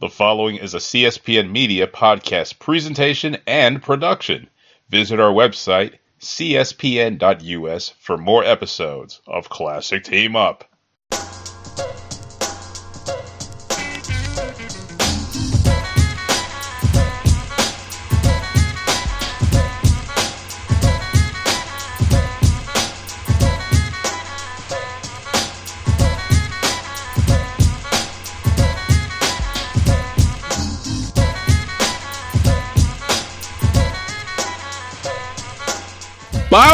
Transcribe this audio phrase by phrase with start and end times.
[0.00, 4.48] The following is a CSPN Media podcast presentation and production.
[4.88, 10.64] Visit our website, cspn.us, for more episodes of Classick Team Up.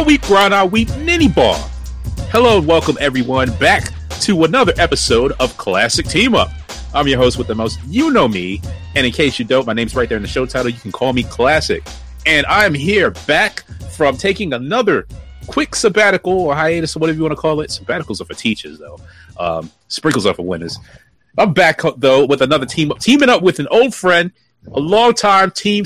[0.07, 1.57] Week grind our week mini bar.
[2.31, 6.49] Hello and welcome everyone back to another episode of Classick Team Up.
[6.95, 7.81] I'm your host with the most.
[7.89, 8.63] You know me,
[8.95, 10.71] and in case you don't, my name's right there in the show title.
[10.71, 11.93] You can call me Classick,
[12.25, 15.09] and I'm here back from taking another
[15.49, 17.71] quick sabbatical or hiatus or whatever you want to call it.
[17.71, 19.01] Sabbaticals are for teachers, though.
[19.41, 20.79] Um, sprinkles are for winners.
[21.37, 24.31] I'm back though with another team up, teaming up with an old friend,
[24.73, 25.85] a longtime team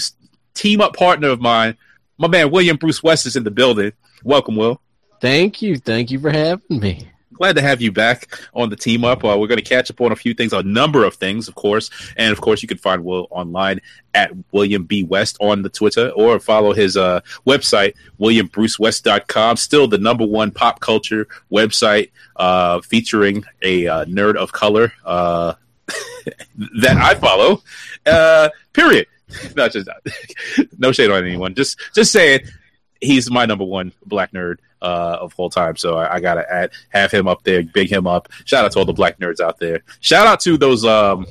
[0.52, 1.78] team up partner of mine.
[2.18, 3.92] My man William Bruce West is in the building.
[4.24, 4.80] Welcome, Will.
[5.20, 5.76] Thank you.
[5.76, 7.08] Thank you for having me.
[7.40, 9.24] Glad to have you back on the team up.
[9.24, 11.54] Uh, we're going to catch up on a few things, a number of things, of
[11.54, 11.88] course.
[12.18, 13.80] And of course, you can find Will online
[14.12, 15.04] at William B.
[15.04, 19.56] West on the Twitter or follow his uh, website, williambrucewest.com.
[19.56, 25.54] Still the number one pop culture website uh, featuring a uh, nerd of color uh,
[26.82, 27.62] that I follow.
[28.04, 29.06] Uh, period.
[29.56, 29.88] Not just
[30.78, 31.54] no shade on anyone.
[31.54, 32.40] Just just saying
[33.00, 35.76] he's my number one black nerd uh, of all time.
[35.76, 38.28] So I, I, gotta add have him up there, big him up.
[38.44, 39.82] Shout out to all the black nerds out there.
[40.00, 41.26] Shout out to those um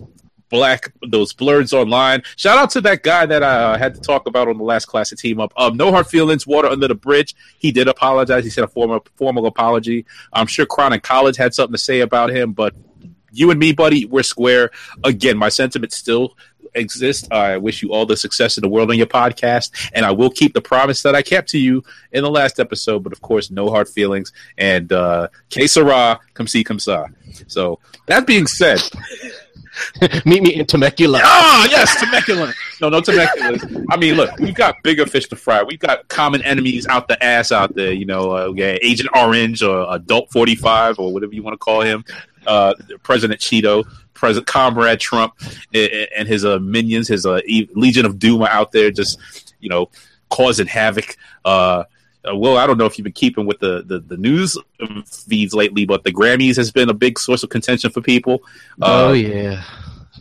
[0.50, 2.24] black those blurs online.
[2.36, 4.88] Shout out to that guy that I uh, had to talk about on the last
[4.88, 5.54] Classick team up.
[5.56, 7.36] Um, no hard feelings, water under the bridge.
[7.58, 8.44] He did apologize.
[8.44, 10.06] He said a formal formal apology.
[10.34, 12.76] I'm sure Chronic College had something to say about him, but
[13.32, 14.72] you and me, buddy, we're square.
[15.04, 16.36] Again, my sentiment still
[16.74, 17.28] exists.
[17.32, 20.30] I wish you all the success in the world on your podcast, and I will
[20.30, 23.04] keep the promise that I kept to you in the last episode.
[23.04, 24.32] But of course, no hard feelings.
[24.58, 27.08] And uh, que sera, come see, come sa.
[27.48, 28.82] So that being said.
[30.26, 31.22] Meet me in Temecula.
[31.24, 32.54] Ah, yes, Temecula.
[32.82, 33.86] No, no Temecula.
[33.90, 35.64] I mean, look, we've got bigger fish to fry.
[35.64, 37.94] We've got common enemies out the ass out there.
[37.94, 41.58] You know, uh, yeah, Agent Orange or Adult Forty Five or whatever you want to
[41.58, 42.04] call him.
[42.48, 43.86] Uh, President Cheeto,
[44.20, 45.34] President Comrade Trump,
[45.74, 47.40] and his uh, minions, his uh,
[47.74, 49.18] Legion of Doom are out there just,
[49.60, 49.90] you know,
[50.30, 51.16] causing havoc.
[51.46, 51.86] Uh,
[52.28, 54.58] uh, well, I don't know if you've been keeping with the, the, the, news
[55.06, 58.44] feeds lately, but the Grammys has been a big source of contention for people.
[58.82, 59.64] oh yeah,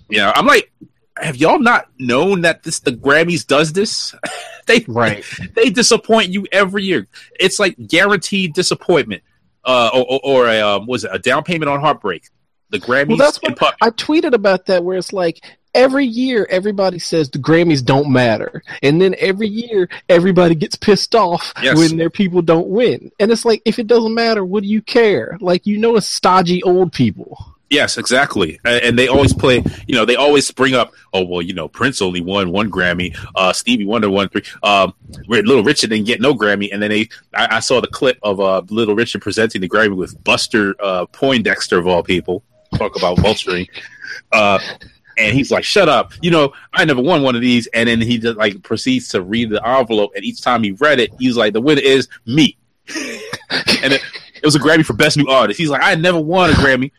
[0.08, 0.32] yeah.
[0.36, 0.70] I'm like,
[1.16, 4.14] have y'all not known that this the Grammys does this?
[4.66, 5.24] they right.
[5.54, 7.08] They disappoint you every year.
[7.40, 9.24] It's like guaranteed disappointment
[9.64, 12.28] uh, or, or a um, was it a down payment on heartbreak?
[12.70, 13.08] The Grammys.
[13.08, 15.42] Well, that's what I tweeted about that, where it's like
[15.74, 21.14] every year everybody says the Grammys don't matter, and then every year everybody gets pissed
[21.14, 21.76] off yes.
[21.76, 24.82] when their people don't win, and it's like if it doesn't matter, what do you
[24.82, 25.38] care?
[25.40, 27.56] Like you know, it's stodgy old people.
[27.70, 28.58] Yes, exactly.
[28.64, 32.00] And they always play, you know, they always bring up, oh, well, you know, Prince
[32.00, 33.14] only won one Grammy.
[33.34, 34.42] Uh, Stevie Wonder won three.
[34.62, 34.94] Um,
[35.26, 36.70] Little Richard didn't get no Grammy.
[36.72, 39.96] And then they, I, I saw the clip of uh, Little Richard presenting the Grammy
[39.96, 42.42] with Buster uh, Poindexter, of all people.
[42.78, 43.68] Talk about vulturing.
[44.32, 44.58] Uh,
[45.18, 47.66] and he's like, "Shut up!" You know, I never won one of these.
[47.68, 51.00] And then he just like proceeds to read the envelope, and each time he read
[51.00, 52.56] it, he's like, "The winner is me."
[52.88, 54.02] and it,
[54.34, 55.58] it was a Grammy for Best New Artist.
[55.58, 56.92] He's like, "I never won a Grammy."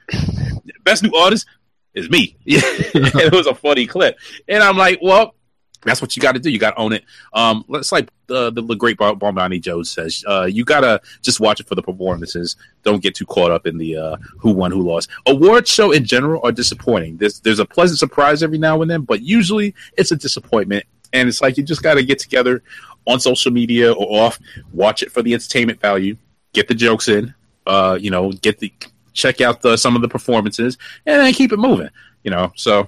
[0.90, 1.46] best new artist
[1.94, 2.36] is me.
[2.46, 4.18] it was a funny clip,
[4.48, 5.36] and I'm like, well,
[5.84, 6.50] that's what you got to do.
[6.50, 7.06] You got to own it.
[7.34, 10.24] Um, it's like the, the, great Bomani Jones says.
[10.28, 12.58] Uh, you got to just watch it for the performances.
[12.84, 15.10] Don't get too caught up in the uh, who won, who lost.
[15.26, 17.18] Award show in general are disappointing.
[17.18, 20.86] There's there's a pleasant surprise every now and then, but usually it's a disappointment.
[21.14, 22.62] And it's like you just got to get together
[23.08, 24.40] on social media or off,
[24.74, 26.16] watch it for the entertainment value,
[26.54, 27.34] get the jokes in,
[27.66, 28.72] uh, you know, get the
[29.14, 31.90] check out the, some of the performances, and then keep it moving.
[32.24, 32.88] You know, so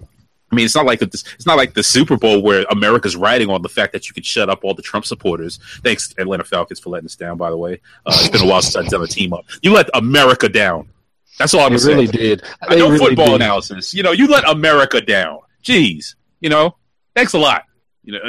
[0.52, 3.50] I mean, it's not like the, it's not like the Super Bowl where America's riding
[3.50, 5.60] on the fact that you could shut up all the Trump supporters.
[5.84, 7.38] Thanks, Atlanta Falcons, for letting us down.
[7.38, 9.46] By the way, uh, it's been a while since I've done a team up.
[9.62, 10.90] You let America down.
[11.38, 11.98] That's all I'm saying.
[11.98, 12.44] Really did.
[12.62, 13.36] I know really football did.
[13.36, 13.94] analysis.
[13.94, 15.40] You know, you let America down.
[15.64, 16.16] Jeez.
[16.42, 16.76] You know,
[17.16, 17.66] thanks a lot.
[18.04, 18.20] You know,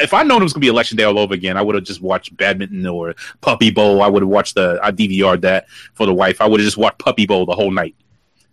[0.00, 1.84] if I known it was gonna be election day all over again, I would have
[1.84, 4.00] just watched badminton or Puppy Bowl.
[4.00, 6.40] I would have watched the I DVR'd that for the wife.
[6.40, 7.96] I would have just watched Puppy Bowl the whole night.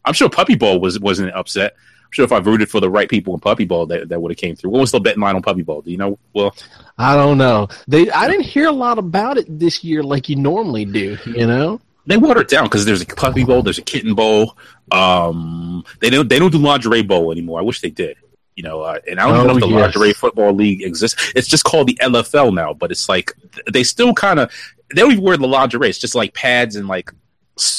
[0.04, 1.76] I'm sure Puppy Bowl was wasn't upset.
[2.16, 4.38] Sure if I rooted for the right people in Puppy Bowl, that, that would have
[4.38, 4.70] came through.
[4.70, 5.82] What was the betting line on Puppy Bowl?
[5.82, 6.18] Do you know?
[6.34, 6.56] Well,
[6.98, 7.68] I don't know.
[7.90, 11.18] They I didn't hear a lot about it this year like you normally do.
[11.26, 11.82] You know.
[12.06, 14.58] they water it down because there's a puppy bowl, there's a kitten bowl.
[14.94, 17.60] Um, they don't they don't do lingerie bowl anymore.
[17.60, 18.16] I wish they did.
[18.56, 19.82] You know, uh, and I don't oh, know if the yes.
[19.82, 21.34] lingerie football league exists.
[21.36, 23.34] It's just called the LFL now, but it's like
[23.70, 24.50] they still kind of
[24.90, 25.90] they don't even wear the lingerie.
[25.90, 27.12] It's just like pads and like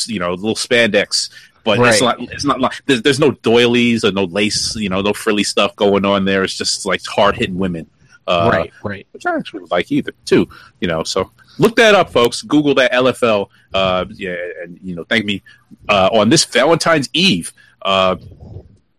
[0.06, 1.30] you know little spandex.
[1.66, 1.92] But right.
[1.92, 2.20] it's not.
[2.20, 4.76] It's not like there's, there's no doilies or no lace.
[4.76, 6.44] You know, no frilly stuff going on there.
[6.44, 7.90] It's just like hard hitting women.
[8.24, 9.06] Uh, right, right.
[9.10, 10.48] Which I actually like either too.
[10.80, 12.42] You know, so look that up, folks.
[12.42, 13.48] Google that LFL.
[13.74, 15.42] Uh, yeah, and you know, thank me
[15.88, 17.52] uh, on this Valentine's Eve.
[17.82, 18.14] Uh,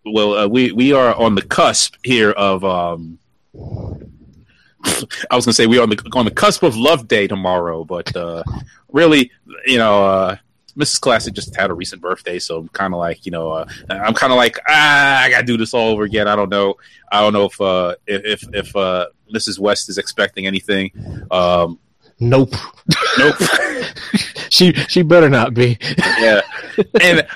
[0.05, 2.65] well, uh, we we are on the cusp here of.
[2.65, 3.17] Um,
[5.31, 7.85] I was gonna say we are on the on the cusp of Love Day tomorrow,
[7.85, 8.43] but uh,
[8.91, 9.31] really,
[9.65, 10.35] you know, uh,
[10.77, 10.99] Mrs.
[10.99, 14.13] Classick just had a recent birthday, so I'm kind of like, you know, uh, I'm
[14.13, 16.27] kind of like, ah, I gotta do this all over again.
[16.27, 16.75] I don't know,
[17.11, 19.59] I don't know if uh, if if uh, Mrs.
[19.59, 20.91] West is expecting anything.
[21.31, 21.79] Um,
[22.19, 22.53] nope,
[23.17, 23.35] nope.
[24.49, 25.77] she she better not be.
[26.19, 26.41] yeah,
[27.01, 27.27] and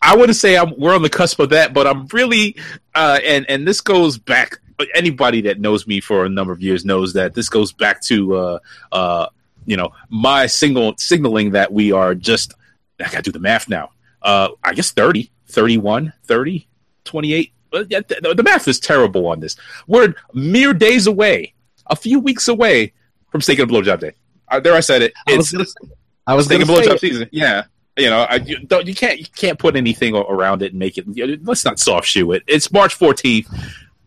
[0.00, 2.56] I wouldn't say I'm, we're on the cusp of that, but I'm really,
[2.94, 4.60] uh, and and this goes back.
[4.94, 8.36] Anybody that knows me for a number of years knows that this goes back to,
[8.36, 8.58] uh,
[8.92, 9.26] uh,
[9.64, 12.52] you know, my single signaling that we are just
[13.00, 13.90] I got to do the math now.
[14.22, 16.68] Uh, I guess 30, 31, 30,
[17.04, 17.52] 28.
[17.72, 19.56] The, the math is terrible on this.
[19.86, 21.54] We're mere days away,
[21.86, 22.92] a few weeks away
[23.30, 24.12] from Steak and Blowjob Day.
[24.48, 25.12] Uh, there, I said it.
[25.26, 27.28] I was going to say Blowjob season.
[27.32, 27.64] Yeah,
[27.96, 30.98] you know, I, you, don't, you can't you can't put anything around it and make
[30.98, 31.06] it.
[31.44, 32.42] Let's not soft shoe it.
[32.46, 33.48] It's March fourteenth.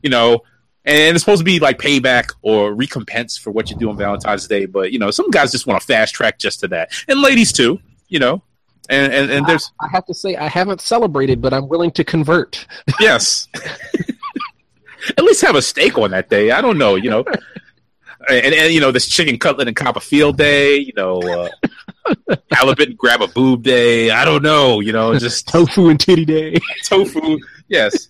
[0.01, 0.43] You know,
[0.85, 4.47] and it's supposed to be like payback or recompense for what you do on Valentine's
[4.47, 4.65] Day.
[4.65, 7.51] But you know, some guys just want to fast track just to that, and ladies
[7.51, 7.79] too.
[8.07, 8.43] You know,
[8.89, 11.91] and and, and there's I, I have to say I haven't celebrated, but I'm willing
[11.91, 12.65] to convert.
[12.99, 13.47] Yes.
[15.17, 16.51] At least have a steak on that day.
[16.51, 17.23] I don't know, you know.
[18.29, 22.97] and, and you know this chicken cutlet and Copperfield day, you know, uh, halibut and
[22.97, 24.11] grab a boob day.
[24.11, 26.59] I don't know, you know, just tofu and titty day.
[26.83, 27.39] tofu,
[27.69, 28.09] yes.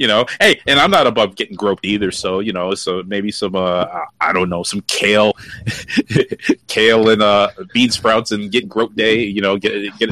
[0.00, 2.10] You know, hey, and I'm not above getting groped either.
[2.10, 3.84] So you know, so maybe some uh,
[4.18, 5.34] I don't know, some kale,
[6.68, 9.22] kale and uh, bean sprouts and get groped day.
[9.24, 10.08] You know, get get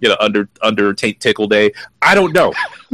[0.00, 1.74] get an under under t- tickle day.
[2.00, 2.54] I don't know.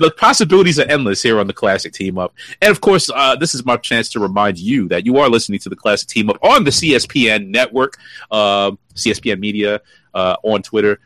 [0.00, 2.32] the possibilities are endless here on the Classick Team Up,
[2.62, 5.58] and of course, uh, this is my chance to remind you that you are listening
[5.58, 7.98] to the Classick Team Up on the CSPN network,
[8.30, 9.82] uh, CSPN Media
[10.14, 10.98] uh, on Twitter.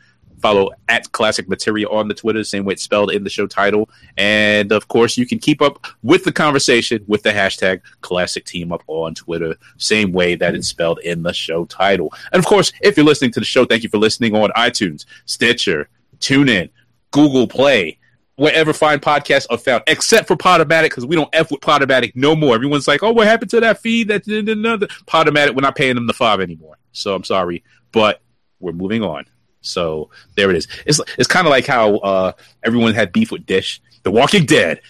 [0.43, 3.89] Follow at Classick Material on the Twitter, same way it's spelled in the show title.
[4.17, 8.73] And of course, you can keep up with the conversation with the hashtag Classick Team
[8.73, 12.13] Up on Twitter, same way that it's spelled in the show title.
[12.33, 15.05] And of course, if you're listening to the show, thank you for listening on iTunes,
[15.23, 15.87] Stitcher,
[16.19, 16.69] TuneIn,
[17.11, 17.97] Google Play,
[18.35, 22.35] wherever fine podcasts are found, except for Podomatic, because we don't F with Podomatic no
[22.35, 22.53] more.
[22.53, 24.09] Everyone's like, oh, what happened to that feed?
[24.09, 26.77] That Podomatic, we're not paying them the five anymore.
[26.91, 27.63] So I'm sorry,
[27.93, 28.21] but
[28.59, 29.25] we're moving on.
[29.63, 30.67] So there it is.
[30.85, 32.31] It's it's kind of like how uh,
[32.63, 33.81] everyone had beef with Dish.
[34.03, 34.81] The Walking Dead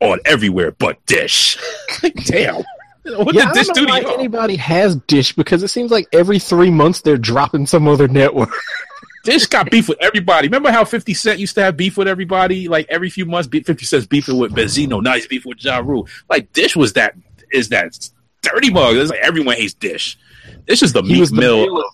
[0.00, 1.56] on everywhere but Dish.
[2.26, 2.64] Damn.
[3.04, 6.70] What yeah, did Dish do why anybody has Dish because it seems like every three
[6.70, 8.50] months they're dropping some other network.
[9.24, 10.48] Dish got beef with everybody.
[10.48, 12.68] Remember how Fifty Cent used to have beef with everybody?
[12.68, 15.02] Like every few months, Fifty Cent's beefing with Benzino.
[15.02, 16.08] Now he's beefing with Ja Rule.
[16.28, 17.14] Like Dish was that
[17.52, 18.08] is that
[18.42, 18.96] dirty mug.
[18.96, 20.18] It's like everyone hates Dish.
[20.66, 21.84] This is the Meek Mill.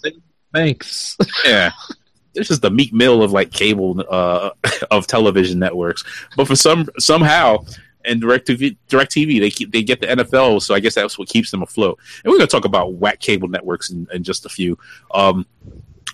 [0.53, 1.17] Thanks.
[1.45, 1.73] Yeah
[2.35, 4.51] this is the Meek Mill of like cable uh,
[4.91, 6.05] of television networks.
[6.37, 7.65] But for some somehow
[8.05, 11.29] and DirecTV, direct TV, they keep they get the NFL, so I guess that's what
[11.29, 11.99] keeps them afloat.
[12.25, 14.79] And we're gonna talk about whack cable networks in, in just a few.
[15.13, 15.47] Um,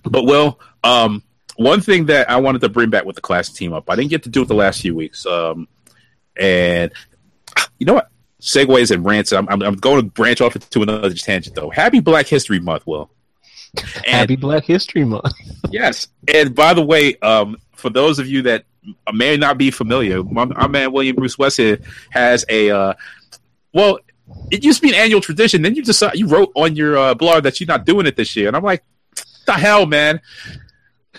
[0.05, 1.23] but well, um,
[1.57, 4.11] one thing that I wanted to bring back with the class team up, I didn't
[4.11, 5.27] get to do it the last few weeks.
[5.27, 5.67] Um,
[6.37, 6.93] and
[7.79, 8.11] you know what?
[8.41, 9.33] Segues and rants.
[9.33, 11.71] I'm, I'm, I'm going to branch off into another tangent though.
[11.71, 13.11] Happy Black History Month, Will.
[13.77, 15.33] And, Happy Black History Month.
[15.71, 16.09] yes.
[16.33, 18.65] And by the way, um, for those of you that
[19.13, 21.79] may not be familiar, my, our man William Bruce West here
[22.11, 22.95] has a, uh,
[23.73, 23.99] well,
[24.51, 25.63] it used to be an annual tradition.
[25.63, 28.37] Then you decide you wrote on your uh, blog that you're not doing it this
[28.37, 28.85] year, and I'm like,
[29.47, 30.21] the hell, man.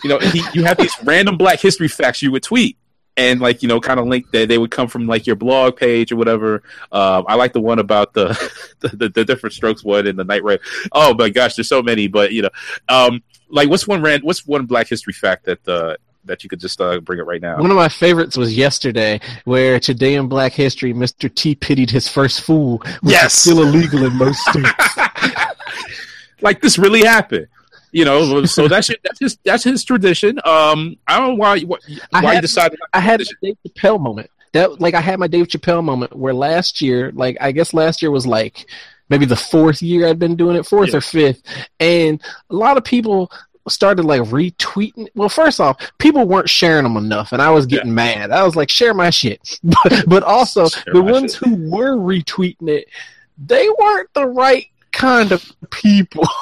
[0.04, 2.78] You know, he, you have these random Black History facts you would tweet,
[3.20, 5.76] and like you know kind of link that they would come from like your blog
[5.76, 8.28] page or whatever um, i like the one about the
[8.80, 10.58] the, the, different strokes one and the night ray
[10.94, 12.50] oh my gosh there's so many but you know
[12.88, 15.96] um, like what's one rand what's one black history fact that uh,
[16.26, 17.58] that you could just uh, bring it right now.
[17.58, 21.34] One of my favorites was yesterday, where today in Black History, Mr.
[21.34, 23.34] T pitied his first fool, which yes!
[23.34, 24.98] is still illegal in most states.
[26.42, 27.48] like this really happened
[27.92, 30.40] you know, so that's that's his that's his tradition.
[30.46, 32.80] Um, I don't know why why, you decided.
[32.94, 34.30] I had a Dave Chappelle moment.
[34.54, 38.02] That like I had my Dave Chappelle moment where last year, like I guess last
[38.02, 38.66] year was like
[39.10, 40.98] maybe the fourth year I'd been doing it, fourth yeah.
[40.98, 41.44] or fifth,
[41.80, 43.32] and a lot of people
[43.68, 45.08] started like retweeting.
[45.16, 47.94] Well, first off, people weren't sharing them enough, and I was getting yeah.
[47.94, 48.32] mad.
[48.32, 49.60] I was like, share my shit.
[49.64, 51.48] but, but also, share the ones shit.
[51.48, 52.88] who were retweeting it,
[53.38, 56.28] they weren't the right kind of people.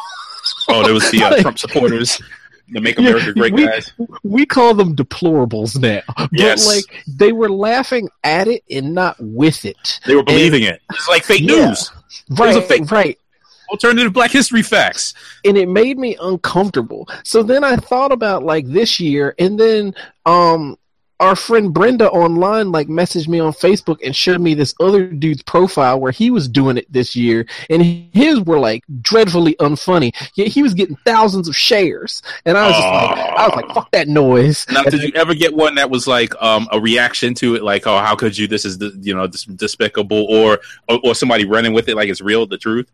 [0.69, 2.21] oh, there was the uh, like, Trump supporters.
[2.69, 3.93] The Make America Great we, guys.
[4.23, 6.01] We call them deplorables now.
[6.33, 6.65] Yes.
[6.65, 10.01] But like they were laughing at it and not with it.
[10.05, 10.81] They were believing and, it.
[10.91, 11.91] It's like fake yeah, news.
[12.29, 12.61] Right.
[12.65, 13.17] Fake, right
[13.69, 15.13] alternative black history facts
[15.43, 19.93] and it made me uncomfortable so then i thought about like this year and then
[20.25, 20.77] um
[21.19, 25.41] our friend Brenda online like messaged me on Facebook and showed me this other dude's
[25.43, 27.81] profile where he was doing it this year, and
[28.13, 30.13] his were like dreadfully unfunny.
[30.35, 33.75] Yet he was getting thousands of shares, and I was just like, I was like,
[33.75, 34.65] fuck that noise.
[34.69, 37.87] Now, did you ever get one that was like um, a reaction to it, like,
[37.87, 38.47] oh, how could you?
[38.47, 42.21] This is the, you know despicable, or, or or somebody running with it like it's
[42.21, 42.91] real, the truth.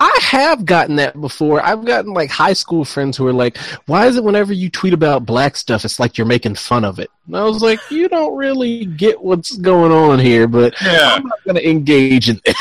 [0.00, 1.64] I have gotten that before.
[1.64, 4.94] I've gotten like high school friends who are like, "Why is it whenever you tweet
[4.94, 8.08] about black stuff, it's like you're making fun of it?" And I was like, "You
[8.08, 11.14] don't really get what's going on here, but yeah.
[11.16, 12.56] I'm not going to engage in it."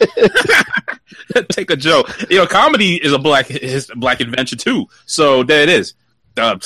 [1.48, 2.08] Take a joke.
[2.30, 4.86] You know, comedy is a black his black invention too.
[5.06, 5.94] So there it is.
[6.36, 6.58] Uh,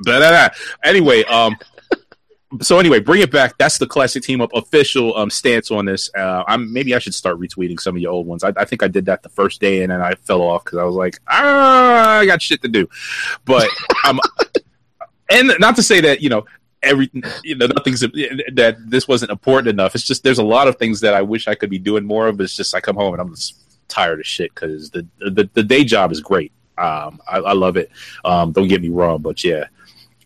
[0.00, 0.48] blah, blah, blah.
[0.84, 1.56] Anyway, um,
[2.62, 3.58] so anyway, bring it back.
[3.58, 6.10] That's the Classick team up official um, stance on this.
[6.16, 8.42] Uh, I'm maybe I should start retweeting some of your old ones.
[8.42, 10.78] I, I think I did that the first day, and then I fell off because
[10.78, 12.88] I was like, ah, I got shit to do.
[13.44, 13.68] But
[14.06, 14.18] um,
[15.30, 16.46] and not to say that you know
[16.82, 17.10] every
[17.44, 19.94] you know nothing's that this wasn't important enough.
[19.94, 22.28] It's just there's a lot of things that I wish I could be doing more
[22.28, 22.40] of.
[22.40, 25.62] It's just I come home and I'm just tired of shit because the, the the
[25.62, 26.52] day job is great.
[26.78, 27.90] Um, I, I love it.
[28.24, 29.66] Um, don't get me wrong, but yeah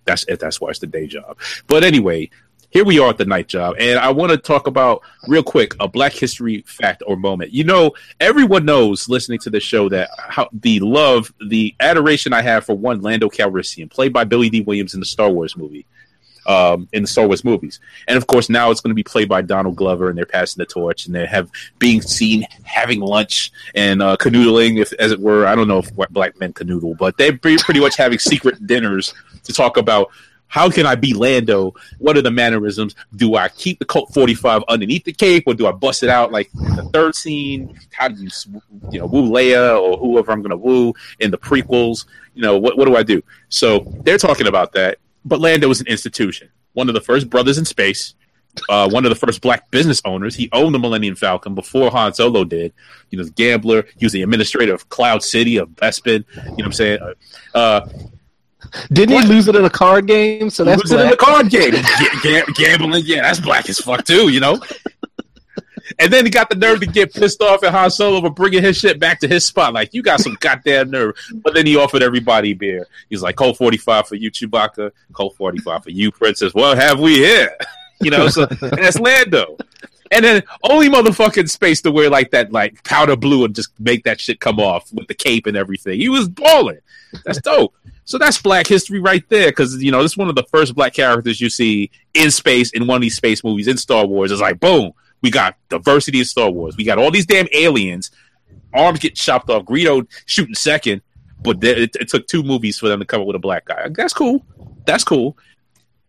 [0.05, 0.41] that's it.
[0.41, 1.39] that's why it's the day job.
[1.67, 2.31] But anyway,
[2.73, 5.75] here we are at the night job, and I want to talk about real quick
[5.79, 7.53] a Black History fact or moment.
[7.53, 12.41] You know, everyone knows listening to the show that how the love, the adoration I
[12.41, 15.85] have for one Lando Calrissian, played by Billy Dee Williams in the Star Wars movie.
[16.45, 19.29] Um, in the Star Wars movies, and of course now it's going to be played
[19.29, 23.53] by Donald Glover, and they're passing the torch, and they have being seen having lunch
[23.75, 25.47] and uh, canoodling, if as it were.
[25.47, 29.53] I don't know if black men canoodle, but they're pretty much having secret dinners to
[29.53, 30.11] talk about
[30.53, 31.73] how can I be Lando?
[31.97, 32.95] What are the mannerisms?
[33.17, 36.31] Do I keep the Colt 45 underneath the cape or do I bust it out
[36.31, 37.75] like the third scene?
[37.91, 38.29] How do you,
[38.91, 42.05] you know, woo Leia or whoever I'm going to woo in the prequels?
[42.35, 43.23] You know, what, what do I do?
[43.49, 44.99] So they're talking about that.
[45.25, 48.15] But Lando was an institution, one of the first brothers in space.
[48.69, 50.35] Uh, one of the first black business owners.
[50.35, 52.75] He owned the Millennium Falcon before Han Solo did.
[53.09, 53.87] You know, the gambler.
[53.97, 56.27] He was the administrator of Cloud City of Bespin.
[56.35, 56.99] You know what I'm saying?
[57.55, 57.89] Uh,
[58.93, 59.25] didn't what?
[59.25, 60.51] he lose it in a card game?
[60.51, 61.73] So that's lose it in a card game.
[62.23, 64.29] G- gambling, yeah, that's black as fuck too.
[64.29, 64.61] You know.
[65.99, 68.63] And then he got the nerve to get pissed off at Han Solo for bringing
[68.63, 69.73] his shit back to his spot.
[69.73, 71.17] Like, you got some goddamn nerve.
[71.35, 72.87] But then he offered everybody beer.
[73.11, 74.93] He's like, Colt 45 for you, Chewbacca.
[75.13, 76.55] Colt 45 for you, Princess.
[76.55, 77.57] What have we here?
[78.01, 79.57] You know, so that's Lando.
[80.11, 84.05] And then only motherfucking space to wear like that, like powder blue and just make
[84.05, 85.99] that shit come off with the cape and everything.
[85.99, 86.81] He was balling.
[87.25, 87.75] That's dope.
[88.05, 90.75] So that's black history right there, because you know this is one of the first
[90.75, 94.33] black characters you see in space in one of these space movies in Star Wars.
[94.33, 96.77] It's like boom, we got diversity in Star Wars.
[96.77, 98.11] We got all these damn aliens.
[98.75, 99.65] Arms get chopped off.
[99.65, 101.03] Greedo shooting second,
[101.43, 103.89] but it, it took two movies for them to come up with a black guy.
[103.89, 104.45] That's cool.
[104.87, 105.37] That's cool.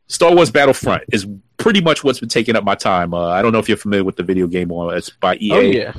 [0.08, 1.28] Star Wars Battlefront is
[1.58, 3.14] pretty much what's been taking up my time.
[3.14, 5.52] Uh, I don't know if you're familiar with the video game, or it's by EA.
[5.54, 5.94] Oh yeah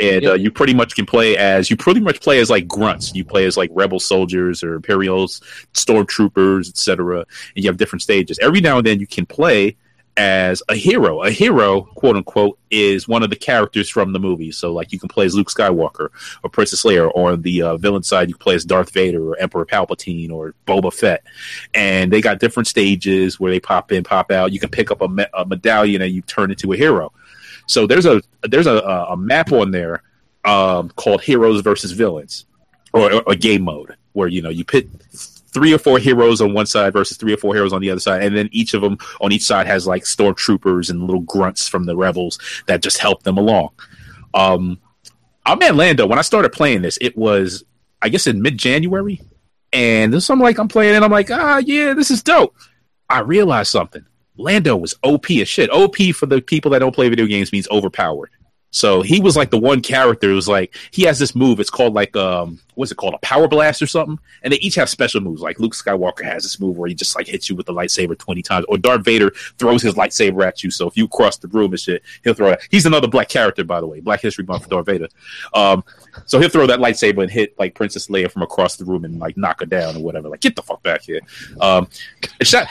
[0.00, 0.32] and yep.
[0.32, 3.14] uh, you pretty much can play as you pretty much play as like grunts.
[3.14, 5.40] You play as like rebel soldiers or Imperials,
[5.74, 7.18] stormtroopers, etc.
[7.18, 8.38] And you have different stages.
[8.40, 9.76] Every now and then you can play
[10.20, 11.22] as a hero.
[11.22, 14.52] A hero, quote unquote, is one of the characters from the movie.
[14.52, 16.10] So, like, you can play as Luke Skywalker
[16.42, 19.38] or Princess Leia, or on the uh, villain side, you play as Darth Vader or
[19.38, 21.22] Emperor Palpatine or Boba Fett.
[21.72, 24.52] And they got different stages where they pop in, pop out.
[24.52, 27.12] You can pick up a, me- a medallion and you turn into a hero.
[27.66, 30.02] So there's a there's a, a map on there
[30.44, 32.44] um, called Heroes versus Villains,
[32.92, 34.86] or a game mode where you know you pit
[35.52, 38.00] three or four heroes on one side versus three or four heroes on the other
[38.00, 41.68] side, and then each of them on each side has like stormtroopers and little grunts
[41.68, 43.70] from the rebels that just help them along.
[44.34, 44.80] Um,
[45.44, 46.06] I'm at Lando.
[46.06, 47.64] When I started playing this, it was
[48.02, 49.20] I guess in mid January,
[49.72, 52.54] and so I'm like I'm playing, and I'm like, ah, yeah, this is dope.
[53.08, 54.04] I realized something.
[54.36, 55.70] Lando was OP as shit.
[55.70, 58.30] OP for the people that don't play video games means overpowered.
[58.70, 60.30] So he was like the one character.
[60.30, 61.58] It was like he has this move.
[61.58, 63.14] It's called like um, what's it called?
[63.14, 64.18] A power blast or something.
[64.42, 65.42] And they each have special moves.
[65.42, 68.16] Like Luke Skywalker has this move where he just like hits you with the lightsaber
[68.16, 70.70] twenty times, or Darth Vader throws his lightsaber at you.
[70.70, 72.60] So if you cross the room and shit, he'll throw it.
[72.70, 74.00] He's another black character, by the way.
[74.00, 75.08] Black History Month for Darth Vader.
[75.52, 75.84] Um,
[76.26, 79.18] so he'll throw that lightsaber and hit like Princess Leia from across the room and
[79.18, 80.28] like knock her down or whatever.
[80.28, 81.20] Like get the fuck back here.
[81.60, 81.88] Um,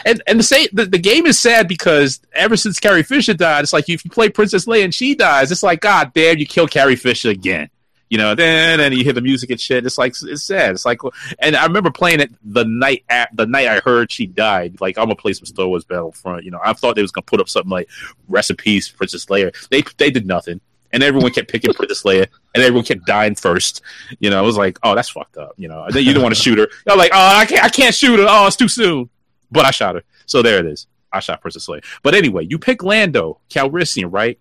[0.06, 3.64] and, and, the, same, the the game is sad because ever since Carrie Fisher died,
[3.64, 6.46] it's like if you play Princess Leia and she dies, it's like God damn, you
[6.46, 7.70] kill Carrie Fisher again.
[8.10, 9.86] You know, then and you hear the music and shit.
[9.86, 10.72] It's like it's sad.
[10.72, 11.00] It's like,
[11.38, 14.82] and I remember playing it the night at the night I heard she died.
[14.82, 16.44] Like I'm gonna play some Star Wars Battlefront.
[16.44, 17.88] You know, I thought they was gonna put up something like
[18.28, 19.56] recipes Princess Leia.
[19.70, 20.60] They they did nothing
[20.92, 23.82] and everyone kept picking Princess Leia, and everyone kept dying first.
[24.20, 25.54] You know, it was like, oh, that's fucked up.
[25.58, 26.68] You know, then you don't want to shoot her.
[26.88, 28.26] You're like, oh, I can't, I can't shoot her.
[28.28, 29.10] Oh, it's too soon.
[29.52, 30.04] But I shot her.
[30.26, 30.88] So there it is.
[31.12, 31.84] I shot Princess Leia.
[32.04, 34.40] But anyway, you pick Lando Calrissian, right?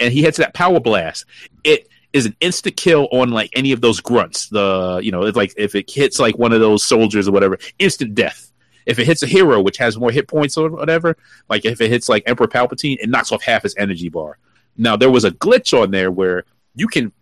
[0.00, 1.24] And he hits that power blast.
[1.62, 4.48] It is an instant kill on like any of those grunts.
[4.48, 7.58] The you know, it's like if it hits like one of those soldiers or whatever,
[7.78, 8.52] instant death.
[8.86, 11.16] If it hits a hero which has more hit points or whatever,
[11.48, 14.38] like if it hits like Emperor Palpatine, it knocks off half his energy bar.
[14.76, 17.12] Now there was a glitch on there where you can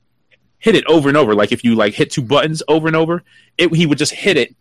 [0.58, 1.34] hit it over and over.
[1.34, 3.22] Like if you like hit two buttons over and over,
[3.58, 4.54] it, he would just hit it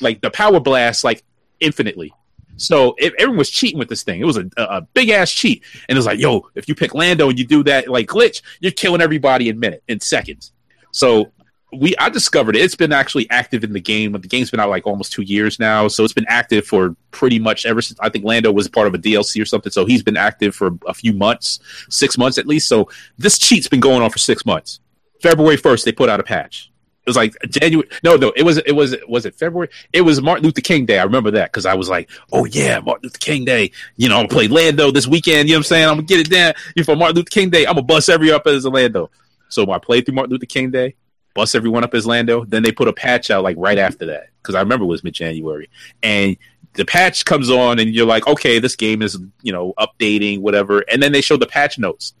[0.00, 1.22] like the power blast like
[1.60, 2.12] infinitely.
[2.56, 4.20] So if everyone was cheating with this thing.
[4.20, 6.94] It was a, a big ass cheat, and it was like, yo, if you pick
[6.94, 10.52] Lando and you do that like glitch, you're killing everybody in minute in seconds.
[10.90, 11.32] So
[11.78, 12.62] we I discovered it.
[12.62, 14.12] It's been actually active in the game.
[14.12, 16.96] But the game's been out like almost two years now, so it's been active for
[17.10, 19.72] pretty much ever since I think Lando was part of a DLC or something.
[19.72, 22.68] So he's been active for a few months, six months at least.
[22.68, 24.80] So this cheat's been going on for six months.
[25.22, 26.70] February first, they put out a patch.
[27.06, 27.88] It was like January.
[28.02, 29.68] No, no, it was it was was it February?
[29.92, 30.98] It was Martin Luther King Day.
[30.98, 33.70] I remember that because I was like, oh yeah, Martin Luther King Day.
[33.96, 35.48] You know, I'm gonna play Lando this weekend.
[35.48, 35.84] You know what I'm saying?
[35.84, 36.54] I'm gonna get it down.
[36.74, 39.10] You for Martin Luther King Day, I'm gonna bust every up as a Lando.
[39.48, 40.96] So I played through Martin Luther King Day,
[41.36, 42.44] bust everyone up as Lando.
[42.44, 45.04] Then they put a patch out like right after that because I remember it was
[45.04, 45.68] mid January,
[46.02, 46.36] and
[46.72, 50.80] the patch comes on, and you're like, okay, this game is you know updating whatever,
[50.90, 52.14] and then they show the patch notes.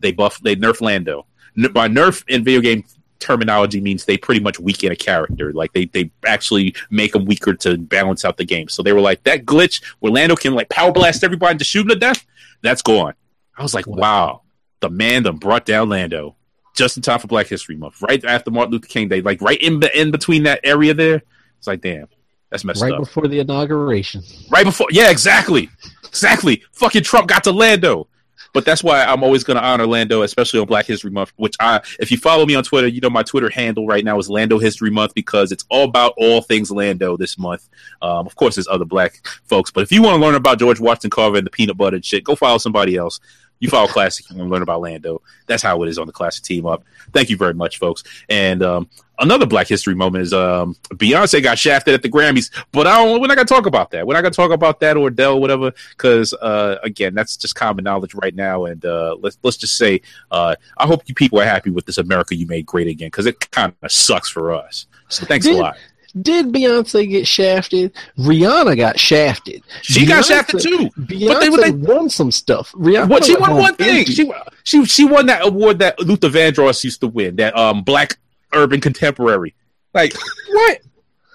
[0.00, 1.26] They buff, they nerf Lando.
[1.72, 2.84] By nerf in video game
[3.20, 5.52] terminology means they pretty much weaken a character.
[5.52, 8.68] Like they they actually make them weaker to balance out the game.
[8.68, 11.82] So they were like that glitch where Lando can like power blast everybody to shoot
[11.82, 12.26] him to death.
[12.62, 13.14] That's gone.
[13.56, 14.42] I was like, wow,
[14.80, 16.36] the man that brought down Lando
[16.80, 19.60] just in time for Black History Month, right after Martin Luther King Day, like right
[19.60, 21.22] in in between that area there.
[21.58, 22.08] It's like, damn,
[22.48, 22.98] that's messed right up.
[22.98, 24.22] Right before the inauguration.
[24.50, 25.68] Right before, yeah, exactly,
[26.08, 26.62] exactly.
[26.72, 28.08] Fucking Trump got to Lando.
[28.52, 31.32] But that's why I'm always going to honor Lando, especially on Black History Month.
[31.36, 34.18] Which I, if you follow me on Twitter, you know my Twitter handle right now
[34.18, 37.68] is Lando History Month because it's all about all things Lando this month.
[38.02, 40.80] Um, of course, there's other Black folks, but if you want to learn about George
[40.80, 43.20] Washington Carver and the peanut butter and shit, go follow somebody else.
[43.60, 45.22] You follow Classick, you want to learn about Lando.
[45.46, 46.82] That's how it is on the Classick Team Up.
[47.12, 48.02] Thank you very much, folks.
[48.28, 52.86] And um, another Black History moment is um, Beyonce got shafted at the Grammys, but
[52.86, 53.20] I don't.
[53.20, 54.06] We're not gonna talk about that.
[54.06, 57.84] We're not gonna talk about that or Adele, whatever, because uh, again, that's just common
[57.84, 58.64] knowledge right now.
[58.64, 61.98] And uh, let's let's just say, uh, I hope you people are happy with this
[61.98, 64.86] America you made great again, because it kind of sucks for us.
[65.08, 65.76] So thanks did, a lot.
[66.20, 67.92] Did Beyonce get shafted?
[68.18, 69.62] Rihanna got shafted.
[69.82, 70.90] She Beyonce, got shafted too.
[70.98, 72.72] Beyonce but they, they won some stuff.
[72.72, 74.04] Rihanna what, she won one thing.
[74.06, 74.32] She,
[74.64, 77.36] she she won that award that Luther Vandross used to win.
[77.36, 78.18] That um Black
[78.52, 79.54] Urban Contemporary.
[79.94, 80.14] Like
[80.50, 80.78] what?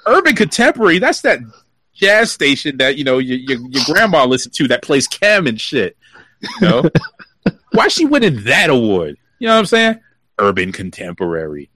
[0.07, 0.99] Urban Contemporary?
[0.99, 1.39] That's that
[1.93, 5.59] jazz station that you know your your, your grandma listened to that plays Cam and
[5.59, 5.95] shit.
[6.41, 6.89] You know
[7.71, 9.17] why she winning that award?
[9.39, 9.99] You know what I'm saying?
[10.37, 11.69] Urban Contemporary.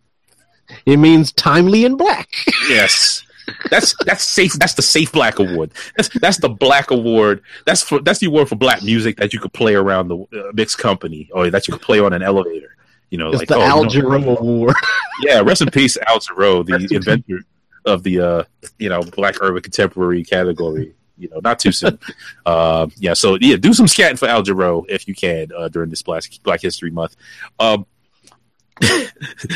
[0.86, 2.30] It means timely and black.
[2.70, 3.24] yes.
[3.72, 4.54] That's that's safe.
[4.54, 5.72] That's the safe black award.
[5.98, 7.42] That's that's the black award.
[7.66, 10.52] That's for that's the award for black music that you could play around the uh,
[10.54, 12.76] mixed company or that you could play on an elevator.
[13.10, 14.76] You know, it's like the oh, Al you know, Award.
[15.24, 17.42] yeah, rest in peace, Al Jarreau, the inventor
[17.86, 18.44] of the uh,
[18.78, 20.94] you know black urban contemporary category.
[21.18, 22.00] You know, not too soon.
[22.46, 25.90] uh, yeah, so yeah, do some scatting for Al Jarreau if you can uh, during
[25.90, 27.16] this Black Black History Month.
[27.60, 27.86] Um,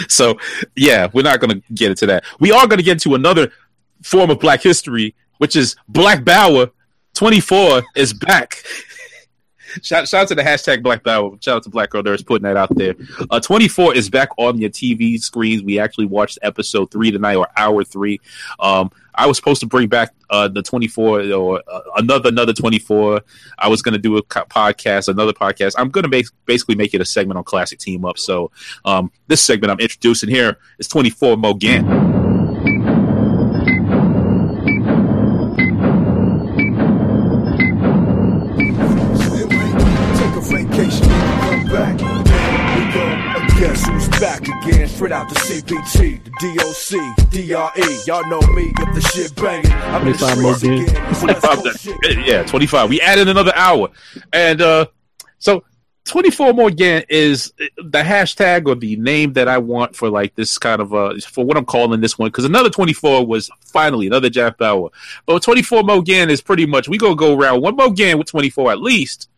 [0.07, 0.37] so
[0.75, 2.23] yeah, we're not going to get into that.
[2.39, 3.51] We are going to get into another
[4.01, 6.71] form of Black history, which is Black Bauer.
[7.13, 8.63] Twenty four is back.
[9.81, 11.37] shout, shout out to the hashtag Black Bauer.
[11.41, 12.95] Shout out to Black Girl Nerds putting that out there.
[13.29, 15.63] Uh, 24 is back on your TV screens.
[15.63, 18.19] We actually watched episode three tonight, or hour three.
[18.59, 23.21] Um, I was supposed to bring back uh, the 24 or uh, another another 24.
[23.59, 25.75] I was going to do a podcast, another podcast.
[25.77, 28.17] I'm going to make basically make it a segment on Classick team up.
[28.17, 28.51] So
[28.85, 32.02] um, this segment I'm introducing here is 24 MoGin.
[45.13, 48.11] Out the CPT, the DOC, DRE.
[48.11, 49.71] Y'all know me if the shit banging.
[49.71, 52.15] I'm in the streets again.
[52.15, 52.89] 25, yeah, 25.
[52.89, 53.89] We added another hour.
[54.33, 54.87] And uh
[55.37, 55.63] so
[56.05, 60.57] 24 more again is the hashtag or the name that I want for like this
[60.57, 64.31] kind of uh for what I'm calling this one because another 24 was finally another
[64.31, 64.89] Jack Bauer.
[65.27, 68.27] But 24 more again is pretty much we gonna go around one more again with
[68.27, 69.29] 24 at least,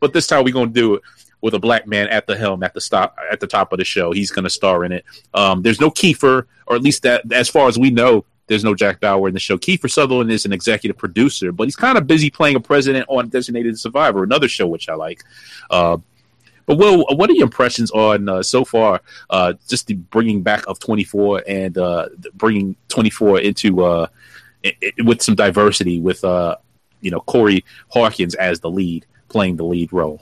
[0.00, 1.02] but this time we gonna do it
[1.40, 3.84] with a black man at the helm at the stop at the top of the
[3.84, 4.12] show.
[4.12, 5.04] He's gonna star in it.
[5.34, 8.74] Um, there's no Kiefer, or at least that as far as we know, there's no
[8.74, 9.56] Jack Bauer in the show.
[9.56, 13.28] Kiefer Sutherland is an executive producer, but he's kind of busy playing a president on
[13.28, 15.22] Designated Survivor, another show which I like.
[15.70, 15.98] Uh,
[16.66, 19.00] but Will, what are your impressions on uh, so far?
[19.28, 24.06] Uh, just the bringing back of 24 and uh, bringing 24 into uh,
[24.62, 26.56] it, it, with some diversity, with uh,
[27.00, 30.20] you know Corey Hawkins as the lead, playing the lead role.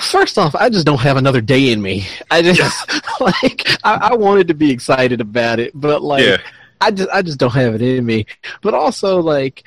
[0.00, 2.06] First off, I just don't have another day in me.
[2.30, 6.24] I just like I, I wanted to be excited about it, but like.
[6.24, 6.38] Yeah
[6.80, 8.26] I just I just don't have it in me.
[8.62, 9.64] But also like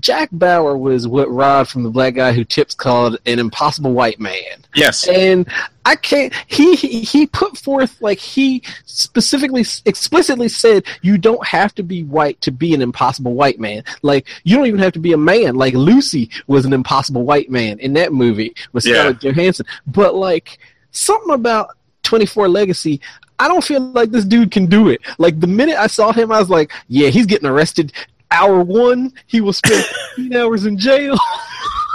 [0.00, 4.18] Jack Bauer was what Rod from the Black Guy Who Tips called an impossible white
[4.18, 4.64] man.
[4.74, 5.46] Yes, and
[5.84, 6.32] I can't.
[6.46, 12.40] He he, put forth like he specifically explicitly said you don't have to be white
[12.40, 13.84] to be an impossible white man.
[14.00, 15.56] Like you don't even have to be a man.
[15.56, 19.32] Like Lucy was an impossible white man in that movie with Scarlett yeah.
[19.32, 19.66] Johansson.
[19.86, 20.58] But like
[20.92, 23.00] something about 24 Legacy,
[23.38, 25.00] I don't feel like this dude can do it.
[25.18, 27.92] Like the minute I saw him, I was like, yeah, he's getting arrested.
[28.34, 29.84] Hour one, he will spend
[30.16, 31.16] 15 hours in jail.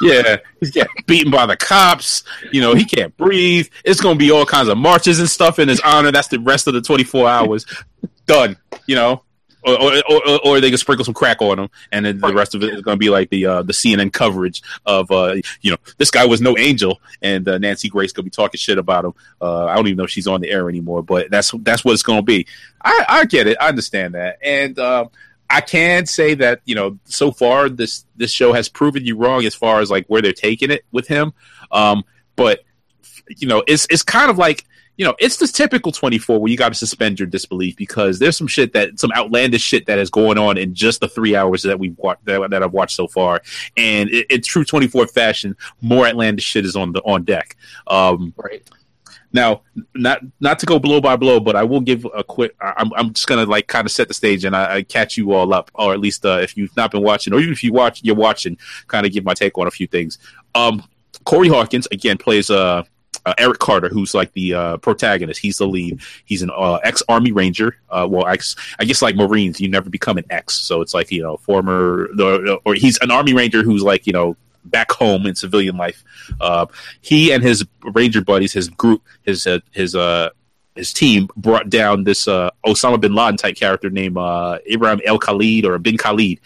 [0.01, 2.23] yeah, he's getting beaten by the cops.
[2.51, 3.67] You know, he can't breathe.
[3.83, 6.11] It's going to be all kinds of marches and stuff in his honor.
[6.11, 7.65] That's the rest of the 24 hours.
[8.25, 8.57] Done.
[8.87, 9.23] You know,
[9.63, 12.55] or, or, or, or, they can sprinkle some crack on him, and then the rest
[12.55, 15.71] of it is going to be like the uh, the CNN coverage of uh, you
[15.71, 18.77] know this guy was no angel, and uh, Nancy Grace going to be talking shit
[18.77, 19.13] about him.
[19.41, 21.93] Uh, I don't even know if she's on the air anymore, but that's that's what
[21.93, 22.47] it's going to be.
[22.81, 25.09] I, I get it, I understand that, and um,
[25.49, 29.45] I can say that you know so far this this show has proven you wrong
[29.45, 31.33] as far as like where they're taking it with him,
[31.71, 32.03] um,
[32.35, 32.63] but
[33.37, 34.65] you know it's it's kind of like
[34.99, 38.35] you know, it's the typical 24 where you got to suspend your disbelief because there's
[38.35, 41.63] some shit that some outlandish shit that is going on in just the three hours
[41.63, 43.41] that we've watched that, that I've watched so far.
[43.77, 47.55] And in true 24 fashion, more outlandish shit is on the on deck.
[47.87, 48.61] Um, right.
[49.31, 49.61] Now,
[49.93, 52.55] not not to go blow by blow, but I will give a quick.
[52.59, 55.33] I'm I'm just gonna like kind of set the stage and I, I catch you
[55.33, 57.71] all up, or at least uh, if you've not been watching, or even if you
[57.71, 60.17] watch, you're watching, kind of give my take on a few things.
[60.55, 60.83] Um,
[61.25, 62.83] Corey Hawkins again plays uh
[63.25, 65.39] uh, Eric Carter, who's like the uh, protagonist.
[65.39, 65.99] He's the lead.
[66.25, 67.77] He's an uh, ex Army Ranger.
[67.89, 70.55] Uh, well, ex, I guess like Marines, you never become an ex.
[70.55, 72.09] So it's like you know former,
[72.65, 74.35] or he's an Army Ranger who's like you know
[74.69, 76.03] back home in civilian life.
[76.39, 76.65] Uh,
[77.01, 79.95] he and his Ranger buddies, his group, his uh, his
[80.75, 84.17] his team brought down this Osama bin Laden type character named
[84.71, 86.39] Ibrahim El Khalid or Bin Khalid,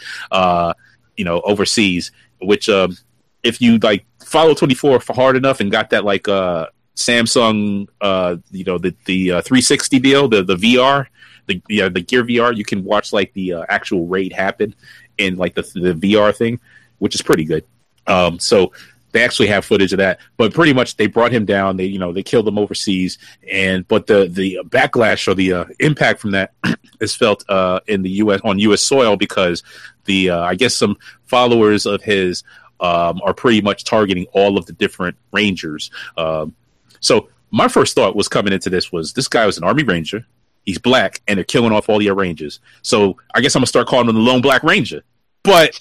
[1.17, 2.11] you know, overseas.
[2.41, 2.97] Which, um,
[3.43, 8.37] if you like follow 24 for hard enough and got that like uh Samsung uh
[8.51, 11.07] you know the the uh, 360 deal the the VR
[11.47, 14.73] the the Gear VR you can watch like the uh, actual raid happen
[15.17, 16.59] in like the the VR thing
[16.99, 17.65] which is pretty good
[18.07, 18.71] um so
[19.11, 21.99] they actually have footage of that but pretty much they brought him down they you
[21.99, 23.17] know they killed him overseas
[23.51, 26.53] and but the the backlash or the uh, impact from that
[26.99, 29.63] is felt uh in the US on US soil because
[30.05, 32.43] the uh, I guess some followers of his
[32.79, 35.89] um, are pretty much targeting all of the different rangers.
[36.17, 36.53] Um,
[36.99, 40.25] so my first thought was coming into this was this guy was an army ranger.
[40.65, 42.59] He's black, and they're killing off all the rangers.
[42.81, 45.03] So I guess I'm gonna start calling him the lone black ranger.
[45.43, 45.77] But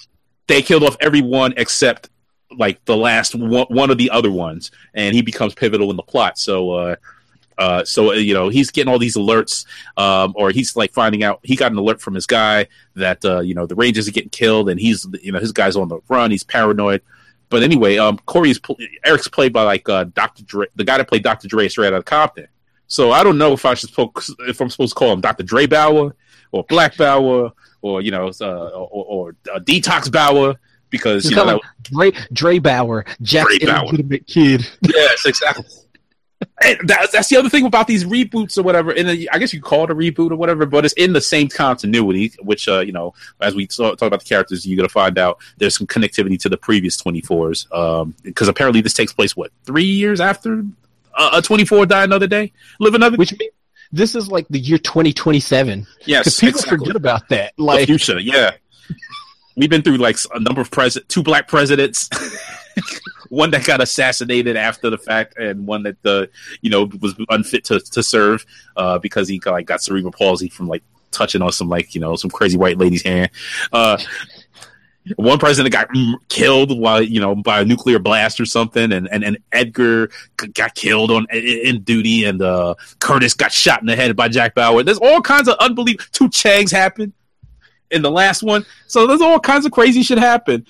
[0.49, 2.09] they killed off everyone except
[2.57, 6.03] like the last one, one of the other ones, and he becomes pivotal in the
[6.03, 6.38] plot.
[6.38, 6.97] So uh,
[7.59, 11.23] uh, so uh, you know he's getting all these alerts, um, or he's like finding
[11.23, 14.12] out he got an alert from his guy that uh, you know the Rangers are
[14.12, 16.31] getting killed, and he's you know his guy's on the run.
[16.31, 17.03] He's paranoid.
[17.49, 18.59] But anyway, um, Corey's
[19.05, 21.95] Eric's played by like uh, Doctor Dre, the guy that played Doctor Dre straight out
[21.95, 22.49] of Compton.
[22.87, 25.67] So I don't know if I should if I'm supposed to call him Doctor Dre
[25.67, 26.15] Bauer
[26.51, 30.59] or Black Bauer or you know uh, or, or uh, Detox Bauer
[30.93, 34.69] because you, you know Dre Dre Bauer, Jack's illegitimate kid.
[34.83, 35.83] Yes, exactly
[36.61, 38.91] that, that's the other thing about these reboots or whatever.
[38.93, 41.49] And I guess you call it a reboot or whatever, but it's in the same
[41.49, 42.33] continuity.
[42.41, 45.39] Which, uh, you know, as we talk, talk about the characters, you're gonna find out
[45.59, 48.13] there's some connectivity to the previous 24s.
[48.23, 50.65] Because um, apparently this takes place what three years after
[51.15, 53.17] uh, a 24 die another day, live another.
[53.17, 53.53] Which means
[53.93, 55.87] this is like the year 2027.
[56.07, 56.79] Yes, people exactly.
[56.79, 57.55] forget about that.
[57.59, 58.53] Like the future, yeah.
[59.57, 62.09] We've been through like a number of president, two black presidents.
[63.29, 66.29] one that got assassinated after the fact, and one that the
[66.61, 68.45] you know was unfit to, to serve
[68.77, 72.17] uh, because he like got cerebral palsy from like touching on some like you know
[72.17, 73.31] some crazy white lady's hand.
[73.73, 73.99] Uh,
[75.17, 75.88] one president got
[76.29, 80.11] killed while you know by a nuclear blast or something, and and, and Edgar
[80.55, 84.55] got killed on in duty, and uh, Curtis got shot in the head by Jack
[84.55, 84.83] Bauer.
[84.83, 86.05] There's all kinds of unbelievable.
[86.12, 87.12] Two Changs happened
[87.93, 90.67] in the last one, so there's all kinds of crazy shit happen.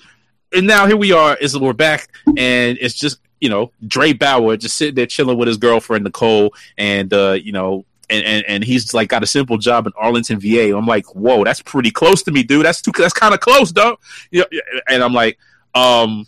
[0.55, 4.57] And now here we are, is we're back, and it's just you know Dre Bauer
[4.57, 8.63] just sitting there chilling with his girlfriend Nicole, and uh, you know and, and, and
[8.63, 10.75] he's like got a simple job in Arlington, VA.
[10.75, 12.65] I'm like, whoa, that's pretty close to me, dude.
[12.65, 13.97] That's too, that's kind of close, though.
[14.31, 15.39] You know, and I'm like,
[15.73, 16.27] um,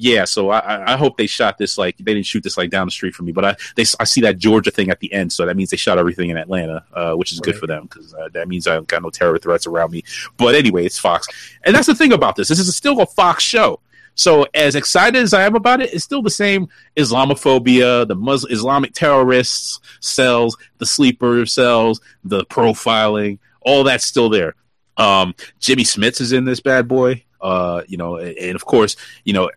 [0.00, 0.24] yeah.
[0.24, 2.90] So I, I hope they shot this like they didn't shoot this like down the
[2.90, 5.44] street from me, but I they I see that Georgia thing at the end, so
[5.46, 7.44] that means they shot everything in Atlanta, uh, which is right.
[7.44, 10.02] good for them because uh, that means I've got no terror threats around me.
[10.38, 11.28] But anyway, it's Fox,
[11.62, 12.48] and that's the thing about this.
[12.48, 13.80] This is still a Fox show.
[14.14, 18.52] So as excited as I am about it, it's still the same Islamophobia, the Muslim
[18.52, 24.54] Islamic terrorists cells, the sleeper cells, the profiling, all that's still there.
[24.96, 27.24] Um, Jimmy Smits is in this bad boy.
[27.40, 29.50] Uh, you know, and of course, you know,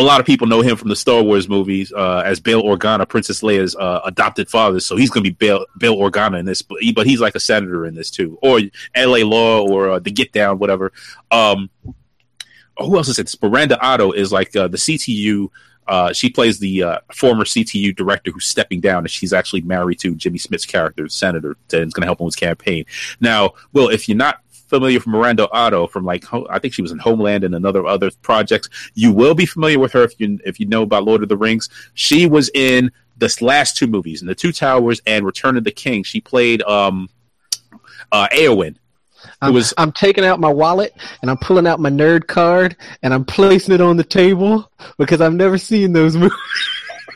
[0.00, 3.06] a lot of people know him from the Star Wars movies uh, as Bail Organa,
[3.06, 4.80] Princess Leia's uh, adopted father.
[4.80, 7.34] So he's going to be Bail, Bail Organa in this, but, he, but he's like
[7.34, 8.60] a senator in this too, or
[8.94, 9.24] L.A.
[9.24, 10.92] Law, or uh, the Get Down, whatever.
[11.30, 11.68] Um,
[12.78, 13.34] who else is it?
[13.42, 15.48] Miranda Otto is like uh, the CTU.
[15.86, 19.98] Uh, she plays the uh, former CTU director who's stepping down, and she's actually married
[19.98, 22.86] to Jimmy Smits' character, senator, and is going to help him with his campaign.
[23.20, 26.92] Now, Will, if you're not familiar from Miranda Otto from like I think she was
[26.92, 30.58] in Homeland and another other projects, you will be familiar with her if you if
[30.58, 31.68] you know about Lord of the Rings.
[31.94, 35.70] She was in the last two movies, in the Two Towers and Return of the
[35.70, 36.02] King.
[36.04, 37.10] She played um,
[38.10, 38.76] uh, Eowyn
[39.42, 43.12] I'm, was, I'm taking out my wallet and I'm pulling out my nerd card and
[43.12, 46.36] I'm placing it on the table because I've never seen those movies.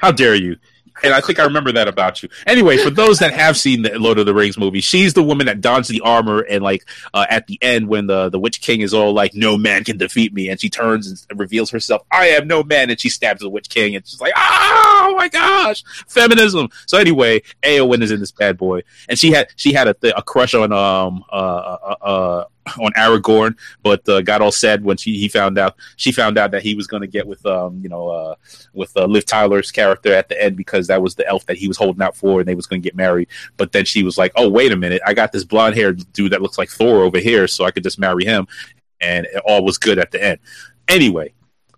[0.01, 0.57] How dare you?
[1.03, 2.29] And I think I remember that about you.
[2.47, 5.47] Anyway, for those that have seen the Lord of the Rings movie, she's the woman
[5.47, 8.81] that dons the armor, and like uh, at the end when the the Witch King
[8.81, 12.29] is all like, "No man can defeat me," and she turns and reveals herself, "I
[12.29, 15.83] am no man," and she stabs the Witch King, and she's like, "Oh my gosh,
[16.07, 19.95] feminism!" So anyway, Eowyn is in this bad boy, and she had she had a,
[19.95, 22.45] th- a crush on um uh, uh, uh
[22.81, 26.51] on Aragorn, but uh, got all sad when she he found out she found out
[26.53, 28.35] that he was going to get with um you know uh
[28.73, 31.69] with uh, Liv Tyler's character at the end because that was the elf that he
[31.69, 33.29] was holding out for and they was going to get married.
[33.57, 36.33] But then she was like, oh wait a minute, I got this blonde haired dude
[36.33, 38.47] that looks like Thor over here, so I could just marry him,
[39.01, 40.39] and it all was good at the end.
[40.89, 41.33] Anyway,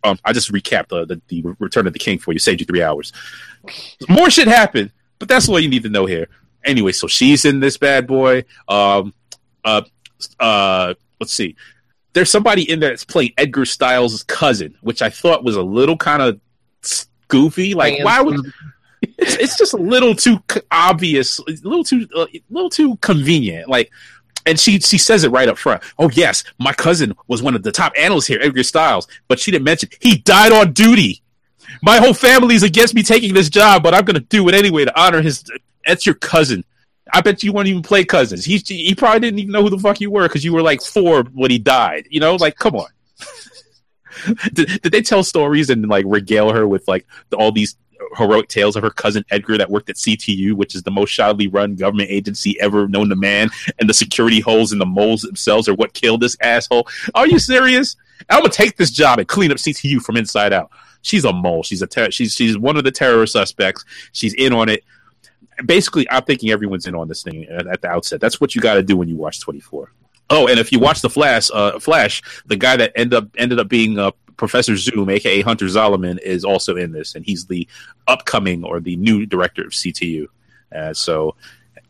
[0.04, 2.38] um, I just recapped the, the, the Return of the King for you.
[2.38, 3.12] Saved you three hours.
[4.08, 6.28] More shit happened, but that's all you need to know here.
[6.64, 8.44] Anyway, so she's in this bad boy.
[8.68, 9.14] Um,
[9.64, 9.82] uh,
[10.40, 11.56] uh, let's see.
[12.12, 15.96] There's somebody in there that's playing Edgar Stiles' cousin, which I thought was a little
[15.96, 16.40] kind of
[17.28, 17.74] goofy.
[17.74, 18.40] Like, why would
[19.02, 23.68] it's, it's, just a little too obvious, a little too, a little too convenient.
[23.68, 23.90] Like,
[24.46, 25.82] and she she says it right up front.
[25.98, 29.50] Oh yes, my cousin was one of the top analysts here, Edgar Stiles, but she
[29.50, 31.22] didn't mention he died on duty.
[31.82, 34.84] My whole family's against me taking this job, but I'm going to do it anyway
[34.84, 35.44] to honor his.
[35.86, 36.64] That's your cousin.
[37.12, 38.44] I bet you won't even play cousins.
[38.44, 40.82] He he probably didn't even know who the fuck you were because you were like
[40.82, 42.08] four when he died.
[42.10, 42.88] You know, like come on.
[44.52, 47.76] did, did they tell stories and like regale her with like all these
[48.16, 51.52] heroic tales of her cousin Edgar that worked at CTU, which is the most shoddily
[51.52, 55.68] run government agency ever known to man, and the security holes in the moles themselves
[55.68, 56.88] are what killed this asshole.
[57.14, 57.96] Are you serious?
[58.28, 60.70] I'm gonna take this job and clean up CTU from inside out.
[61.02, 61.62] She's a mole.
[61.62, 63.84] She's a ter- she's she's one of the terror suspects.
[64.12, 64.82] She's in on it
[65.64, 68.20] basically, I'm thinking everyone's in on this thing at, at the outset.
[68.20, 69.92] That's what you got to do when you watch 24.
[70.28, 73.60] Oh, and if you watch the Flash, uh, Flash, the guy that ended up ended
[73.60, 77.68] up being uh, Professor Zoom, aka Hunter Zolomon, is also in this, and he's the
[78.08, 80.26] upcoming or the new director of CTU.
[80.74, 81.36] Uh, so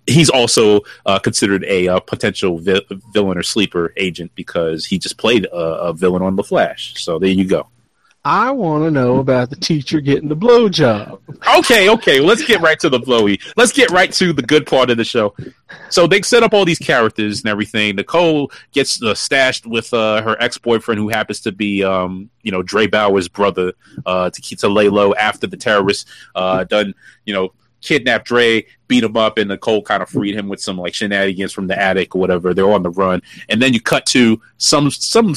[0.06, 4.98] he's also uh, considered a, a uh, potential vi- villain or sleeper agent because he
[4.98, 7.02] just played a, a villain on the Flash.
[7.02, 7.68] So there you go.
[8.26, 11.20] I want to know about the teacher getting the blowjob.
[11.58, 13.38] Okay, okay, let's get right to the blowy.
[13.56, 15.32] Let's get right to the good part of the show.
[15.90, 17.94] So they set up all these characters and everything.
[17.94, 22.50] Nicole gets uh, stashed with uh, her ex boyfriend, who happens to be, um, you
[22.50, 26.94] know, Dre Bauer's brother, uh, to to lay low after the terrorists uh, done,
[27.26, 30.78] you know, kidnapped Dre, beat him up, and Nicole kind of freed him with some
[30.78, 32.54] like shenanigans from the attic or whatever.
[32.54, 35.34] They're on the run, and then you cut to some some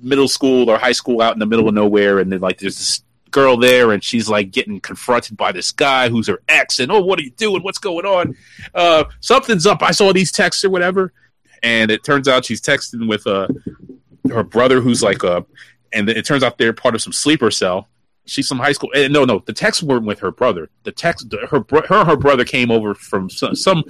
[0.00, 2.78] middle school or high school out in the middle of nowhere, and then like there's
[2.78, 6.90] this girl there, and she's like getting confronted by this guy who's her ex, and
[6.90, 7.62] oh, what are you doing?
[7.62, 8.36] What's going on?
[8.74, 9.82] Uh, something's up.
[9.82, 11.12] I saw these texts or whatever,
[11.62, 13.48] and it turns out she's texting with uh
[14.30, 15.44] her brother who's like a,
[15.92, 17.88] and it turns out they're part of some sleeper cell
[18.26, 18.90] she's some high school.
[18.94, 20.70] Eh, no, no, the Tex weren't with her brother.
[20.84, 23.84] The text, her her her brother came over from some some,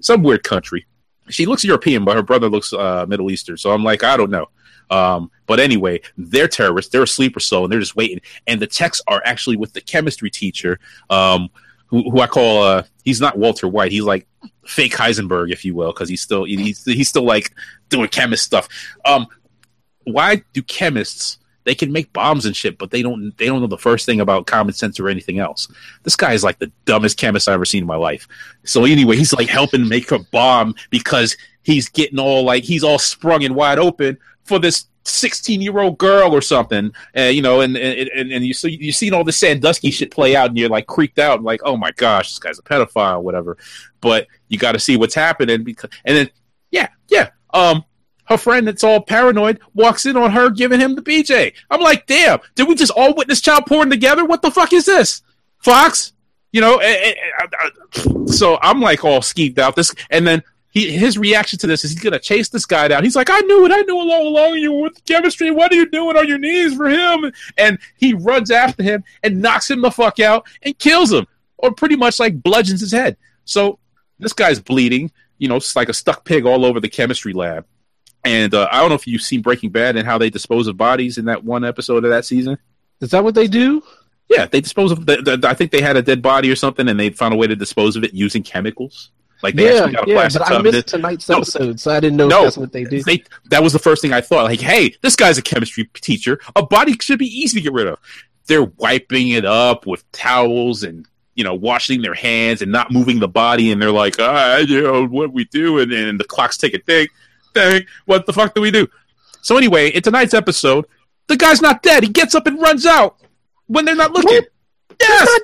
[0.00, 0.86] some weird country.
[1.28, 3.56] She looks European, but her brother looks uh, Middle Eastern.
[3.56, 4.48] So I'm like, I don't know.
[4.90, 6.90] Um, but anyway, they're terrorists.
[6.90, 8.20] They're asleep or so, and they're just waiting.
[8.46, 11.48] And the texts are actually with the chemistry teacher, um,
[11.86, 13.92] who, who I call uh, he's not Walter White.
[13.92, 14.26] He's like
[14.66, 17.52] fake Heisenberg, if you will, because he's still he's he's still like
[17.88, 18.68] doing chemist stuff.
[19.04, 19.26] Um,
[20.04, 23.66] why do chemists they can make bombs and shit, but they don't they don't know
[23.66, 25.68] the first thing about common sense or anything else.
[26.02, 28.26] This guy is like the dumbest chemist I've ever seen in my life.
[28.64, 32.98] So anyway, he's like helping make a bomb because he's getting all like he's all
[32.98, 37.60] sprung and wide open for this 16 year old girl or something, uh, you know,
[37.60, 40.68] and, and, and you so you seen all the Sandusky shit play out, and you're
[40.68, 43.56] like creaked out, and like, oh my gosh, this guy's a pedophile, or whatever.
[44.00, 46.30] But you got to see what's happening because, and then
[46.70, 47.84] yeah, yeah, um,
[48.30, 51.52] her friend that's all paranoid walks in on her giving him the BJ.
[51.68, 54.24] I'm like, damn, did we just all witness child porn together?
[54.24, 55.22] What the fuck is this,
[55.58, 56.12] Fox?
[56.52, 59.76] You know, and, and, so I'm like all skeeved out.
[59.76, 63.02] This, and then he his reaction to this is he's gonna chase this guy down.
[63.02, 65.50] He's like, I knew it, I knew all along you were with chemistry.
[65.50, 67.32] What are you doing on your knees for him?
[67.58, 71.26] And he runs after him and knocks him the fuck out and kills him,
[71.58, 73.16] or pretty much like bludgeons his head.
[73.44, 73.80] So
[74.20, 75.10] this guy's bleeding.
[75.38, 77.66] You know, it's like a stuck pig all over the chemistry lab.
[78.24, 80.76] And uh, I don't know if you've seen Breaking Bad and how they dispose of
[80.76, 82.58] bodies in that one episode of that season.
[83.00, 83.82] Is that what they do?
[84.28, 85.06] Yeah, they dispose of.
[85.06, 87.36] The, the, I think they had a dead body or something, and they found a
[87.36, 89.10] way to dispose of it using chemicals.
[89.42, 92.44] Like they yeah, yeah, but I missed tonight's no, episode, so I didn't know no,
[92.44, 93.04] that's what they did.
[93.04, 94.44] They, that was the first thing I thought.
[94.44, 96.38] Like, hey, this guy's a chemistry teacher.
[96.56, 97.98] A body should be easy to get rid of.
[98.46, 103.18] They're wiping it up with towels and you know washing their hands and not moving
[103.18, 106.58] the body, and they're like, ah, you know, what we do, and, and the clock's
[106.58, 106.82] ticking.
[106.82, 107.08] Thing,
[107.54, 107.86] thing.
[108.06, 108.88] What the fuck do we do?
[109.42, 110.86] So anyway, in tonight's episode,
[111.26, 112.02] the guy's not dead.
[112.02, 113.16] He gets up and runs out
[113.66, 114.34] when they're not looking.
[114.34, 114.98] What?
[115.00, 115.40] Yes,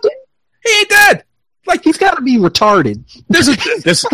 [0.65, 1.25] he ain't dead.
[1.67, 3.03] Like he's got to be retarded.
[3.29, 4.05] There's a there's,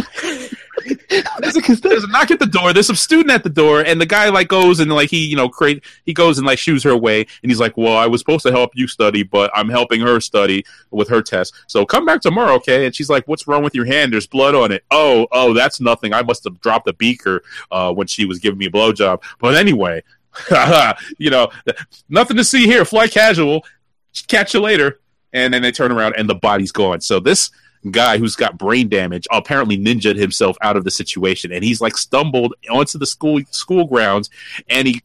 [1.40, 2.72] there's, a, there's a knock at the door.
[2.72, 5.36] There's some student at the door, and the guy like goes and like he you
[5.36, 8.20] know create he goes and like shoos her away, and he's like, "Well, I was
[8.20, 11.54] supposed to help you study, but I'm helping her study with her test.
[11.66, 14.12] So come back tomorrow, okay?" And she's like, "What's wrong with your hand?
[14.12, 16.12] There's blood on it." Oh, oh, that's nothing.
[16.12, 19.22] I must have dropped a beaker uh, when she was giving me a blowjob.
[19.38, 20.02] But anyway,
[21.18, 21.50] you know,
[22.08, 22.84] nothing to see here.
[22.84, 23.64] Fly casual.
[24.28, 25.00] Catch you later
[25.32, 27.00] and then they turn around and the body's gone.
[27.00, 27.50] So this
[27.90, 31.96] guy who's got brain damage apparently ninjaed himself out of the situation, and he's like
[31.96, 34.30] stumbled onto the school school grounds,
[34.68, 35.02] and he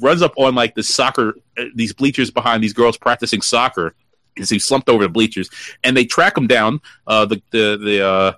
[0.00, 3.94] runs up on like the soccer uh, these bleachers behind these girls practicing soccer.
[4.36, 5.48] And he slumped over the bleachers,
[5.82, 6.80] and they track him down.
[7.06, 8.32] Uh, the the the uh,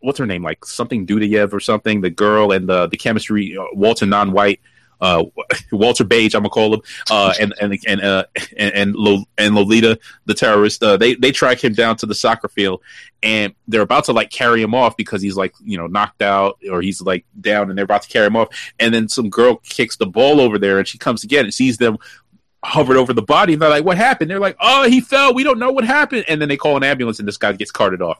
[0.00, 2.02] what's her name like something Dudayev or something.
[2.02, 4.60] The girl and the the chemistry uh, Walter non-white
[5.00, 5.24] uh,
[5.72, 8.24] Walter Page, I'm gonna call him, uh, and and and uh,
[8.56, 10.82] and and, and Lolita, the terrorist.
[10.82, 12.82] Uh, they they track him down to the soccer field,
[13.22, 16.58] and they're about to like carry him off because he's like you know knocked out
[16.70, 18.48] or he's like down, and they're about to carry him off.
[18.78, 21.78] And then some girl kicks the ball over there, and she comes again and sees
[21.78, 21.98] them
[22.62, 25.34] hovered over the body, and they're like, "What happened?" They're like, "Oh, he fell.
[25.34, 27.70] We don't know what happened." And then they call an ambulance, and this guy gets
[27.70, 28.18] carted off.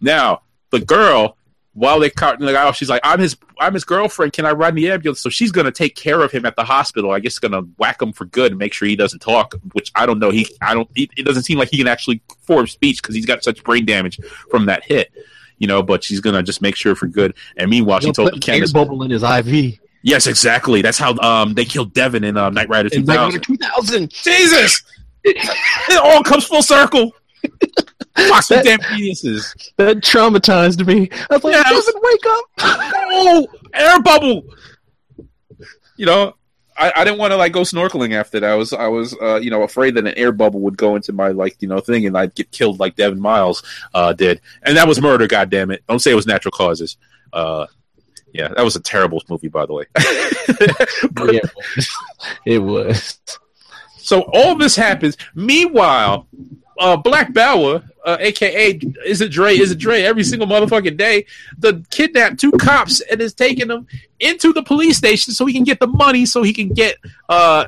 [0.00, 1.36] Now the girl
[1.72, 4.32] while they cart like oh she's like I'm his I'm his girlfriend.
[4.32, 5.20] Can I ride the ambulance?
[5.20, 7.12] So she's gonna take care of him at the hospital.
[7.12, 10.06] I guess gonna whack him for good and make sure he doesn't talk which I
[10.06, 10.30] don't know.
[10.30, 13.26] He I don't he, it doesn't seem like he can actually form speech because he's
[13.26, 15.12] got such brain damage from that hit
[15.58, 17.34] you know but she's gonna just make sure for good.
[17.56, 20.82] And meanwhile she told Candace bubble in his IV yes exactly.
[20.82, 24.82] That's how um they killed Devon in uh, Knight Rider 2000 Knight Rider 2000 Jesus!
[25.22, 27.12] It all comes full circle
[28.28, 29.72] Fox with damn penises.
[29.76, 31.08] That traumatized me.
[31.30, 31.70] I was like, yes.
[31.70, 32.44] doesn't wake up.
[32.58, 34.42] oh, air bubble.
[35.96, 36.34] You know,
[36.80, 38.50] I, I didn't want to like go snorkeling after that.
[38.50, 41.12] I was I was uh, you know afraid that an air bubble would go into
[41.12, 44.76] my like you know thing and I'd get killed like Devon Miles uh, did, and
[44.76, 45.26] that was murder.
[45.26, 45.84] God damn it!
[45.88, 46.96] Don't say it was natural causes.
[47.32, 47.66] Uh,
[48.32, 49.84] yeah, that was a terrible movie, by the way.
[51.12, 51.40] but, yeah,
[52.46, 53.18] it was.
[53.98, 55.16] So all this happens.
[55.34, 56.26] Meanwhile,
[56.80, 59.54] uh, Black Bauer, uh, aka is it Dre?
[59.54, 60.02] Is it Dre?
[60.02, 61.26] Every single motherfucking day,
[61.58, 63.86] the kidnapped two cops and is taking them
[64.18, 66.96] into the police station so he can get the money, so he can get
[67.28, 67.66] uh,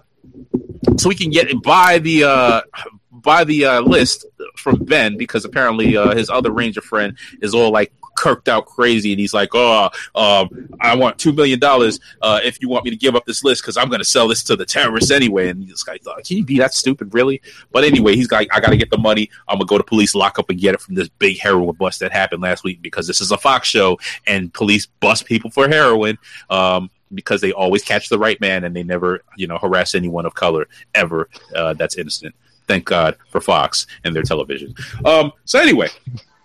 [0.96, 2.62] so he can get buy the uh,
[3.11, 4.25] buy the uh, list
[4.57, 9.12] from Ben because apparently uh, his other ranger friend is all like kirked out crazy,
[9.12, 12.91] and he's like, "Oh, um, I want two million dollars uh, if you want me
[12.91, 15.49] to give up this list because I'm going to sell this to the terrorists anyway."
[15.49, 17.41] And this guy thought, "Can you be that stupid, really?"
[17.72, 19.30] But anyway, he's like, "I got to get the money.
[19.49, 22.12] I'm gonna go to police lockup and get it from this big heroin bust that
[22.12, 26.18] happened last week because this is a Fox show and police bust people for heroin."
[26.51, 30.26] Um, because they always catch the right man and they never, you know, harass anyone
[30.26, 32.34] of color ever uh, that's innocent.
[32.66, 34.74] Thank God for Fox and their television.
[35.05, 35.89] Um, so anyway,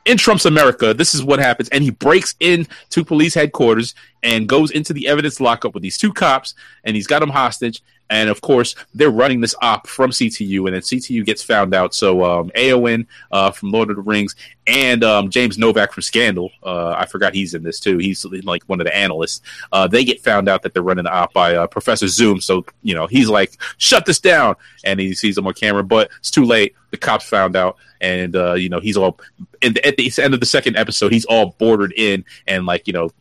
[0.08, 1.70] in Trump's America, this is what happens.
[1.70, 3.94] And he breaks into police headquarters
[4.24, 7.84] and goes into the evidence lockup with these two cops, and he's got them hostage.
[8.10, 11.94] And of course, they're running this op from CTU, and then CTU gets found out.
[11.94, 14.36] So um, Éowyn uh, from Lord of the Rings
[14.66, 17.98] and um, James Novak from Scandal, uh, I forgot he's in this too.
[17.98, 19.42] He's like one of the analysts.
[19.72, 22.40] Uh, they get found out that they're running the op by uh, Professor Zoom.
[22.40, 26.10] So you know he's like, "Shut this down," and he sees them on camera, but
[26.20, 26.76] it's too late.
[26.92, 29.20] The cops found out, and uh, you know he's all.
[29.62, 33.12] At the end of the second episode, he's all bordered in and like you know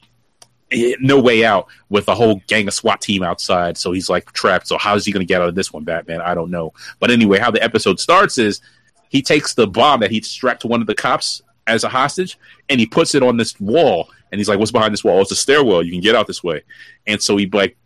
[0.72, 3.76] no way out with a whole gang of SWAT team outside.
[3.76, 4.66] So he's like trapped.
[4.66, 6.20] So how is he going to get out of this one, Batman?
[6.20, 6.72] I don't know.
[6.98, 8.60] But anyway, how the episode starts is
[9.08, 12.38] he takes the bomb that he strapped to one of the cops as a hostage
[12.68, 14.10] and he puts it on this wall.
[14.32, 15.22] And he's like, "What's behind this wall?
[15.22, 15.84] It's a stairwell.
[15.84, 16.62] You can get out this way."
[17.06, 17.76] And so he like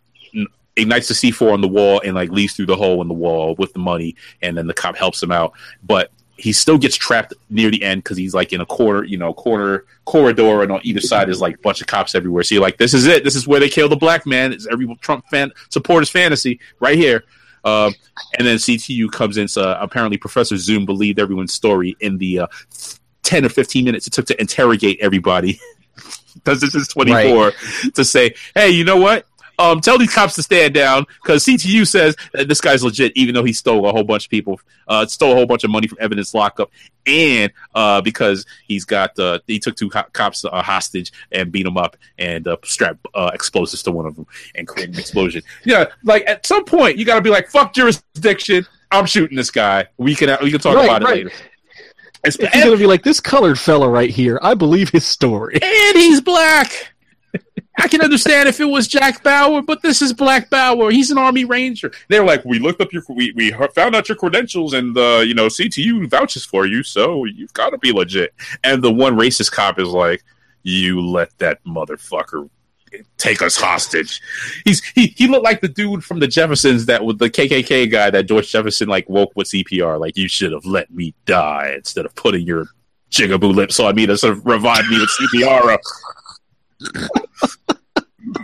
[0.75, 3.55] ignites the C4 on the wall and like leaves through the hole in the wall
[3.59, 4.15] with the money.
[4.41, 5.53] And then the cop helps him out.
[5.83, 6.11] But
[6.41, 9.31] he still gets trapped near the end because he's like in a corner, you know,
[9.31, 12.41] corner corridor, and on either side is like a bunch of cops everywhere.
[12.41, 13.23] So you're like, this is it.
[13.23, 14.51] This is where they kill the black man.
[14.51, 17.23] It's every Trump fan supporters fantasy right here.
[17.63, 17.91] Uh,
[18.39, 19.47] and then CTU comes in.
[19.47, 22.47] So apparently, Professor Zoom believed everyone's story in the uh,
[23.21, 25.59] ten or fifteen minutes it took to interrogate everybody.
[26.33, 27.53] Because this is 24 right.
[27.93, 29.25] to say, hey, you know what?
[29.59, 33.35] Um, tell these cops to stand down because CTU says that this guy's legit, even
[33.35, 35.87] though he stole a whole bunch of people, uh, stole a whole bunch of money
[35.87, 36.71] from evidence lockup,
[37.05, 41.63] and uh, because he's got uh, he took two co- cops uh, hostage and beat
[41.63, 44.25] them up and uh, strapped uh, explosives to one of them
[44.55, 45.41] and created an explosion.
[45.63, 49.51] Yeah, like at some point you got to be like, "Fuck jurisdiction." I'm shooting this
[49.51, 49.87] guy.
[49.97, 51.15] We can we can talk right, about it right.
[51.25, 51.31] later.
[52.23, 54.37] It's, he's going to be like this colored fella right here.
[54.41, 56.93] I believe his story, and he's black.
[57.77, 60.91] I can understand if it was Jack Bauer, but this is Black Bauer.
[60.91, 61.91] He's an Army Ranger.
[62.09, 65.33] They're like, we looked up your, we, we found out your credentials, and uh, you
[65.33, 68.33] know, CTU vouches for you, so you've got to be legit.
[68.63, 70.23] And the one racist cop is like,
[70.63, 72.49] you let that motherfucker
[73.17, 74.21] take us hostage.
[74.65, 78.09] He's he he looked like the dude from the Jeffersons that with the KKK guy
[78.09, 79.99] that George Jefferson like woke with CPR.
[79.99, 82.67] Like you should have let me die instead of putting your
[83.09, 85.77] jigaboo lips on me to sort of revive me with CPR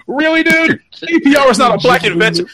[0.08, 0.82] really, dude?
[0.94, 2.48] CPR was not a black invention.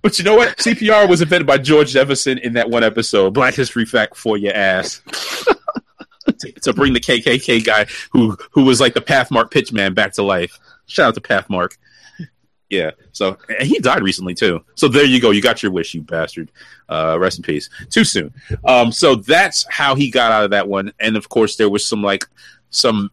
[0.00, 0.56] But you know what?
[0.58, 3.34] CPR was invented by George Jefferson in that one episode.
[3.34, 5.02] Black History Fact for your ass.
[6.38, 10.22] to, to, bring the KKK guy who who was like the Pathmark pitchman back to
[10.22, 10.58] life.
[10.86, 11.76] Shout out to Pathmark.
[12.70, 12.92] Yeah.
[13.12, 14.64] So and he died recently too.
[14.76, 15.30] So there you go.
[15.30, 16.50] You got your wish, you bastard.
[16.88, 17.68] Uh, rest in peace.
[17.90, 18.32] Too soon.
[18.64, 20.92] Um, so that's how he got out of that one.
[20.98, 22.24] And of course, there was some like
[22.70, 23.10] some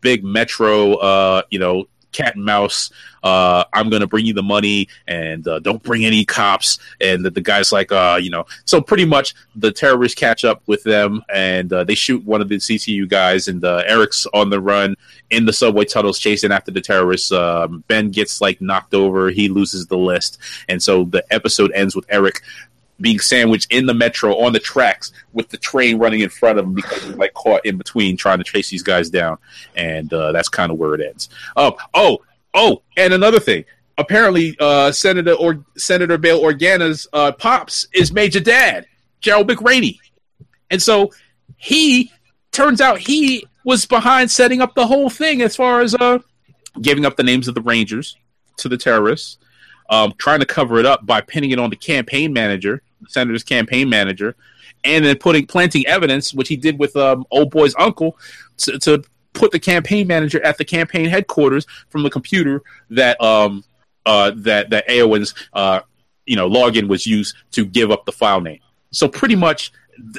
[0.00, 2.90] big metro, uh, you know, cat and mouse.
[3.22, 6.78] Uh, I'm going to bring you the money and uh, don't bring any cops.
[7.00, 10.62] And the, the guy's like, uh, you know, so pretty much the terrorists catch up
[10.66, 13.48] with them and uh, they shoot one of the CTU guys.
[13.48, 14.96] And uh, Eric's on the run
[15.30, 17.30] in the subway tunnels chasing after the terrorists.
[17.30, 19.30] Um, ben gets like knocked over.
[19.30, 20.38] He loses the list.
[20.68, 22.42] And so the episode ends with Eric
[23.00, 26.64] being sandwiched in the metro on the tracks with the train running in front of
[26.64, 29.38] him because he's like caught in between trying to chase these guys down,
[29.76, 31.28] and uh, that's kind of where it ends.
[31.56, 32.18] Oh, oh,
[32.54, 33.64] oh, and another thing.
[33.98, 38.86] Apparently, uh, Senator or Senator Bail Organa's uh, pops is Major Dad
[39.20, 39.98] Gerald McRaney,
[40.70, 41.10] and so
[41.56, 42.10] he
[42.52, 46.18] turns out he was behind setting up the whole thing as far as uh,
[46.80, 48.16] giving up the names of the Rangers
[48.56, 49.38] to the terrorists,
[49.90, 53.88] um, trying to cover it up by pinning it on the campaign manager senator's campaign
[53.88, 54.36] manager,
[54.84, 58.18] and then putting planting evidence, which he did with um, old boy's uncle,
[58.58, 63.64] to, to, put the campaign manager at the campaign headquarters from the computer that um
[64.04, 65.80] uh that that Éowyn's uh
[66.26, 68.60] you know login was used to give up the file name.
[68.90, 69.72] So pretty much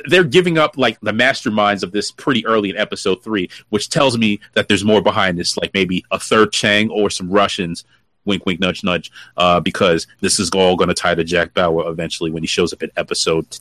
[0.06, 4.18] they're giving up like the masterminds of this pretty early in episode three, which tells
[4.18, 7.84] me that there's more behind this, like maybe a third Chang or some Russians
[8.26, 11.90] wink, wink, nudge, nudge, uh, because this is all going to tie to Jack Bauer
[11.90, 13.60] eventually when he shows up in episode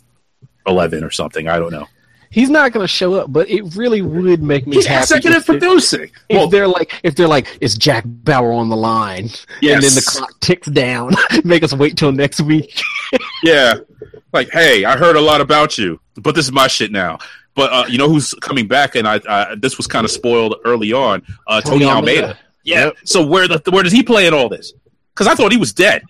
[0.66, 1.48] 11 or something.
[1.48, 1.86] I don't know.
[2.30, 5.02] He's not going to show up, but it really would make me He's happy.
[5.02, 6.10] executive producing.
[6.28, 9.30] If well, they're like, if they're like, is Jack Bauer on the line,
[9.60, 9.74] yes.
[9.74, 11.12] and then the clock ticks down,
[11.44, 12.80] make us wait till next week.
[13.42, 13.74] yeah,
[14.32, 17.18] like, hey, I heard a lot about you, but this is my shit now.
[17.56, 20.54] But uh, you know who's coming back, and I, I this was kind of spoiled
[20.64, 21.22] early on.
[21.48, 22.22] Uh, Tony, Tony Almeida.
[22.22, 22.38] Almeida.
[22.64, 22.86] Yeah.
[22.86, 22.96] Yep.
[23.04, 24.72] So where the where does he play in all this?
[25.14, 26.02] Because I thought he was dead.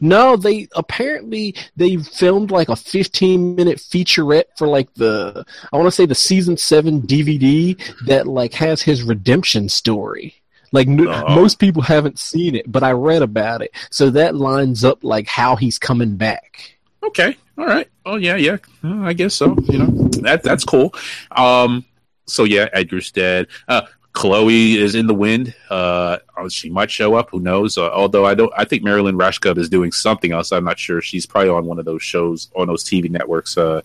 [0.00, 5.86] No, they apparently they filmed like a 15 minute featurette for like the I want
[5.86, 10.34] to say the season 7 DVD that like has his redemption story.
[10.72, 11.34] Like uh-huh.
[11.34, 13.70] most people haven't seen it, but I read about it.
[13.90, 16.76] So that lines up like how he's coming back.
[17.02, 17.36] Okay.
[17.56, 17.88] All right.
[18.04, 18.58] Oh yeah, yeah.
[18.84, 19.56] Uh, I guess so.
[19.62, 20.92] You know, that that's cool.
[21.30, 21.86] Um
[22.26, 23.46] so yeah, Edgar's dead.
[23.68, 23.82] Uh,
[24.16, 25.54] Chloe is in the wind.
[25.68, 26.16] Uh,
[26.48, 27.28] she might show up.
[27.30, 27.76] Who knows?
[27.76, 30.52] Uh, although I don't, I think Mary Lynn Rajskub is doing something else.
[30.52, 31.02] I'm not sure.
[31.02, 33.82] She's probably on one of those shows on those TV networks uh,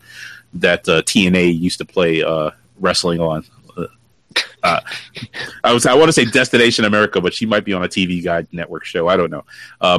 [0.54, 3.44] that uh, TNA used to play uh, wrestling on.
[4.64, 4.80] Uh,
[5.66, 8.24] I was I want to say Destination America, but she might be on a TV
[8.24, 9.10] Guide network show.
[9.10, 9.44] I don't know.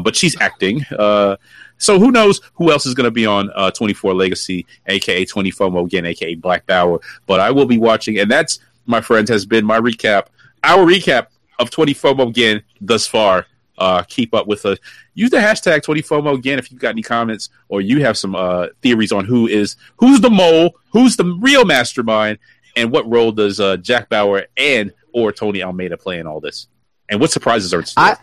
[0.00, 0.82] but she's acting.
[0.88, 6.06] so who knows who else is going to be on 24 Legacy, aka 24 MoGin,
[6.06, 7.00] aka Black Bauer.
[7.26, 10.26] But I will be watching, and that's my friends, has been my recap,
[10.62, 11.28] our recap
[11.58, 13.46] of 24 MoGin thus far.
[13.78, 14.78] Uh, keep up with us.
[15.14, 18.66] Use the hashtag 24 MoGin if you've got any comments or you have some uh,
[18.82, 22.38] theories on who is who's the mole, who's the real mastermind,
[22.76, 26.68] and what role does uh, Jack Bauer and or Tony Almeida play in all this?
[27.08, 27.84] And what surprises are?
[27.96, 28.16] I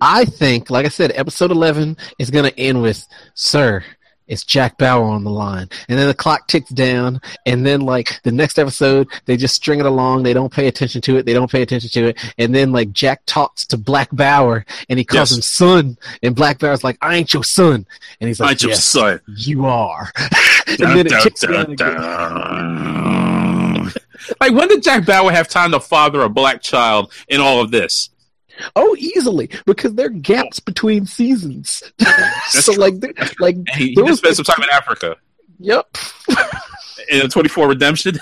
[0.00, 3.84] I think, like I said, episode 11 is going to end with, "Sir,
[4.26, 5.68] it's Jack Bauer on the line.
[5.88, 9.80] And then the clock ticks down, and then like the next episode, they just string
[9.80, 10.22] it along.
[10.22, 11.26] They don't pay attention to it.
[11.26, 12.34] They don't pay attention to it.
[12.38, 15.36] And then like Jack talks to Black Bauer, and he calls yes.
[15.36, 15.98] him son.
[16.22, 17.86] And Black Bauer's like, "I ain't your son."
[18.20, 19.20] And he's like, "I ain't yes, your son.
[19.36, 20.10] You are."
[20.66, 21.96] and dun, then it ticks down again.
[24.40, 27.70] like when did Jack Bauer have time to father a black child in all of
[27.70, 28.10] this?
[28.76, 31.82] Oh, easily because there are gaps between seasons.
[32.48, 32.94] so like,
[33.40, 35.16] like he, there was spent some time in Africa.
[35.60, 35.96] Yep.
[37.10, 38.18] in twenty four redemption.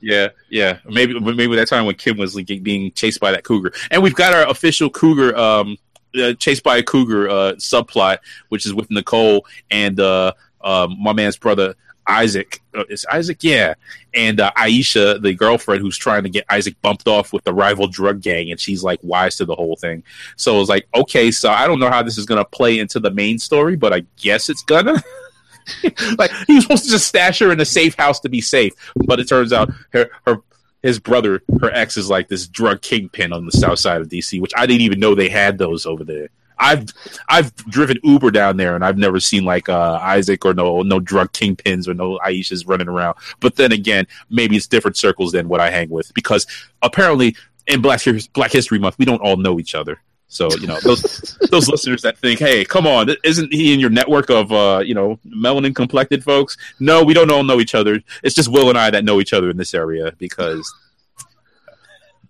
[0.00, 0.78] yeah, yeah.
[0.86, 4.14] Maybe maybe that time when Kim was like, being chased by that cougar, and we've
[4.14, 5.36] got our official cougar.
[5.36, 5.78] Um,
[6.16, 8.18] uh, chased by a cougar uh, subplot,
[8.48, 11.74] which is with Nicole and uh, uh, my man's brother
[12.06, 12.60] Isaac.
[12.74, 13.38] Uh, is Isaac?
[13.42, 13.74] Yeah.
[14.12, 17.86] And uh, Aisha, the girlfriend who's trying to get Isaac bumped off with the rival
[17.86, 20.02] drug gang, and she's like wise to the whole thing.
[20.36, 23.00] So it's like, okay, so I don't know how this is going to play into
[23.00, 25.02] the main story, but I guess it's gonna.
[26.18, 28.74] like he was supposed to just stash her in a safe house to be safe,
[29.06, 30.42] but it turns out her her
[30.84, 34.38] his brother, her ex, is like this drug kingpin on the south side of DC,
[34.38, 36.28] which I didn't even know they had those over there.
[36.58, 36.86] I've
[37.28, 41.00] I've driven Uber down there and I've never seen like uh, Isaac or no no
[41.00, 43.16] drug kingpins or no Aishas running around.
[43.40, 46.46] But then again, maybe it's different circles than what I hang with because
[46.82, 47.36] apparently
[47.66, 48.00] in Black
[48.32, 50.00] Black History Month we don't all know each other.
[50.28, 53.90] So you know those those listeners that think, hey, come on, isn't he in your
[53.90, 56.56] network of uh, you know melanin complected folks?
[56.80, 58.00] No, we don't all know each other.
[58.22, 60.72] It's just Will and I that know each other in this area because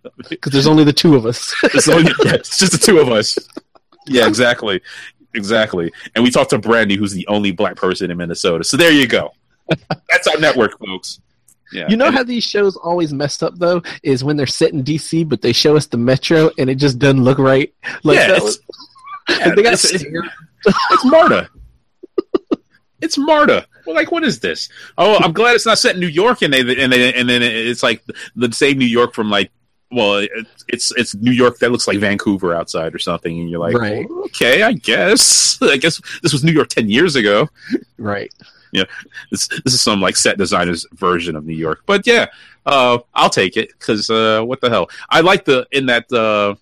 [0.28, 1.54] because there's only the two of us.
[1.62, 3.38] it's, only, yeah, it's just the two of us
[4.06, 4.80] yeah, exactly,
[5.34, 5.92] exactly.
[6.14, 8.64] And we talked to Brandy, who's the only black person in Minnesota.
[8.64, 9.32] So there you go.
[10.10, 11.20] That's our network, folks.
[11.72, 11.88] Yeah.
[11.88, 14.84] You know and how these shows always messed up though is when they're set in
[14.84, 17.74] DC, but they show us the Metro, and it just doesn't look right.
[18.04, 18.60] Like yeah, was,
[19.28, 21.48] yeah they got it's, it's, it's Marta.
[23.00, 23.66] It's Marta.
[23.86, 24.70] Well, like, what is this?
[24.96, 27.42] Oh, I'm glad it's not set in New York, and they and they and then
[27.42, 28.02] it's like
[28.34, 29.50] the same New York from like
[29.94, 30.26] well,
[30.68, 34.06] it's it's New York that looks like Vancouver outside or something, and you're like, right.
[34.10, 37.48] oh, okay, I guess, I guess this was New York ten years ago,
[37.98, 38.32] right?
[38.72, 38.84] Yeah,
[39.30, 42.26] this this is some like set designer's version of New York, but yeah,
[42.66, 44.88] uh, I'll take it because uh, what the hell?
[45.08, 46.56] I like the in that uh,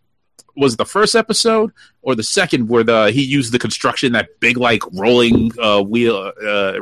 [0.57, 1.73] was the first episode
[2.03, 6.33] or the second where the he used the construction that big like rolling uh, wheel
[6.47, 6.75] uh,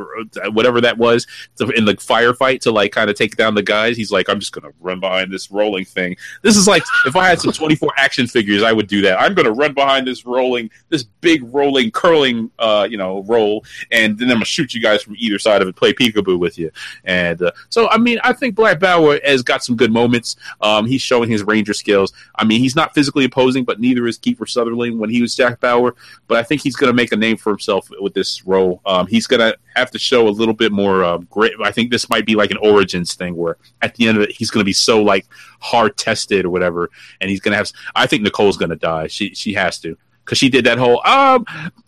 [0.50, 3.96] whatever that was to, in the firefight to like kind of take down the guys.
[3.96, 6.16] He's like i'm just gonna run behind this rolling thing.
[6.42, 9.20] This is like if i had some 24 action figures i would do that.
[9.20, 14.18] I'm gonna run behind this rolling this big rolling curling uh, you know roll and
[14.18, 16.70] then i'm gonna shoot you guys from either side of it play peekaboo with you.
[17.04, 20.36] And uh, so i mean i think black bauer has got some good moments.
[20.60, 22.12] Um, he's showing his ranger skills.
[22.34, 25.60] I mean he's not physically opposing but neither is kiefer sutherland when he was Jack
[25.60, 25.94] Bauer,
[26.28, 28.80] but I think he's going to make a name for himself with this role.
[28.86, 31.52] Um, he's going to have to show a little bit more uh, grit.
[31.62, 34.32] I think this might be like an origins thing where at the end of it,
[34.32, 35.26] he's going to be so like
[35.60, 36.90] hard tested or whatever,
[37.20, 37.70] and he's going to have.
[37.94, 39.06] I think Nicole's going to die.
[39.06, 41.04] She she has to because she did that whole.
[41.06, 41.44] Um,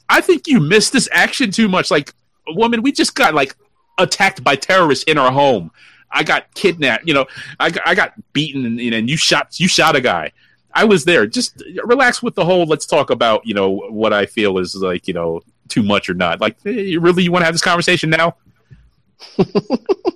[0.08, 1.90] I think you missed this action too much.
[1.90, 2.12] Like,
[2.48, 3.56] woman, we just got like
[3.98, 5.70] attacked by terrorists in our home.
[6.10, 7.06] I got kidnapped.
[7.06, 7.26] You know,
[7.58, 10.32] I, I got beaten, and, and you shot you shot a guy.
[10.74, 11.26] I was there.
[11.26, 12.66] Just relax with the whole.
[12.66, 16.14] Let's talk about you know what I feel is like you know too much or
[16.14, 16.40] not.
[16.40, 18.36] Like, hey, really, you want to have this conversation now?
[19.38, 19.46] you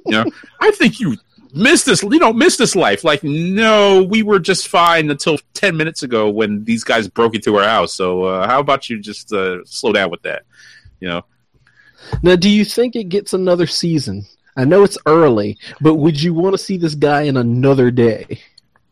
[0.06, 0.24] know,
[0.60, 1.16] I think you
[1.54, 3.04] missed this, you know, missed this life.
[3.04, 7.56] Like, no, we were just fine until 10 minutes ago when these guys broke into
[7.56, 7.94] our house.
[7.94, 10.42] So, uh, how about you just uh, slow down with that?
[11.00, 11.24] You know?
[12.22, 14.26] Now, do you think it gets another season?
[14.56, 18.40] I know it's early, but would you want to see this guy in another day?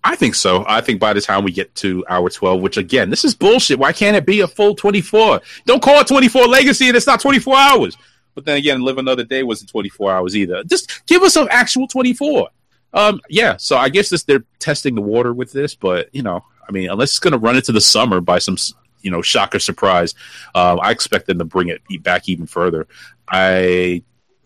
[0.07, 0.65] I think so.
[0.69, 3.79] I think by the time we get to hour 12, which again, this is bullshit.
[3.79, 5.41] Why can't it be a full 24?
[5.65, 7.97] Don't call it 24 legacy and it's not 24 hours.
[8.35, 10.63] But then again, live another day wasn't 24 hours either.
[10.65, 12.49] Just give us an actual 24.
[12.93, 13.57] Um, yeah.
[13.57, 16.91] So I guess this, they're testing the water with this, but you know, I mean,
[16.91, 18.59] unless it's going to run into the summer by some,
[19.01, 20.15] you know, shock or surprise,
[20.55, 22.87] uh, I expect them to bring it back even further.
[23.29, 24.03] I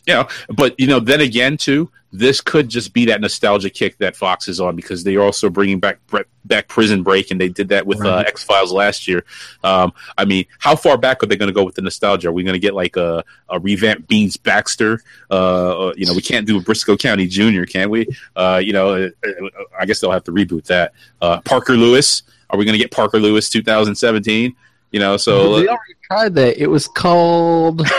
[0.08, 3.98] you know, but you know, then again, too, this could just be that nostalgia kick
[3.98, 5.98] that Fox is on because they are also bringing back
[6.46, 8.26] back Prison Break, and they did that with uh, right.
[8.26, 9.22] uh, X Files last year.
[9.62, 12.28] Um, I mean, how far back are they going to go with the nostalgia?
[12.28, 15.02] Are we going to get like a, a revamped Beans Baxter?
[15.30, 18.06] Uh, you know, we can't do a Brisco County Junior, can we?
[18.34, 19.48] Uh, you know, uh, uh,
[19.78, 20.94] I guess they'll have to reboot that.
[21.44, 24.56] Parker Lewis, are we going to get Parker Lewis 2017?
[24.90, 26.56] You know, so they already tried that.
[26.56, 27.86] It was called.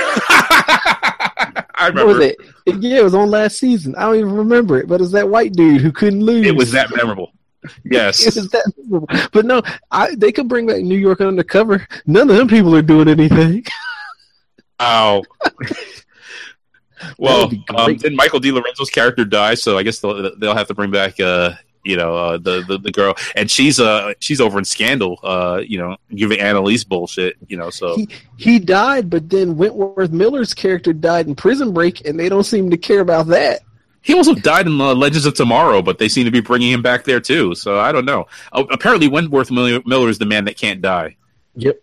[1.80, 2.08] I remember.
[2.08, 2.82] What was it?
[2.84, 3.96] Yeah, it was on last season.
[3.96, 6.46] I don't even remember it, but it's that white dude who couldn't lose.
[6.46, 7.34] It was that memorable.
[7.84, 9.10] Yes, it was that memorable.
[9.34, 9.62] But no,
[9.92, 11.86] I, they could bring back New York Undercover.
[12.06, 13.66] None of them people are doing anything.
[14.82, 15.24] Oh.
[17.18, 19.56] well, um, did Michael DeLorenzo's character die?
[19.56, 21.52] So I guess they'll, they'll have to bring back uh,
[21.84, 25.62] you know uh, the, the the girl, and she's uh she's over in Scandal, uh
[25.66, 27.70] you know giving Annalise bullshit, you know.
[27.70, 32.30] So he, he died, but then Wentworth Miller's character died in Prison Break, and they
[32.30, 33.62] don't seem to care about that.
[34.02, 36.82] He also died in uh, Legends of Tomorrow, but they seem to be bringing him
[36.82, 37.54] back there too.
[37.56, 38.28] So I don't know.
[38.52, 41.18] Uh, apparently, Wentworth Miller, Miller is the man that can't die.
[41.56, 41.80] Yep.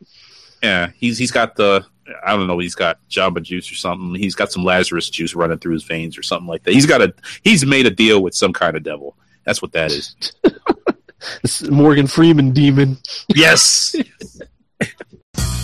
[0.62, 1.84] Yeah, he's he's got the
[2.24, 2.58] I don't know.
[2.58, 4.14] He's got Jamba Juice or something.
[4.14, 6.74] He's got some Lazarus juice running through his veins or something like that.
[6.74, 9.16] He's got a he's made a deal with some kind of devil.
[9.46, 11.70] That's what that is.
[11.70, 12.98] Morgan Freeman demon.
[13.28, 13.96] Yes.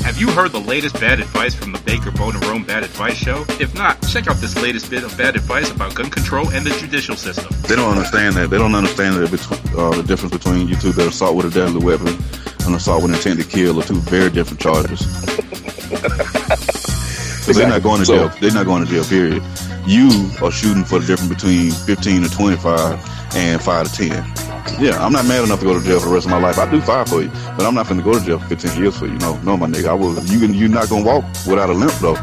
[0.02, 3.16] Have you heard the latest bad advice from the Baker Bone and Rome Bad Advice
[3.16, 3.44] Show?
[3.60, 6.70] If not, check out this latest bit of bad advice about gun control and the
[6.70, 7.54] judicial system.
[7.68, 8.50] They don't understand that.
[8.50, 11.50] They don't understand that between, uh, the difference between you two that assault with a
[11.50, 12.16] deadly weapon
[12.66, 15.02] and assault with intent to kill are two very different charges.
[15.92, 17.54] exactly.
[17.54, 18.28] They're not going to jail.
[18.40, 19.04] They're not going to jail.
[19.04, 19.42] Period.
[19.86, 20.08] You
[20.42, 24.24] are shooting for the difference between 15 and 25 and five to ten.
[24.80, 26.58] Yeah, I'm not mad enough to go to jail for the rest of my life.
[26.58, 28.82] I do five for you, but I'm not going to go to jail for 15
[28.82, 29.18] years for you.
[29.18, 29.88] No, no, my nigga.
[29.88, 30.18] I will.
[30.24, 32.16] You you're not going to walk without a limp though.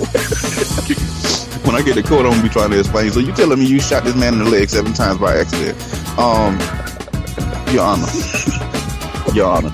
[1.64, 3.10] when I get to court, I'm gonna be trying to explain.
[3.12, 5.76] So you telling me you shot this man in the leg seven times by accident?
[6.18, 6.58] Um,
[7.72, 8.06] Your Honor,
[9.34, 9.72] Your Honor,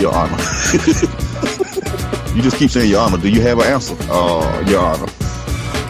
[0.00, 0.36] Your Honor.
[2.34, 3.18] you just keep saying Your Honor.
[3.18, 3.96] Do you have an answer?
[4.10, 5.06] Uh, Your Honor.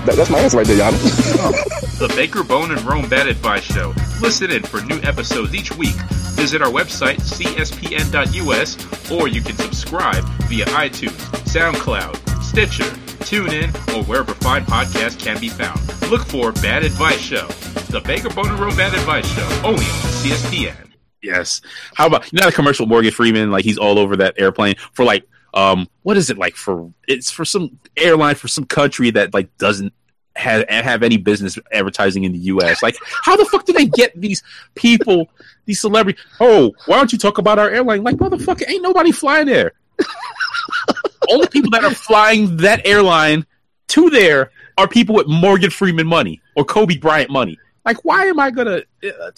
[0.07, 0.97] That, that's my answer right there, Your Honor.
[0.99, 3.95] the Baker Bone and Rome Bad Advice Show.
[4.21, 5.95] Listen in for new episodes each week.
[6.37, 12.85] Visit our website, cspn.us, or you can subscribe via iTunes, SoundCloud, Stitcher,
[13.25, 15.79] TuneIn, or wherever fine podcasts can be found.
[16.11, 17.47] Look for Bad Advice Show,
[17.91, 20.93] the Baker Bone and Rome Bad Advice Show, only on CSPN.
[21.23, 21.61] Yes.
[21.95, 25.05] How about you know the commercial Morgan Freeman like he's all over that airplane for
[25.05, 29.35] like um what is it like for it's for some airline for some country that
[29.35, 29.93] like doesn't
[30.37, 32.83] have have any business advertising in the U.S.
[32.83, 34.43] Like, how the fuck do they get these
[34.75, 35.29] people,
[35.67, 36.23] these celebrities?
[36.41, 38.03] Oh, why don't you talk about our airline?
[38.03, 39.73] Like, motherfucker, ain't nobody flying there.
[41.31, 43.47] Only people that are flying that airline
[43.89, 47.59] to there are people with Morgan Freeman money or Kobe Bryant money.
[47.85, 49.31] Like, why am I gonna uh?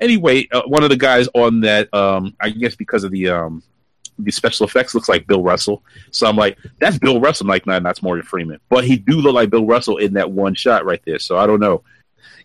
[0.00, 3.62] Anyway, uh, one of the guys on that, um, I guess because of the um,
[4.18, 5.82] the special effects looks like Bill Russell.
[6.10, 7.44] So I'm like, that's Bill Russell.
[7.44, 8.60] I'm like, nah, that's Morgan Freeman.
[8.68, 11.18] But he do look like Bill Russell in that one shot right there.
[11.18, 11.82] So I don't know.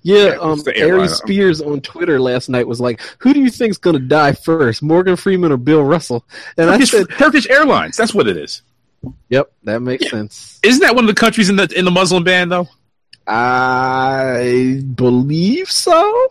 [0.01, 3.97] Yeah, um, Ari Spears on Twitter last night was like, "Who do you think's going
[3.97, 6.25] to die first, Morgan Freeman or Bill Russell?"
[6.57, 8.61] And Turkish, I said, "Turkish Airlines." That's what it is.
[9.27, 10.11] Yep, that makes yeah.
[10.11, 10.59] sense.
[10.63, 12.67] Isn't that one of the countries in the in the Muslim ban though?
[13.27, 16.27] I believe so.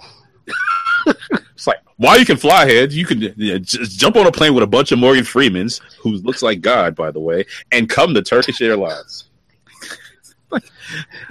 [1.07, 3.21] it's like while you can fly ahead, you can
[3.63, 6.95] just jump on a plane with a bunch of Morgan Freemans, who looks like God,
[6.95, 9.29] by the way, and come to Turkish Airlines.
[10.53, 10.61] yeah,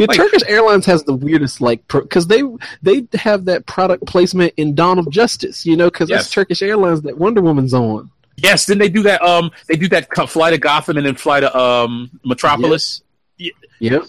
[0.08, 2.44] like, Turkish Airlines has the weirdest like because they
[2.82, 6.24] they have that product placement in Dawn of Justice, you know, because yes.
[6.24, 8.12] that's Turkish Airlines that Wonder Woman's on.
[8.36, 9.22] Yes, then they do that.
[9.22, 13.02] Um, they do that fly to Gotham and then fly to um Metropolis.
[13.38, 13.54] Yep.
[13.80, 14.04] yep.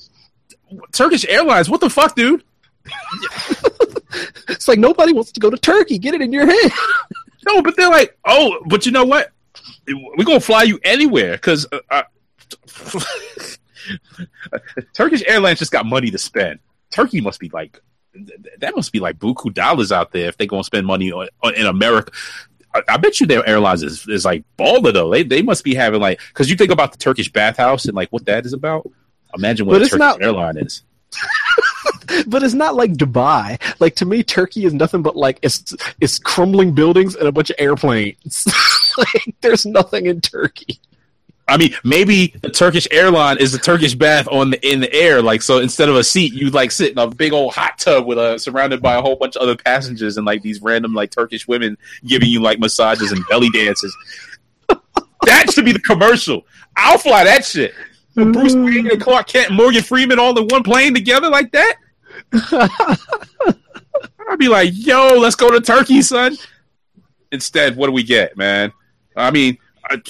[0.92, 2.42] Turkish Airlines, what the fuck, dude?
[4.48, 5.98] it's like nobody wants to go to Turkey.
[5.98, 6.72] Get it in your head.
[7.46, 9.32] no, but they're like, oh, but you know what?
[9.86, 12.02] We're gonna fly you anywhere because uh, uh
[14.94, 16.59] Turkish Airlines just got money to spend.
[16.90, 17.80] Turkey must be like
[18.59, 21.54] that must be like buku dollars out there if they're gonna spend money on, on
[21.54, 22.12] in America.
[22.74, 25.11] I, I, bet you their airlines is, is like baller though.
[25.11, 28.11] They they must be having like because you think about the Turkish bathhouse and like
[28.11, 28.90] what that is about.
[29.34, 30.82] Imagine what but a Turkish not, airline is.
[32.26, 33.60] but it's not like Dubai.
[33.80, 37.50] Like to me, Turkey is nothing but like it's it's crumbling buildings and a bunch
[37.50, 38.46] of airplanes.
[38.98, 40.80] like there's nothing in Turkey.
[41.48, 45.22] I mean, maybe the Turkish airline is the Turkish bath on the in the air.
[45.22, 48.06] Like, so instead of a seat, you like sit in a big old hot tub
[48.06, 51.10] with a surrounded by a whole bunch of other passengers and like these random like
[51.10, 53.96] Turkish women giving you like massages and belly dances.
[55.22, 56.44] that should be the commercial.
[56.76, 57.72] I'll fly that shit.
[58.24, 58.92] Bruce Wayne mm.
[58.92, 61.76] and Clark Kent, and Morgan Freeman, all in one plane together like that.
[64.30, 66.36] I'd be like, "Yo, let's go to Turkey, son."
[67.32, 68.72] Instead, what do we get, man?
[69.16, 69.58] I mean
[69.88, 70.02] I,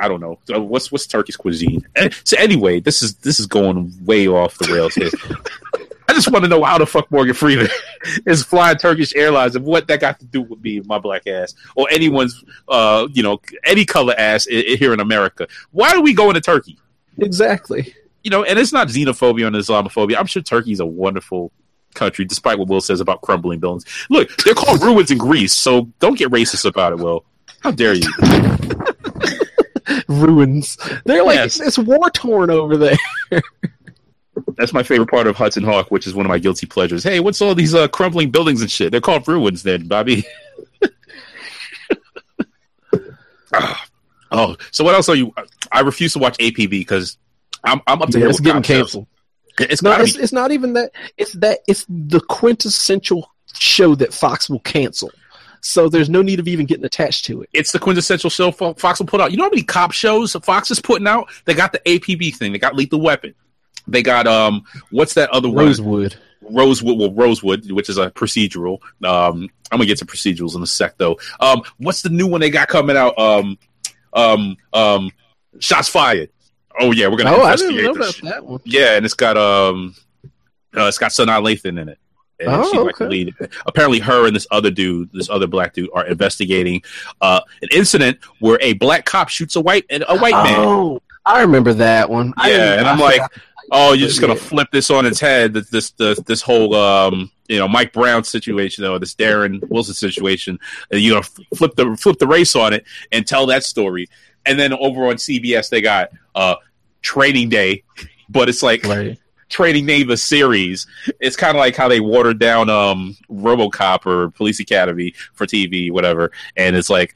[0.00, 1.86] I don't know uh, what's what's Turkish cuisine.
[1.96, 5.10] Eh, so anyway, this is this is going way off the rails here.
[6.08, 7.68] I just want to know how the fuck Morgan Freeman
[8.26, 11.54] is flying Turkish Airlines and what that got to do with me, my black ass,
[11.76, 15.48] or anyone's, uh, you know, any color ass here in America.
[15.70, 16.78] Why are we going to Turkey?
[17.18, 17.94] Exactly.
[18.22, 20.16] You know, and it's not xenophobia and Islamophobia.
[20.18, 21.52] I'm sure Turkey's a wonderful
[21.94, 23.84] country, despite what Will says about crumbling buildings.
[24.10, 27.24] Look, they're called ruins in Greece, so don't get racist about it, Will.
[27.60, 28.08] How dare you?
[30.08, 30.76] ruins.
[31.04, 31.60] They're like yes.
[31.60, 32.96] it's war torn over there.
[34.56, 37.02] That's my favorite part of Hudson Hawk, which is one of my guilty pleasures.
[37.02, 38.90] Hey, what's all these uh, crumbling buildings and shit?
[38.90, 40.24] They're called ruins, then, Bobby.
[43.52, 43.76] oh,
[44.70, 45.32] so what else are you?
[45.72, 47.18] I refuse to watch APB because
[47.62, 49.06] I'm, I'm up to yeah, it's getting canceled.
[49.58, 50.00] It's not.
[50.00, 50.92] It's, it's not even that.
[51.16, 51.60] It's that.
[51.68, 55.10] It's the quintessential show that Fox will cancel.
[55.60, 57.48] So there's no need of even getting attached to it.
[57.54, 59.30] It's the quintessential show Fox will put out.
[59.30, 61.30] You know how many cop shows Fox is putting out?
[61.46, 62.52] They got the APB thing.
[62.52, 63.34] They got Lethal Weapon.
[63.86, 66.16] They got um, what's that other Rosewood.
[66.40, 66.54] one?
[66.54, 66.98] Rosewood.
[66.98, 68.78] Well, Rosewood, which is a procedural.
[69.02, 71.18] Um, I'm gonna get to procedurals in a sec though.
[71.40, 73.18] Um, what's the new one they got coming out?
[73.18, 73.58] Um,
[74.14, 75.10] um, um,
[75.58, 76.30] shots fired.
[76.78, 77.36] Oh yeah, we're gonna.
[77.36, 78.60] Oh, I didn't know about that one.
[78.64, 79.94] Yeah, and it's got um,
[80.76, 81.98] uh, it's got Sanaa Lathan in it.
[82.40, 83.06] And oh, she like okay.
[83.06, 83.34] lead.
[83.66, 86.82] Apparently, her and this other dude, this other black dude, are investigating
[87.20, 90.58] uh, an incident where a black cop shoots a white a white man.
[90.58, 92.34] Oh, I remember that one.
[92.44, 93.20] Yeah, and I'm like,
[93.70, 95.54] oh, you're just gonna flip this on its head.
[95.54, 100.58] This this this whole um, you know Mike Brown situation or this Darren Wilson situation.
[100.90, 101.22] You know,
[101.54, 104.08] flip the flip the race on it and tell that story.
[104.46, 106.56] And then over on CBS, they got uh,
[107.02, 107.84] Training Day,
[108.28, 108.84] but it's like.
[108.84, 109.18] Right
[109.48, 110.86] Training Day the series.
[111.20, 115.92] It's kind of like how they watered down um, RoboCop or Police Academy for TV,
[115.92, 116.32] whatever.
[116.56, 117.14] And it's like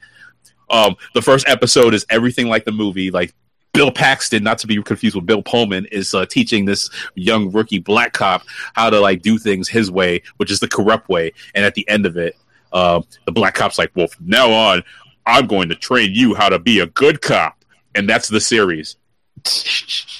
[0.69, 3.33] um, the first episode is everything like the movie, like
[3.73, 7.79] Bill Paxton, not to be confused with Bill Pullman, is uh, teaching this young rookie
[7.79, 8.43] black cop
[8.73, 11.31] how to like do things his way, which is the corrupt way.
[11.55, 12.35] And at the end of it,
[12.73, 14.83] uh, the black cop's like, "Well, from now on,
[15.25, 17.63] I'm going to train you how to be a good cop,"
[17.95, 18.97] and that's the series.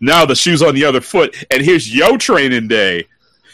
[0.00, 3.06] Now the shoe's on the other foot, and here's your training day.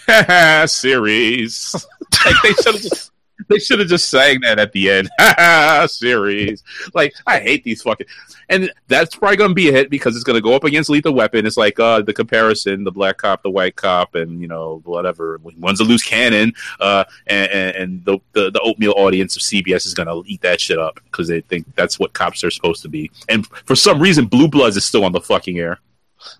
[0.67, 1.75] series.
[2.25, 3.12] like they should have just
[3.53, 5.11] they should have just sang that at the end.
[5.91, 6.63] series.
[6.95, 8.07] Like I hate these fucking
[8.49, 11.47] and that's probably gonna be a hit because it's gonna go up against Lethal Weapon.
[11.47, 15.41] It's like uh the comparison, the black cop, the white cop, and you know, whatever.
[15.59, 19.95] One's a loose cannon, uh and, and the, the, the oatmeal audience of CBS is
[19.95, 23.11] gonna eat that shit up because they think that's what cops are supposed to be.
[23.29, 25.79] And for some reason Blue Bloods is still on the fucking air.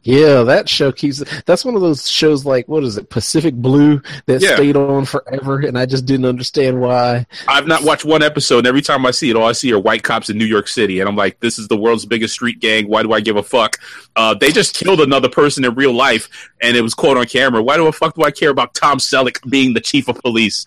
[0.03, 1.23] Yeah, that show keeps.
[1.45, 4.55] That's one of those shows like what is it, Pacific Blue, that yeah.
[4.55, 7.27] stayed on forever, and I just didn't understand why.
[7.47, 8.59] I've not watched one episode.
[8.59, 10.69] And every time I see it, all I see are white cops in New York
[10.69, 12.89] City, and I'm like, this is the world's biggest street gang.
[12.89, 13.79] Why do I give a fuck?
[14.17, 16.29] Uh, they just killed another person in real life,
[16.61, 17.63] and it was caught on camera.
[17.63, 20.67] Why do the fuck do I care about Tom Selleck being the chief of police?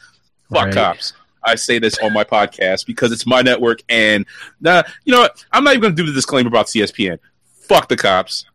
[0.49, 0.73] Fuck right.
[0.73, 1.13] cops.
[1.43, 4.25] I say this on my podcast because it's my network, and
[4.65, 5.45] uh, you know what?
[5.51, 7.19] I'm not even going to do the disclaimer about CSPN.
[7.67, 8.45] Fuck the cops.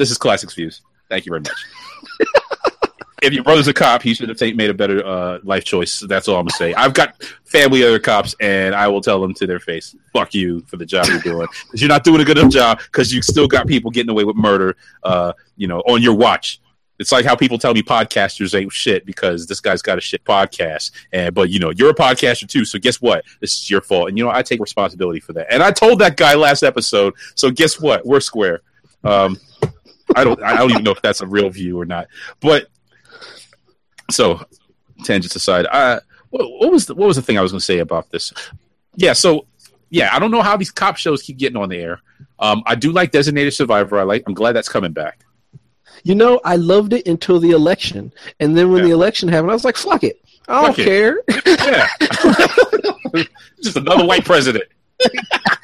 [0.00, 0.80] This is Classick's Views.
[1.10, 2.32] Thank you very much.
[3.22, 6.00] if your brother's a cop, he should have made a better uh, life choice.
[6.00, 6.72] That's all I'm gonna say.
[6.72, 10.60] I've got family other cops, and I will tell them to their face, "Fuck you
[10.60, 11.46] for the job you're doing.
[11.66, 12.78] Because you're not doing a good enough job.
[12.78, 16.62] Because you still got people getting away with murder, uh, you know, on your watch."
[16.98, 20.24] It's like how people tell me podcasters ain't shit because this guy's got a shit
[20.24, 20.92] podcast.
[21.12, 23.26] And but you know, you're a podcaster too, so guess what?
[23.40, 24.08] This is your fault.
[24.08, 25.48] And you know, I take responsibility for that.
[25.50, 28.06] And I told that guy last episode, so guess what?
[28.06, 28.62] We're square.
[29.04, 29.38] Um,
[30.16, 32.08] I don't I don't even know if that's a real view or not.
[32.40, 32.68] But
[34.10, 34.44] so
[35.04, 36.00] tangents aside, I
[36.30, 38.32] what, what was the, what was the thing I was going to say about this?
[38.96, 39.46] Yeah, so
[39.90, 42.00] yeah, I don't know how these cop shows keep getting on the air.
[42.38, 43.98] Um, I do like Designated Survivor.
[43.98, 44.24] I like.
[44.26, 45.24] I'm glad that's coming back.
[46.02, 48.88] You know, I loved it until the election, and then when yeah.
[48.88, 51.88] the election happened, I was like, "Fuck it, I don't Fuck care." Yeah,
[53.62, 54.64] just another white president.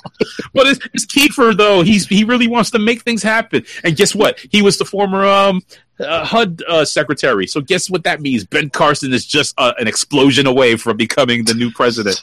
[0.52, 1.82] but it's, it's Kiefer though.
[1.82, 3.64] He's he really wants to make things happen.
[3.84, 4.38] And guess what?
[4.50, 5.62] He was the former um,
[6.00, 7.46] uh, HUD uh, secretary.
[7.46, 8.44] So guess what that means?
[8.44, 12.20] Ben Carson is just uh, an explosion away from becoming the new president.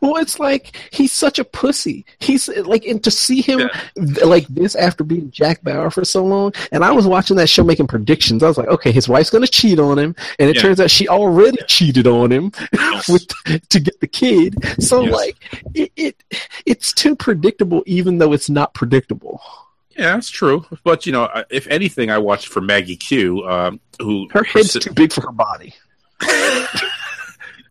[0.00, 2.04] Well, it's like he's such a pussy.
[2.20, 4.24] He's like, and to see him yeah.
[4.24, 7.64] like this after being Jack Bauer for so long, and I was watching that show
[7.64, 8.42] making predictions.
[8.42, 10.62] I was like, okay, his wife's going to cheat on him, and it yeah.
[10.62, 13.08] turns out she already cheated on him yes.
[13.10, 13.28] with
[13.68, 14.56] to get the kid.
[14.82, 15.12] So yes.
[15.12, 16.24] like, it, it
[16.66, 19.40] it's too predictable, even though it's not predictable.
[19.96, 20.66] Yeah, that's true.
[20.82, 24.92] But you know, if anything, I watched for Maggie Q, um, who her head's too
[24.92, 25.74] big for her body.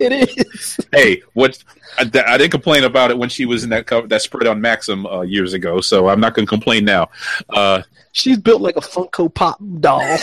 [0.04, 0.80] It is.
[0.91, 1.64] Hey, what?
[1.97, 4.60] I, I, didn't complain about it when she was in that cover, that spread on
[4.60, 7.10] Maxim uh, years ago, so I'm not going to complain now.
[7.49, 10.18] Uh, She's built like a Funko Pop doll.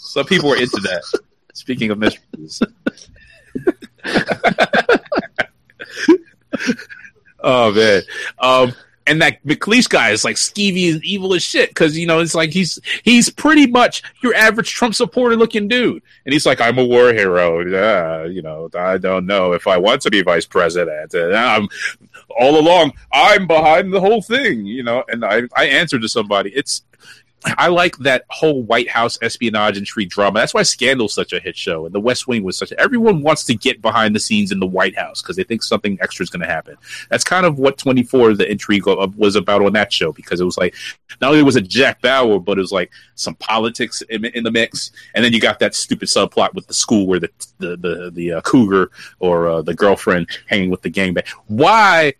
[0.00, 1.02] Some people are into that.
[1.54, 2.62] Speaking of mistresses.
[7.40, 8.02] oh man.
[8.38, 8.74] Um,
[9.06, 12.34] and that MacLeish guy is like skeevy and evil as shit because you know it's
[12.34, 16.78] like he's he's pretty much your average Trump supporter looking dude, and he's like, "I'm
[16.78, 20.46] a war hero." Uh, you know, I don't know if I want to be vice
[20.46, 21.14] president.
[21.14, 21.68] And I'm
[22.38, 24.66] all along, I'm behind the whole thing.
[24.66, 26.50] You know, and I I answered to somebody.
[26.50, 26.82] It's
[27.44, 30.38] I like that whole White House espionage and intrigue drama.
[30.40, 32.72] That's why Scandal's such a hit show, and The West Wing was such.
[32.72, 35.62] A, everyone wants to get behind the scenes in the White House because they think
[35.62, 36.76] something extra is going to happen.
[37.10, 40.40] That's kind of what Twenty Four, the intrigue of, was about on that show because
[40.40, 40.74] it was like
[41.20, 44.50] not only was it Jack Bauer, but it was like some politics in, in the
[44.50, 48.10] mix, and then you got that stupid subplot with the school where the the the,
[48.12, 51.26] the uh, cougar or uh, the girlfriend hanging with the gangbang.
[51.46, 52.14] Why?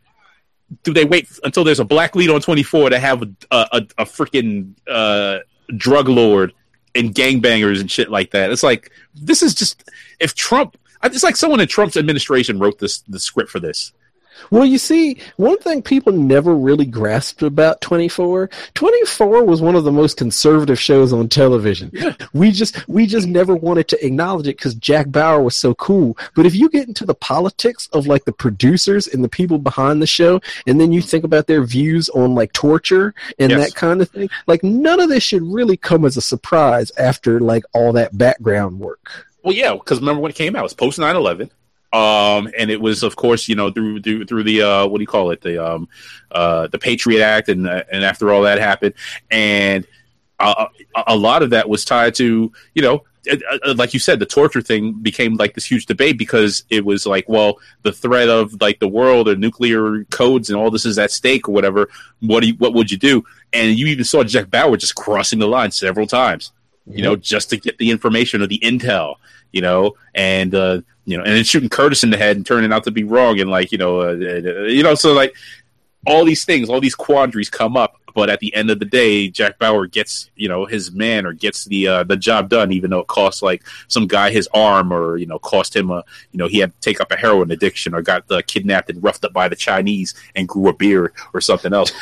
[0.82, 4.04] Do they wait until there's a black lead on 24 to have a a, a
[4.04, 5.38] freaking uh,
[5.76, 6.52] drug lord
[6.94, 8.50] and gangbangers and shit like that?
[8.50, 10.76] It's like this is just if Trump.
[11.04, 13.92] It's like someone in Trump's administration wrote this the script for this.
[14.50, 19.84] Well, you see, one thing people never really grasped about 24, 24 was one of
[19.84, 21.90] the most conservative shows on television.
[21.92, 22.14] Yeah.
[22.32, 26.16] We just we just never wanted to acknowledge it cuz Jack Bauer was so cool.
[26.34, 30.02] But if you get into the politics of like the producers and the people behind
[30.02, 33.60] the show and then you think about their views on like torture and yes.
[33.60, 37.40] that kind of thing, like none of this should really come as a surprise after
[37.40, 39.26] like all that background work.
[39.42, 41.50] Well, yeah, because remember when it came out, it was post 9 11.
[41.92, 45.02] Um, and it was, of course, you know, through through, through the uh, what do
[45.02, 45.88] you call it, the um,
[46.30, 48.94] uh, the Patriot Act, and uh, and after all that happened,
[49.30, 49.86] and
[50.38, 50.66] uh,
[51.06, 54.26] a lot of that was tied to, you know, uh, uh, like you said, the
[54.26, 58.60] torture thing became like this huge debate because it was like, well, the threat of
[58.60, 61.88] like the world or nuclear codes and all this is at stake or whatever.
[62.20, 63.24] What do you, what would you do?
[63.52, 66.50] And you even saw Jack Bauer just crossing the line several times,
[66.86, 69.16] you know, just to get the information or the intel,
[69.52, 72.72] you know, and uh, you know, and then shooting Curtis in the head and turning
[72.72, 75.34] out to be wrong, and like you know, uh, uh, you know, so like
[76.06, 79.28] all these things, all these quandaries come up, but at the end of the day,
[79.28, 82.90] Jack Bauer gets you know his man or gets the uh, the job done, even
[82.90, 86.38] though it costs like some guy his arm or you know cost him a you
[86.38, 89.24] know he had to take up a heroin addiction or got uh, kidnapped and roughed
[89.24, 91.92] up by the Chinese and grew a beard or something else.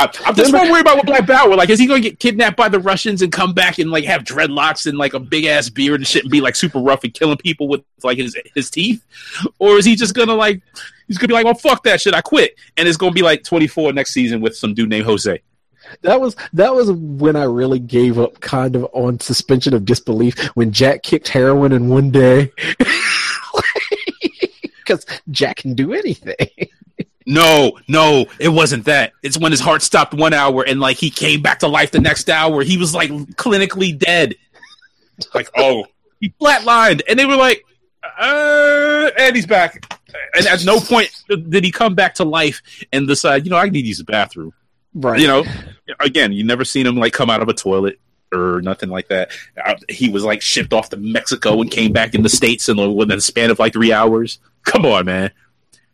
[0.00, 1.54] I, am just more worried about what Black Bauer.
[1.56, 4.04] Like, is he going to get kidnapped by the Russians and come back and like
[4.04, 7.04] have dreadlocks and like a big ass beard and shit and be like super rough
[7.04, 9.04] and killing people with like his his teeth,
[9.58, 10.62] or is he just gonna like
[11.06, 13.44] he's gonna be like, well, fuck that shit, I quit, and it's gonna be like
[13.44, 15.40] 24 next season with some dude named Jose.
[16.02, 20.38] That was that was when I really gave up, kind of on suspension of disbelief
[20.56, 22.52] when Jack kicked heroin in one day.
[24.90, 26.34] Because Jack can do anything.
[27.26, 29.12] No, no, it wasn't that.
[29.22, 32.00] It's when his heart stopped one hour and like he came back to life the
[32.00, 32.62] next hour.
[32.62, 34.34] He was like clinically dead.
[35.34, 35.84] Like, oh,
[36.18, 37.64] he flatlined, and they were like,
[38.02, 39.84] uh, and he's back.
[40.34, 42.62] And at no point did he come back to life
[42.92, 44.52] and decide, you know, I need to use the bathroom.
[44.94, 45.20] Right.
[45.20, 45.44] You know,
[46.00, 48.00] again, you never seen him like come out of a toilet
[48.32, 49.30] or nothing like that.
[49.62, 52.76] Uh, he was like shipped off to Mexico and came back in the states in
[52.76, 54.38] the, within a span of like three hours.
[54.64, 55.30] Come on, man.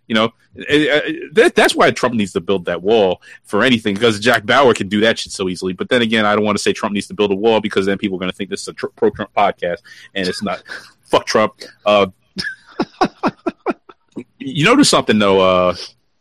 [0.07, 4.47] You know, that, that's why Trump needs to build that wall for anything because Jack
[4.47, 5.73] Bauer can do that shit so easily.
[5.73, 7.87] But then again, I don't want to say Trump needs to build a wall because
[7.87, 9.79] then people are going to think this is a tr- pro Trump podcast
[10.15, 10.63] and it's not.
[11.05, 11.55] Fuck Trump.
[11.85, 12.07] Uh,
[14.39, 15.41] you notice something though?
[15.41, 15.75] Uh,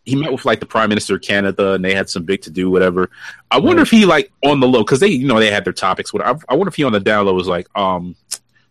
[0.05, 2.51] he met with like the prime minister of Canada and they had some big to
[2.51, 3.09] do, whatever.
[3.49, 3.88] I wonder right.
[3.88, 6.13] if he like on the low because they, you know, they had their topics.
[6.13, 8.15] What I, I wonder if he on the down low was like, um,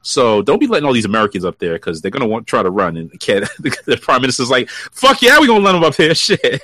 [0.04, 2.70] So don't be letting all these Americans up there because they're gonna want try to
[2.70, 6.14] run, and the, the prime minister's like, "Fuck yeah, we gonna let them up here."
[6.14, 6.62] Shit.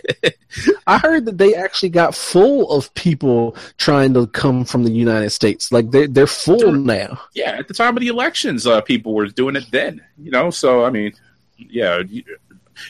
[0.86, 5.30] I heard that they actually got full of people trying to come from the United
[5.30, 5.72] States.
[5.72, 7.20] Like they're they're full now.
[7.34, 10.02] Yeah, at the time of the elections, uh, people were doing it then.
[10.18, 11.12] You know, so I mean,
[11.56, 12.22] yeah, you,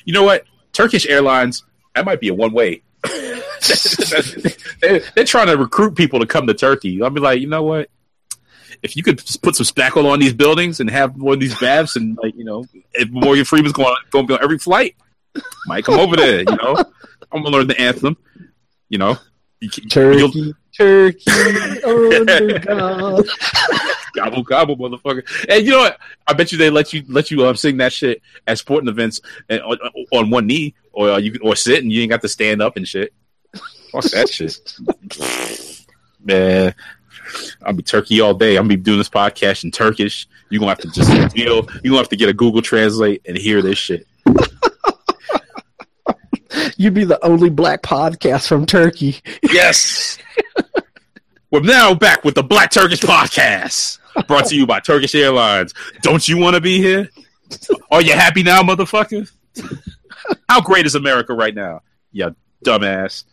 [0.04, 0.44] you know what?
[0.72, 2.82] Turkish Airlines that might be a one way.
[4.80, 7.02] they're, they're trying to recruit people to come to Turkey.
[7.02, 7.90] I'll be like, you know what?
[8.82, 11.96] If you could put some spackle on these buildings and have one of these baths
[11.96, 14.96] and like you know if Morgan Freeman's going going to be on every flight,
[15.66, 16.40] might come over there.
[16.40, 16.76] You know,
[17.32, 18.16] I'm gonna learn the anthem.
[18.88, 19.18] You know,
[19.88, 21.30] turkey, turkey,
[21.84, 23.24] under God.
[24.14, 25.22] gobble gobble, motherfucker.
[25.48, 25.98] And you know what?
[26.26, 29.20] I bet you they let you let you um, sing that shit at sporting events
[29.48, 29.78] and on,
[30.12, 32.76] on one knee, or uh, you or sit and you ain't got to stand up
[32.76, 33.12] and shit.
[33.92, 34.58] Fuck that shit,
[36.24, 36.74] man.
[37.64, 38.56] I'll be Turkey all day.
[38.56, 40.28] I'm gonna be doing this podcast in Turkish.
[40.48, 41.66] You're gonna have to just deal.
[41.82, 44.06] You're gonna have to get a Google Translate and hear this shit.
[46.76, 49.20] You'd be the only black podcast from Turkey.
[49.42, 50.18] Yes.
[51.50, 55.74] We're now back with the Black Turkish Podcast, brought to you by Turkish Airlines.
[56.00, 57.08] Don't you want to be here?
[57.90, 59.28] Are you happy now, motherfucker?
[60.48, 61.82] How great is America right now?
[62.12, 63.24] You dumbass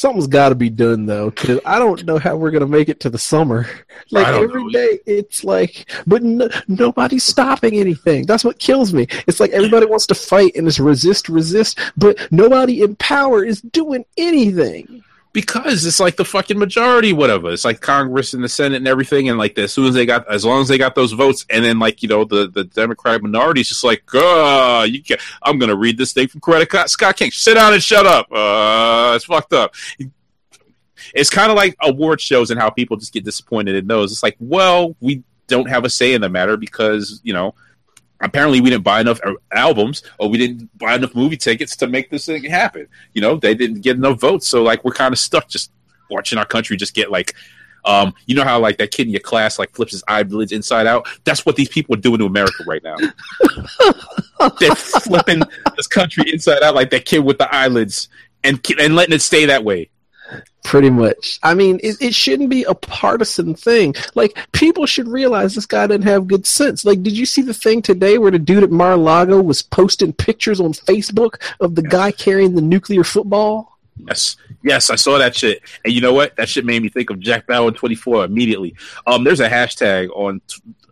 [0.00, 3.00] something's got to be done though, because I don't know how we're gonna make it
[3.00, 3.68] to the summer.
[4.10, 4.70] Like every know.
[4.70, 8.26] day, it's like, but no, nobody's stopping anything.
[8.26, 9.06] That's what kills me.
[9.28, 13.60] It's like everybody wants to fight and it's resist, resist, but nobody in power is
[13.60, 17.50] doing anything because it's like the fucking majority, whatever.
[17.52, 20.28] It's like Congress and the Senate and everything, and like as soon as they got,
[20.28, 23.22] as long as they got those votes, and then like you know the the Democratic
[23.22, 27.16] minority is just like, uh, you can I'm gonna read this thing from Coretta Scott
[27.16, 27.30] King.
[27.30, 28.30] Sit down and shut up.
[28.32, 29.74] Uh, it's fucked up.
[31.14, 34.12] It's kind of like award shows and how people just get disappointed in those.
[34.12, 37.54] It's like, well, we don't have a say in the matter because you know
[38.20, 39.20] apparently we didn't buy enough
[39.52, 42.86] albums or we didn't buy enough movie tickets to make this thing happen.
[43.14, 45.70] You know, they didn't get enough votes, so like we're kind of stuck just
[46.10, 47.34] watching our country just get like
[47.84, 50.86] um, you know how like that kid in your class like flips his eyelids inside
[50.86, 51.08] out?
[51.24, 52.96] That's what these people are doing to America right now.
[54.60, 55.42] They're flipping
[55.76, 58.08] this country inside out like that kid with the eyelids
[58.44, 59.90] and and letting it stay that way.
[60.62, 61.38] Pretty much.
[61.42, 63.94] I mean, it, it shouldn't be a partisan thing.
[64.14, 66.84] Like, people should realize this guy didn't have good sense.
[66.84, 70.60] Like, did you see the thing today where the dude at Mar-a-Lago was posting pictures
[70.60, 73.78] on Facebook of the guy carrying the nuclear football?
[74.06, 76.34] Yes, yes, I saw that shit, and you know what?
[76.36, 78.74] That shit made me think of Jack Bauer twenty four immediately.
[79.06, 80.40] Um, there's a hashtag on,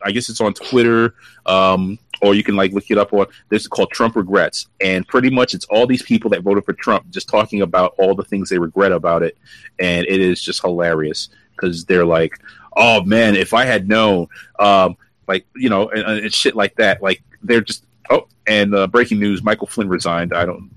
[0.02, 1.14] I guess it's on Twitter.
[1.46, 5.06] Um, or you can like look it up on this is called Trump regrets, and
[5.06, 8.24] pretty much it's all these people that voted for Trump just talking about all the
[8.24, 9.36] things they regret about it,
[9.78, 12.38] and it is just hilarious because they're like,
[12.76, 14.96] oh man, if I had known, um,
[15.26, 19.18] like you know, and, and shit like that, like they're just oh, and uh, breaking
[19.18, 20.32] news: Michael Flynn resigned.
[20.32, 20.70] I don't.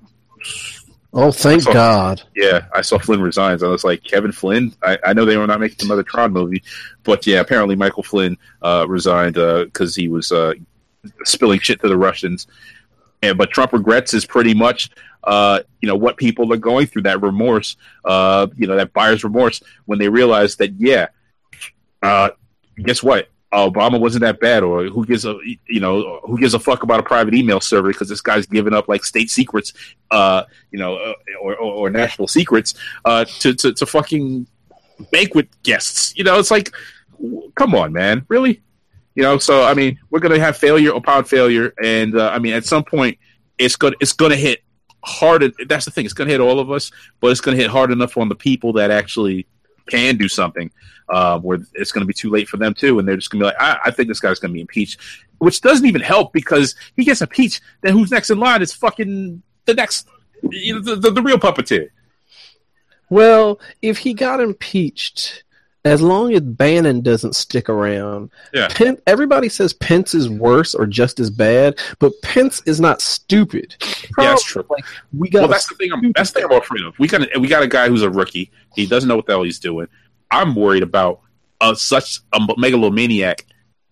[1.13, 2.21] Oh, thank saw, God!
[2.35, 3.63] Yeah, I saw Flynn resigns.
[3.63, 4.73] I was like, Kevin Flynn.
[4.81, 6.63] I, I know they were not making another Tron movie,
[7.03, 10.53] but yeah, apparently Michael Flynn uh, resigned because uh, he was uh,
[11.23, 12.47] spilling shit to the Russians.
[13.21, 14.89] And but Trump regrets is pretty much
[15.23, 17.75] uh, you know what people are going through that remorse,
[18.05, 21.07] uh, you know that buyer's remorse when they realize that yeah,
[22.01, 22.29] uh,
[22.77, 23.27] guess what?
[23.53, 25.37] Obama wasn't that bad, or who gives a
[25.67, 28.73] you know who gives a fuck about a private email server because this guy's giving
[28.73, 29.73] up like state secrets,
[30.09, 32.73] uh, you know, uh, or, or, or, national secrets
[33.03, 34.47] uh, to, to to fucking
[35.11, 36.15] banquet guests.
[36.15, 36.73] You know, it's like,
[37.55, 38.61] come on, man, really?
[39.15, 42.39] You know, so I mean, we're going to have failure upon failure, and uh, I
[42.39, 43.17] mean, at some point,
[43.57, 44.63] it's going it's to hit
[45.03, 45.53] hard.
[45.67, 47.69] That's the thing; it's going to hit all of us, but it's going to hit
[47.69, 49.47] hard enough on the people that actually
[49.89, 50.71] can do something.
[51.09, 53.39] Uh, where it's going to be too late for them too, and they're just going
[53.39, 54.97] to be like, I, I think this guy's going to be impeached,
[55.39, 57.59] which doesn't even help because he gets impeached.
[57.81, 60.07] Then who's next in line is fucking the next,
[60.49, 61.89] you know, the, the, the real puppeteer.
[63.09, 65.43] Well, if he got impeached,
[65.83, 68.67] as long as Bannon doesn't stick around, yeah.
[68.69, 73.75] Pence, everybody says Pence is worse or just as bad, but Pence is not stupid.
[73.79, 74.65] Probably, yeah, that's true.
[74.69, 74.85] Like,
[75.17, 75.91] we got well, that's the thing.
[75.91, 76.97] I'm, that's the thing I'm afraid of.
[76.99, 78.51] We got we got a guy who's a rookie.
[78.75, 79.87] He doesn't know what the hell he's doing.
[80.29, 81.21] I'm worried about
[81.59, 83.45] uh, such a megalomaniac,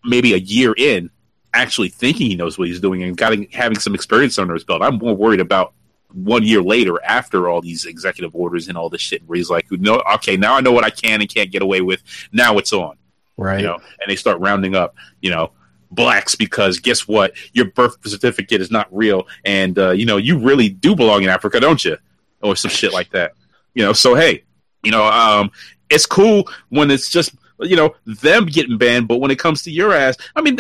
[0.04, 1.10] maybe a year in,
[1.54, 4.84] actually thinking he knows what he's doing and got having some experience under his belt.
[4.84, 5.74] I'm more worried about
[6.12, 9.70] one year later after all these executive orders and all this shit where he's like
[9.72, 12.02] no okay now i know what i can and can't get away with.
[12.32, 12.98] Now it's on.
[13.38, 13.62] Right.
[13.62, 13.76] You know?
[13.76, 15.52] And they start rounding up you know
[15.92, 17.34] blacks because guess what?
[17.54, 19.28] Your birth certificate is not real.
[19.44, 21.98] And uh, you know you really do belong in africa don't you?
[22.42, 23.34] Or some shit like that.
[23.74, 24.44] You know so hey
[24.84, 25.52] you know um
[25.90, 29.08] it's cool when it's just you know them getting banned.
[29.08, 30.60] But when it comes to your ass, I mean,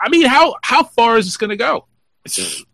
[0.00, 1.86] I mean, how how far is this going to go?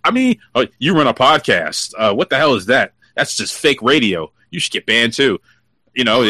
[0.04, 1.94] I mean, oh, you run a podcast.
[1.98, 2.92] Uh, what the hell is that?
[3.16, 4.30] That's just fake radio.
[4.50, 5.40] You should get banned too.
[5.94, 6.22] You know,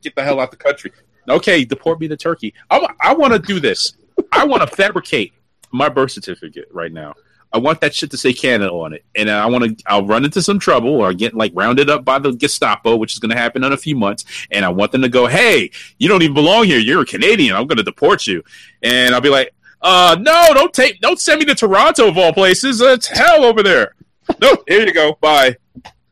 [0.00, 0.92] get the hell out the country.
[1.28, 2.54] Okay, deport me to Turkey.
[2.70, 3.94] I, I want to do this.
[4.32, 5.32] I want to fabricate
[5.72, 7.14] my birth certificate right now.
[7.52, 9.84] I want that shit to say Canada on it, and I want to.
[9.86, 13.20] I'll run into some trouble or get like rounded up by the Gestapo, which is
[13.20, 14.24] going to happen in a few months.
[14.50, 16.80] And I want them to go, "Hey, you don't even belong here.
[16.80, 17.54] You're a Canadian.
[17.54, 18.42] I'm going to deport you."
[18.82, 19.54] And I'll be like,
[19.84, 22.80] "Uh, no, don't take, don't send me to Toronto of all places.
[22.80, 23.94] It's hell over there."
[24.40, 25.16] no, here you go.
[25.20, 25.56] Bye.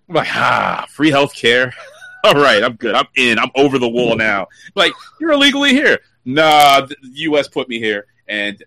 [0.09, 1.73] I'm like, ah, free health care.
[2.25, 2.95] all right, I'm good.
[2.95, 3.39] I'm in.
[3.39, 4.47] I'm over the wall now.
[4.75, 5.99] Like, you're illegally here.
[6.25, 7.49] Nah, the U.S.
[7.49, 8.63] put me here, and,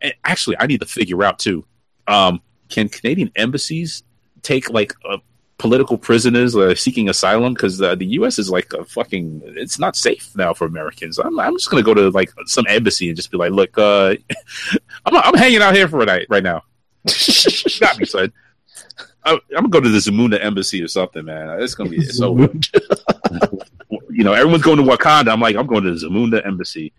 [0.00, 1.64] and actually, I need to figure out too.
[2.08, 4.02] Um, can Canadian embassies
[4.42, 5.18] take like uh,
[5.58, 7.54] political prisoners uh, seeking asylum?
[7.54, 8.38] Because uh, the U.S.
[8.38, 9.42] is like a fucking.
[9.44, 11.18] It's not safe now for Americans.
[11.18, 14.14] I'm, I'm just gonna go to like some embassy and just be like, look, uh,
[15.04, 16.64] I'm, I'm hanging out here for a night right now.
[17.80, 18.32] Got me, son.
[19.24, 21.60] I, am gonna go to the Zamunda embassy or something, man.
[21.60, 22.48] It's gonna be it's over.
[24.10, 25.32] you know, everyone's going to Wakanda.
[25.32, 26.92] I'm like, I'm going to the Zamunda embassy.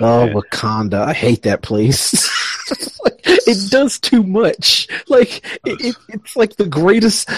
[0.00, 0.34] Oh, man.
[0.36, 1.06] Wakanda!
[1.06, 2.28] I hate that place.
[3.24, 4.88] it does too much.
[5.08, 7.28] Like it, it, it's like the greatest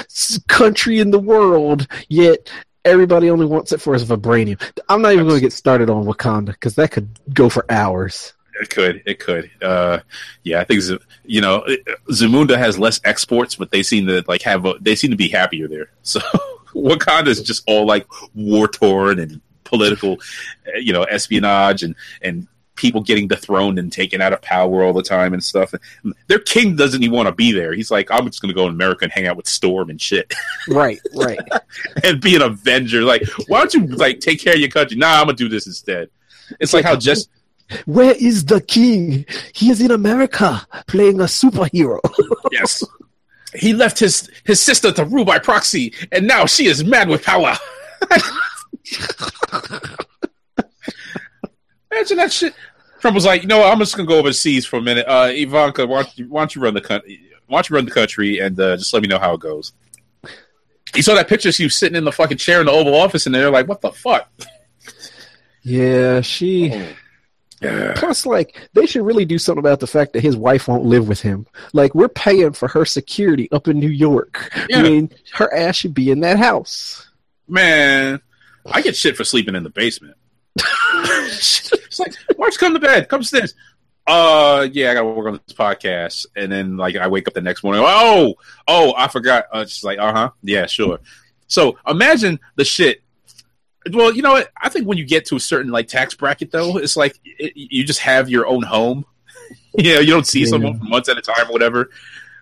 [0.48, 2.50] country in the world, yet
[2.84, 4.60] everybody only wants it for its vibranium.
[4.88, 8.34] I'm not even going to get started on Wakanda because that could go for hours.
[8.60, 9.02] It could.
[9.04, 9.50] It could.
[9.60, 10.00] Uh,
[10.42, 10.82] yeah, I think
[11.24, 11.64] you know
[12.10, 15.28] Zamunda has less exports, but they seem to like have a, they seem to be
[15.28, 15.90] happier there.
[16.02, 16.20] So
[16.74, 20.18] Wakanda is just all like war torn and political,
[20.76, 22.46] you know, espionage and and
[22.76, 25.72] people getting dethroned and taken out of power all the time and stuff.
[26.26, 27.72] Their king doesn't even want to be there.
[27.72, 30.00] He's like, I'm just going to go in America and hang out with Storm and
[30.00, 30.32] shit.
[30.66, 31.38] Right, right.
[32.04, 33.02] and be an Avenger.
[33.02, 34.96] Like, why don't you like take care of your country?
[34.96, 36.08] Nah, I'm gonna do this instead.
[36.58, 37.28] It's like how just
[37.86, 39.26] where is the king?
[39.52, 41.98] He is in America playing a superhero.
[42.52, 42.84] yes.
[43.54, 47.22] He left his, his sister to rule by proxy, and now she is mad with
[47.22, 47.54] power.
[51.94, 52.54] Imagine that shit.
[53.00, 55.06] Trump was like, you know what, I'm just gonna go overseas for a minute.
[55.06, 57.20] Uh, Ivanka, why don't you, why don't you run the country?
[57.46, 59.72] Why don't you run the country and uh, just let me know how it goes?
[60.94, 61.52] You saw that picture.
[61.52, 63.80] She was sitting in the fucking chair in the Oval Office, and they're like, "What
[63.80, 64.30] the fuck?"
[65.62, 66.72] Yeah, she.
[67.62, 67.92] Oh.
[67.96, 71.08] Plus, like, they should really do something about the fact that his wife won't live
[71.08, 71.46] with him.
[71.72, 74.50] Like, we're paying for her security up in New York.
[74.68, 74.78] Yeah.
[74.78, 77.08] I mean, her ass should be in that house.
[77.48, 78.20] Man,
[78.66, 80.16] I get shit for sleeping in the basement.
[80.56, 83.08] It's like, March, come to bed.
[83.08, 83.54] Come upstairs.
[84.06, 87.40] Uh, yeah, I gotta work on this podcast, and then like I wake up the
[87.40, 87.82] next morning.
[87.86, 88.34] Oh,
[88.68, 89.46] oh, I forgot.
[89.50, 91.00] Uh, she's like, uh huh, yeah, sure.
[91.46, 93.04] So imagine the shit
[93.92, 94.50] well, you know what?
[94.56, 97.52] I think when you get to a certain like tax bracket, though, it's like it,
[97.54, 99.04] you just have your own home.
[99.78, 100.46] you know, you don't see yeah.
[100.46, 101.90] someone for months at a time or whatever.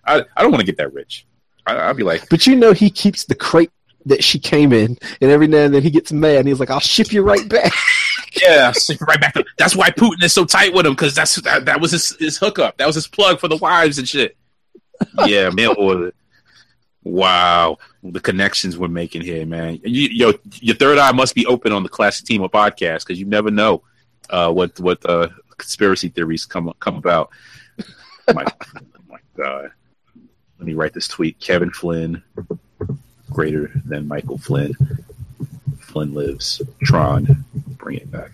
[0.04, 1.26] I, I don't want to get that rich.
[1.66, 3.70] I, will be like, but you know, he keeps the crate
[4.06, 6.38] that she came in, and every now and then he gets mad.
[6.38, 7.72] and He's like, "I'll ship you right back."
[8.42, 8.72] yeah,
[9.06, 9.34] right back.
[9.58, 12.38] That's why Putin is so tight with him because that's that, that was his, his
[12.38, 12.78] hookup.
[12.78, 14.36] That was his plug for the wives and shit.
[15.26, 16.14] Yeah, mail order.
[17.02, 19.80] Wow, the connections we're making here, man.
[19.82, 23.26] You, yo, your third eye must be open on the Classick Team-Up podcast because you
[23.26, 23.82] never know
[24.30, 27.30] uh, what what uh, conspiracy theories come come about.
[28.32, 28.44] my,
[29.08, 29.72] my God,
[30.58, 32.22] let me write this tweet: Kevin Flynn
[33.32, 34.74] greater than Michael Flynn.
[35.80, 36.62] Flynn lives.
[36.84, 37.44] Tron,
[37.78, 38.30] bring it back.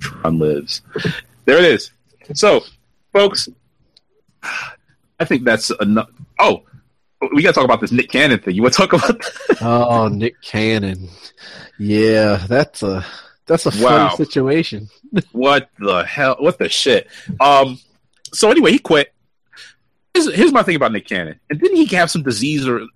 [0.00, 0.82] Tron lives.
[1.44, 1.90] There it is.
[2.34, 2.64] So
[3.12, 3.48] folks.
[5.20, 6.10] I think that's enough.
[6.38, 6.64] Oh,
[7.32, 8.54] we got to talk about this Nick Cannon thing.
[8.54, 9.18] You want to talk about?
[9.18, 9.58] That?
[9.62, 11.08] oh, Nick Cannon.
[11.78, 13.04] Yeah, that's a
[13.46, 14.14] that's a funny wow.
[14.16, 14.88] situation.
[15.32, 16.36] what the hell?
[16.38, 17.08] What the shit?
[17.40, 17.78] Um.
[18.32, 19.13] So anyway, he quit.
[20.14, 21.38] Here's, here's my thing about Nick Cannon.
[21.50, 22.86] And didn't he have some disease or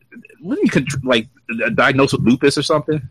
[0.41, 1.29] wasn't he like
[1.75, 3.03] diagnosed with lupus or something?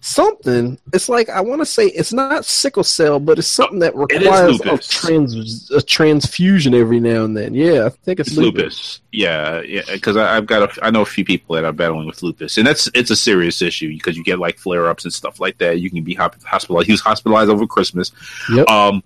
[0.00, 0.78] Something.
[0.92, 4.60] It's like I want to say it's not sickle cell, but it's something that requires
[4.60, 7.54] a trans a transfusion every now and then.
[7.54, 8.62] Yeah, I think it's, it's lupus.
[8.62, 9.00] lupus.
[9.10, 9.82] Yeah, yeah.
[9.90, 12.66] Because I've got a, I know a few people that are battling with lupus, and
[12.66, 15.80] that's it's a serious issue because you get like flare ups and stuff like that.
[15.80, 16.86] You can be hospitalized.
[16.86, 18.12] He was hospitalized over Christmas.
[18.52, 18.68] Yep.
[18.68, 19.02] Um,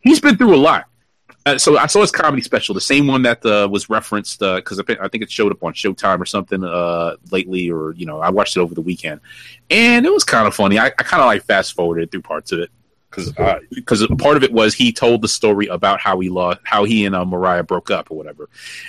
[0.00, 0.86] he's been through a lot.
[1.46, 4.78] Uh, so I saw his comedy special, the same one that uh, was referenced because
[4.78, 8.20] uh, I think it showed up on Showtime or something uh, lately, or you know,
[8.20, 9.20] I watched it over the weekend,
[9.70, 10.78] and it was kind of funny.
[10.78, 12.70] I, I kind of like fast forwarded through parts of it.
[13.08, 13.32] Because
[13.70, 16.84] because uh, part of it was he told the story about how he lost, how
[16.84, 18.48] he and Mariah broke up or whatever,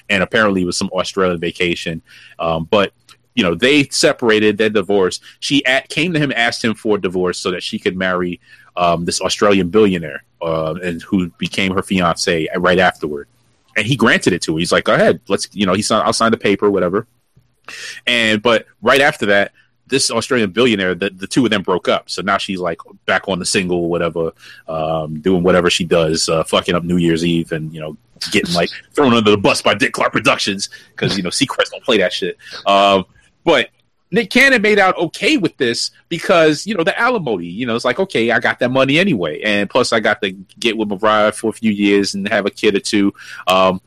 [0.09, 2.03] and apparently it was some Australian vacation,
[2.37, 2.93] um, but
[3.33, 5.23] you know they separated, they divorced.
[5.39, 8.39] She at, came to him, asked him for a divorce so that she could marry
[8.75, 13.27] um, this Australian billionaire, uh, and who became her fiance right afterward.
[13.77, 14.59] And he granted it to her.
[14.59, 16.03] He's like, "Go ahead, let's." You know, he signed.
[16.03, 17.07] I'll sign the paper, whatever.
[18.05, 19.53] And but right after that,
[19.91, 22.09] this Australian billionaire, the, the two of them broke up.
[22.09, 24.31] So now she's like back on the single, whatever,
[24.67, 27.97] um, doing whatever she does, uh, fucking up New Year's Eve and, you know,
[28.31, 31.83] getting like thrown under the bus by Dick Clark Productions because, you know, Seacrest don't
[31.83, 32.37] play that shit.
[32.65, 33.05] Um,
[33.43, 33.69] but
[34.11, 37.85] Nick Cannon made out okay with this because, you know, the alimony, you know, it's
[37.85, 39.41] like, okay, I got that money anyway.
[39.41, 42.51] And plus I got to get with Mariah for a few years and have a
[42.51, 43.13] kid or two.
[43.47, 43.81] Um,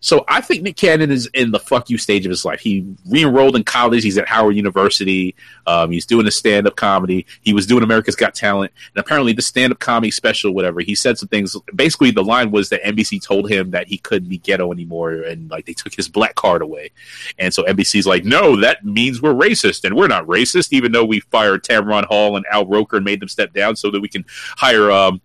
[0.00, 2.60] so I think Nick Cannon is in the fuck you stage of his life.
[2.60, 4.02] He re-enrolled in college.
[4.02, 5.34] He's at Howard University.
[5.66, 7.26] Um, he's doing a stand-up comedy.
[7.42, 10.80] He was doing America's Got Talent, and apparently the stand-up comedy special, whatever.
[10.80, 11.54] He said some things.
[11.74, 15.50] Basically, the line was that NBC told him that he couldn't be ghetto anymore, and
[15.50, 16.90] like they took his black card away.
[17.38, 21.04] And so NBC's like, no, that means we're racist, and we're not racist, even though
[21.04, 24.08] we fired Tamron Hall and Al Roker and made them step down so that we
[24.08, 24.24] can
[24.56, 25.20] hire um,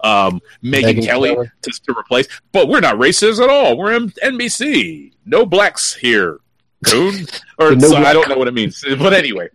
[0.00, 2.28] um, Megyn Kelly to, to, replace.
[2.52, 3.76] But we're not racist at all.
[3.76, 5.12] We're NBC.
[5.24, 6.38] No blacks here.
[6.86, 7.26] Coon.
[7.58, 8.84] or no so, I don't know what it means.
[8.98, 9.48] But anyway.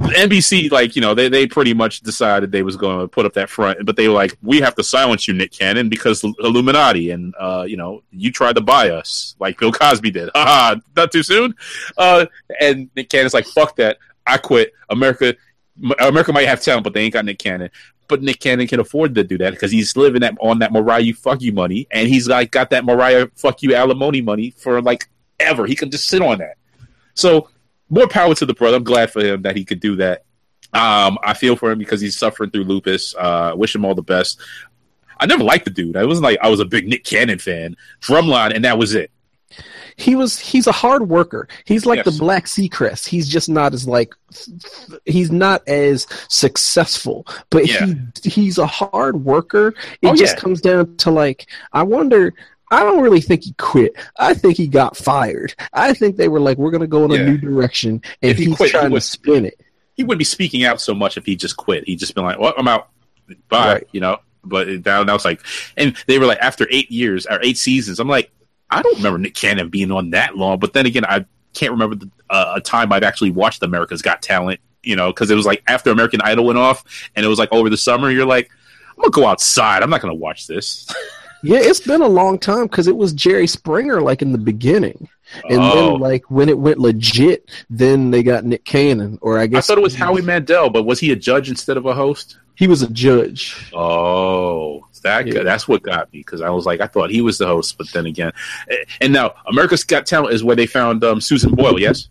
[0.00, 3.34] NBC, like you know, they, they pretty much decided they was going to put up
[3.34, 7.10] that front, but they were like, we have to silence you, Nick Cannon, because Illuminati,
[7.10, 10.30] and uh, you know, you tried to buy us like Bill Cosby did.
[10.34, 11.54] Haha, not too soon.
[11.98, 12.24] Uh,
[12.60, 14.72] and Nick Cannon's like, fuck that, I quit.
[14.88, 15.36] America,
[16.00, 17.70] America might have talent, but they ain't got Nick Cannon
[18.10, 21.14] but Nick Cannon can afford to do that because he's living that on that Mariah
[21.14, 25.08] fuck you money, and he's like got that Mariah fuck you alimony money for like
[25.38, 25.66] ever.
[25.66, 26.56] He can just sit on that.
[27.14, 27.48] So
[27.88, 28.76] more power to the brother.
[28.76, 30.24] I'm glad for him that he could do that.
[30.72, 33.14] Um, I feel for him because he's suffering through lupus.
[33.14, 34.40] Uh, wish him all the best.
[35.18, 35.96] I never liked the dude.
[35.96, 37.76] I wasn't like I was a big Nick Cannon fan.
[38.00, 39.10] Drumline, and that was it
[40.00, 41.46] he was he's a hard worker.
[41.64, 42.06] He's like yes.
[42.06, 43.06] the Black Sea Seacrest.
[43.06, 44.14] He's just not as like
[45.04, 47.86] he's not as successful, but yeah.
[48.22, 49.74] he he's a hard worker.
[50.02, 50.40] It oh, just yeah.
[50.40, 52.34] comes down to like I wonder
[52.70, 53.94] I don't really think he quit.
[54.18, 55.54] I think he got fired.
[55.72, 57.18] I think they were like, we're going to go in yeah.
[57.18, 59.60] a new direction, and if he he's quit, trying he to spin it.
[59.94, 61.84] He wouldn't be speaking out so much if he just quit.
[61.84, 62.88] He'd just been like, well, I'm out.
[63.48, 63.74] Bye.
[63.74, 63.88] Right.
[63.92, 64.18] You know?
[64.42, 65.42] But now, now it's like,
[65.76, 68.30] and they were like, after eight years or eight seasons, I'm like,
[68.70, 71.24] I don't remember Nick Cannon being on that long, but then again, I
[71.54, 74.60] can't remember the, uh, a time I've actually watched America's Got Talent.
[74.82, 76.84] You know, because it was like after American Idol went off,
[77.14, 78.10] and it was like over the summer.
[78.10, 78.50] You're like,
[78.88, 79.82] I'm gonna go outside.
[79.82, 80.88] I'm not gonna watch this.
[81.42, 85.06] yeah, it's been a long time because it was Jerry Springer like in the beginning,
[85.50, 85.74] and oh.
[85.74, 89.18] then like when it went legit, then they got Nick Cannon.
[89.20, 91.76] Or I guess I thought it was Howie Mandel, but was he a judge instead
[91.76, 92.38] of a host?
[92.60, 93.70] He was a judge.
[93.72, 95.42] Oh, that yeah.
[95.42, 97.90] that's what got me because I was like, I thought he was the host, but
[97.90, 98.32] then again,
[99.00, 101.80] and now America's Got Talent is where they found um, Susan Boyle.
[101.80, 102.10] Yes.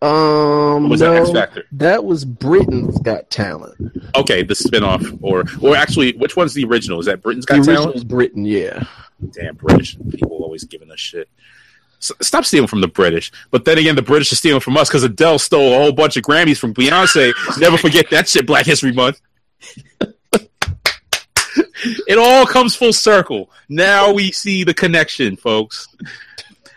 [0.00, 1.64] Um, was no, that X Factor?
[1.72, 3.76] That was Britain's Got Talent.
[4.16, 6.98] Okay, the spinoff, or or actually, which one's the original?
[6.98, 7.96] Is that Britain's Got the Talent?
[7.96, 8.84] Is Britain, yeah.
[9.32, 11.28] Damn British people always giving us shit.
[12.00, 13.30] stop stealing from the British.
[13.50, 16.16] But then again, the British are stealing from us because Adele stole a whole bunch
[16.16, 17.34] of Grammys from Beyonce.
[17.60, 18.46] Never forget that shit.
[18.46, 19.20] Black History Month
[22.06, 23.50] it all comes full circle.
[23.68, 25.88] Now we see the connection, folks.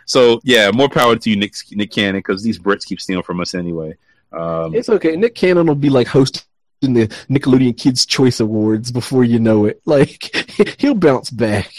[0.05, 3.41] So yeah, more power to you, Nick, Nick Cannon, because these Brits keep stealing from
[3.41, 3.97] us anyway.
[4.31, 5.15] Um, it's okay.
[5.15, 6.43] Nick Cannon will be like hosting
[6.81, 9.81] the Nickelodeon Kids Choice Awards before you know it.
[9.85, 10.35] Like
[10.79, 11.73] he'll bounce back.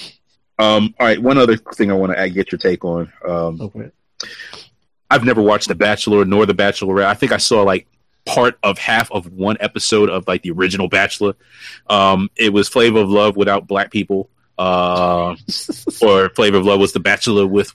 [0.59, 3.13] Um, all right, one other thing I want to get your take on.
[3.27, 3.91] Um, okay.
[5.11, 7.07] I've never watched The Bachelor nor The Bachelorette.
[7.07, 7.87] I think I saw like
[8.27, 11.35] part of half of one episode of like the original Bachelor.
[11.89, 14.29] Um, it was Flavor of Love without black people,
[14.59, 15.37] uh,
[16.03, 17.75] or Flavor of Love was the Bachelor with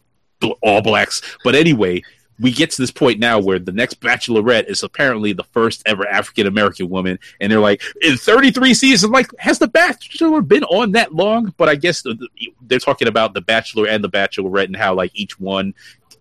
[0.62, 1.22] all blacks.
[1.44, 2.04] But anyway,
[2.40, 6.08] we get to this point now where the next Bachelorette is apparently the first ever
[6.08, 10.92] African American woman, and they're like, in 33 seasons, like, has the Bachelor been on
[10.94, 11.54] that long?
[11.58, 12.04] But I guess
[12.62, 15.74] they're talking about the Bachelor and the Bachelorette and how like each one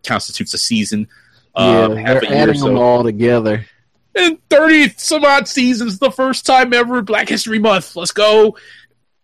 [0.06, 1.08] constitutes a season.
[1.56, 2.66] Yeah, um, they're adding so.
[2.66, 3.66] them all together
[4.14, 7.96] in 30 some odd seasons, the first time ever, Black History Month.
[7.96, 8.56] Let's go.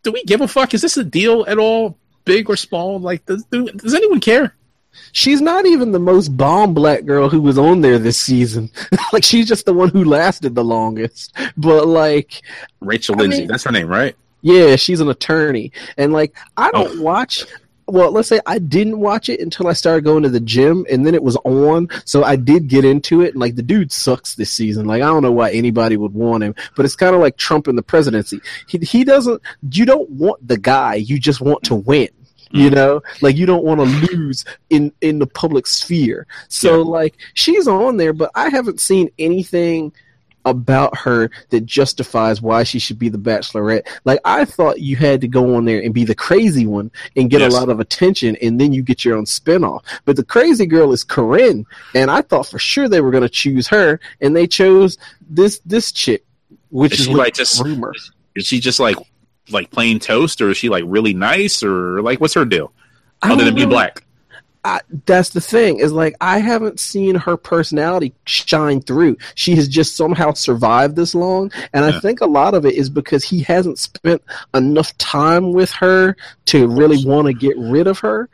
[0.02, 0.74] Do we give a fuck?
[0.74, 1.98] Is this a deal at all?
[2.24, 2.98] Big or small?
[2.98, 4.54] Like, does, do, does anyone care?
[5.12, 8.70] She's not even the most bomb black girl who was on there this season.
[9.12, 11.36] like, she's just the one who lasted the longest.
[11.56, 12.42] But, like.
[12.80, 14.16] Rachel I Lindsay, mean, that's her name, right?
[14.42, 15.72] Yeah, she's an attorney.
[15.96, 16.84] And, like, I oh.
[16.84, 17.02] don't oh.
[17.02, 17.44] watch
[17.88, 21.06] well, let's say I didn't watch it until I started going to the gym, and
[21.06, 23.32] then it was on, so I did get into it.
[23.32, 24.86] And like the dude sucks this season.
[24.86, 27.68] Like I don't know why anybody would want him, but it's kind of like Trump
[27.68, 28.40] in the presidency.
[28.68, 29.40] He he doesn't.
[29.70, 30.96] You don't want the guy.
[30.96, 32.08] You just want to win.
[32.50, 32.74] You mm.
[32.74, 33.86] know, like you don't want to
[34.16, 36.26] lose in in the public sphere.
[36.48, 36.90] So yeah.
[36.90, 39.92] like she's on there, but I haven't seen anything
[40.46, 43.86] about her that justifies why she should be the bachelorette.
[44.04, 47.28] Like I thought you had to go on there and be the crazy one and
[47.28, 47.52] get yes.
[47.52, 49.84] a lot of attention and then you get your own spinoff.
[50.04, 53.28] But the crazy girl is Corinne and I thought for sure they were going to
[53.28, 54.96] choose her and they chose
[55.28, 56.24] this this chick
[56.70, 57.92] which is, is like just rumor.
[58.34, 58.96] Is she just like
[59.50, 62.72] like plain toast or is she like really nice or like what's her deal?
[63.22, 64.05] Other than be black.
[64.66, 69.16] I, that's the thing is like I haven't seen her personality shine through.
[69.36, 71.96] She has just somehow survived this long, and yeah.
[71.96, 74.22] I think a lot of it is because he hasn't spent
[74.54, 76.16] enough time with her
[76.46, 78.28] to really want to get rid of her.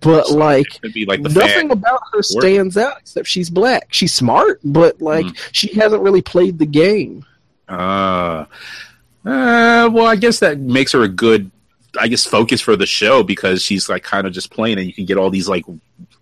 [0.00, 0.66] But like,
[1.06, 3.88] like nothing about her stands out except she's black.
[3.90, 5.48] She's smart, but like mm.
[5.50, 7.24] she hasn't really played the game.
[7.68, 8.46] Uh,
[9.24, 11.50] uh, well, I guess that makes her a good
[11.98, 14.92] I guess focus for the show because she's like kind of just playing and you
[14.92, 15.64] can get all these like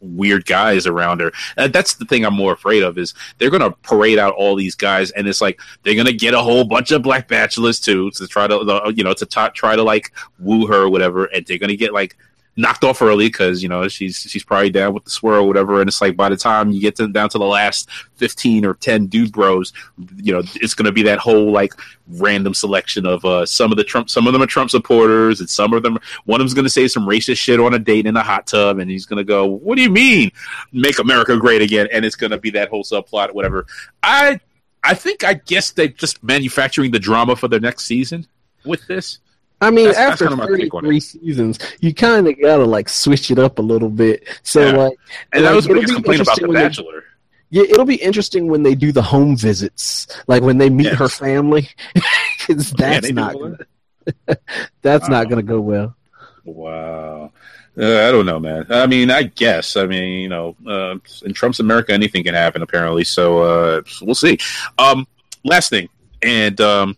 [0.00, 1.32] weird guys around her.
[1.56, 4.74] Uh, that's the thing I'm more afraid of is they're gonna parade out all these
[4.74, 8.26] guys and it's like they're gonna get a whole bunch of black bachelors too to
[8.26, 11.58] try to you know to t- try to like woo her or whatever and they're
[11.58, 12.16] gonna get like
[12.56, 15.80] knocked off early because you know she's she's probably down with the swirl or whatever
[15.80, 18.74] and it's like by the time you get to down to the last 15 or
[18.74, 19.72] 10 dude bros
[20.16, 21.72] you know it's going to be that whole like
[22.08, 25.50] random selection of uh some of the trump some of them are trump supporters and
[25.50, 28.06] some of them one of them's going to say some racist shit on a date
[28.06, 30.30] in a hot tub and he's going to go what do you mean?
[30.72, 31.88] Make america great again.
[31.92, 33.66] And it's going to be that whole subplot whatever.
[34.02, 34.40] I
[34.82, 38.26] i think i guess they're just manufacturing the drama for the next season
[38.64, 39.18] with this
[39.64, 43.58] I mean, that's, after that's 33 seasons, you kind of gotta like switch it up
[43.58, 44.28] a little bit.
[44.42, 44.72] So yeah.
[44.72, 44.98] like,
[45.32, 47.00] and that was the biggest complaint about the Bachelor.
[47.00, 50.86] They, yeah, it'll be interesting when they do the home visits, like when they meet
[50.86, 50.98] yes.
[50.98, 53.58] her family, because that's yeah, not gonna,
[54.82, 55.16] that's wow.
[55.16, 55.96] not going to go well.
[56.44, 57.32] Wow.
[57.78, 58.66] Uh, I don't know, man.
[58.70, 59.76] I mean, I guess.
[59.76, 63.04] I mean, you know, uh, in Trump's America, anything can happen, apparently.
[63.04, 64.38] So uh, we'll see.
[64.78, 65.06] Um,
[65.44, 65.88] last thing,
[66.22, 66.96] and um,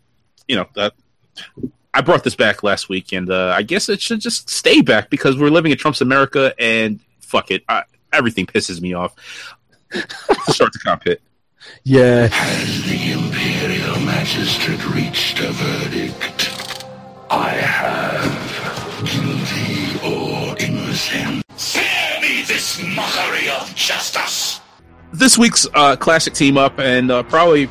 [0.49, 0.93] you know, that
[1.97, 5.09] I brought this back last week, and uh, I guess it should just stay back
[5.09, 9.15] because we're living in Trump's America, and fuck it, I, everything pisses me off.
[9.91, 11.23] Sharkticon pit.
[11.85, 12.27] Yeah.
[12.27, 16.85] Has the Imperial Magistrate reached a verdict?
[17.31, 18.47] I have.
[19.07, 21.47] Guilty or innocent.
[21.57, 24.61] Spare me this mockery of justice!
[25.15, 27.71] This week's uh, Classick Team-Up, and uh, probably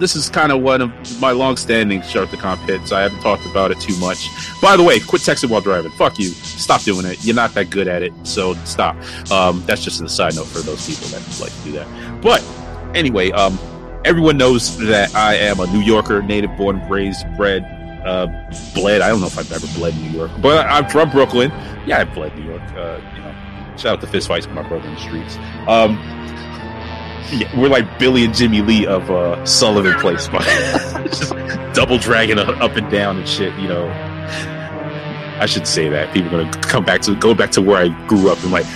[0.00, 2.90] this is kind of one of my long-standing Sharkticon pits.
[2.90, 4.28] I haven't talked about it too much.
[4.60, 5.90] By the way, quit texting while driving.
[5.92, 6.30] Fuck you.
[6.30, 7.22] Stop doing it.
[7.22, 8.96] You're not that good at it, so stop.
[9.30, 12.22] Um, that's just a side note for those people that like to do that.
[12.22, 12.42] But
[12.96, 13.58] anyway, um,
[14.04, 17.64] everyone knows that I am a New Yorker, native born, raised, bred,
[18.04, 18.26] uh,
[18.74, 19.02] bled.
[19.02, 21.50] I don't know if I've ever bled New York, but I'm from Brooklyn.
[21.86, 22.62] Yeah, I bled New York.
[22.72, 23.34] Uh, you know,
[23.76, 25.36] shout out to fist fights with my the streets.
[25.68, 25.98] Um,
[27.32, 30.28] yeah, we're like Billy and Jimmy Lee of uh, Sullivan Place,
[31.08, 31.32] just
[31.74, 33.54] double dragging up and down and shit.
[33.58, 33.88] You know,
[35.40, 37.88] I should say that people are gonna come back to go back to where I
[38.06, 38.66] grew up and like.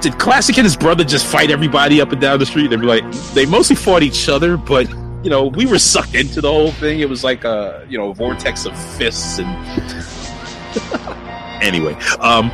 [0.00, 2.68] Did Classick and his brother just fight everybody up and down the street?
[2.68, 4.86] They'd be like, they mostly fought each other, but
[5.24, 7.00] you know, we were sucked into the whole thing.
[7.00, 9.48] It was like a you know vortex of fists and.
[11.62, 12.50] anyway, um,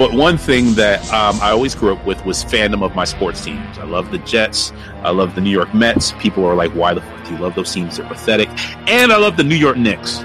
[0.00, 3.44] but one thing that um, I always grew up with was fandom of my sports
[3.44, 3.76] teams.
[3.76, 4.72] I love the Jets.
[5.02, 6.12] I love the New York Mets.
[6.12, 7.98] People are like, why the fuck do you love those teams?
[7.98, 8.48] They're pathetic.
[8.88, 10.20] And I love the New York Knicks.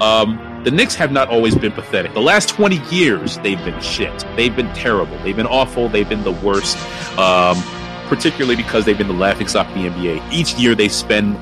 [0.00, 2.12] Um, the Knicks have not always been pathetic.
[2.12, 4.26] The last 20 years, they've been shit.
[4.34, 5.16] They've been terrible.
[5.18, 5.88] They've been awful.
[5.88, 6.76] They've been the worst,
[7.16, 7.62] um,
[8.08, 10.32] particularly because they've been the laughing stock of the NBA.
[10.32, 11.36] Each year, they spend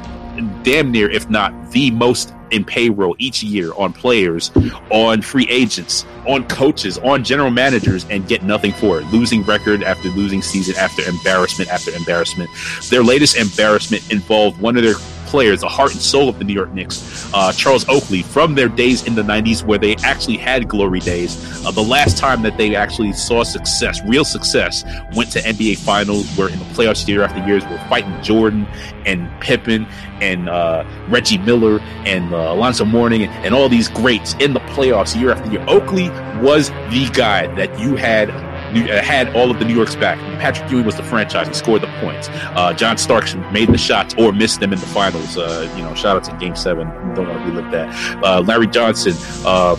[0.63, 4.51] damn near, if not the most in payroll each year on players,
[4.91, 9.05] on free agents, on coaches, on general managers, and get nothing for it.
[9.07, 12.51] Losing record after losing season after embarrassment after embarrassment.
[12.89, 14.97] Their latest embarrassment involved one of their
[15.31, 18.69] players, the heart and soul of the New York Knicks, uh, Charles Oakley, from their
[18.69, 21.65] days in the 90s where they actually had glory days.
[21.65, 24.85] Uh, the last time that they actually saw success, real success,
[25.15, 28.67] went to NBA Finals, where in the playoffs year after years, were fighting Jordan
[29.07, 29.87] and Pippen
[30.21, 34.61] and uh, Reggie Miller and uh, Alonzo Mourning and, and all these greats in the
[34.61, 35.65] playoffs year after year.
[35.69, 36.09] Oakley
[36.41, 38.31] was the guy that you had
[38.79, 40.19] had all of the New York's back.
[40.41, 41.49] Patrick Ewing was the franchise.
[41.49, 42.29] He scored the points.
[42.31, 45.37] Uh, John Starks made the shots or missed them in the finals.
[45.37, 46.89] Uh, you know, shout out to Game Seven.
[47.15, 48.25] Don't want to relive that.
[48.25, 49.13] Uh, Larry Johnson,
[49.47, 49.77] uh,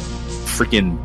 [0.51, 0.99] freaking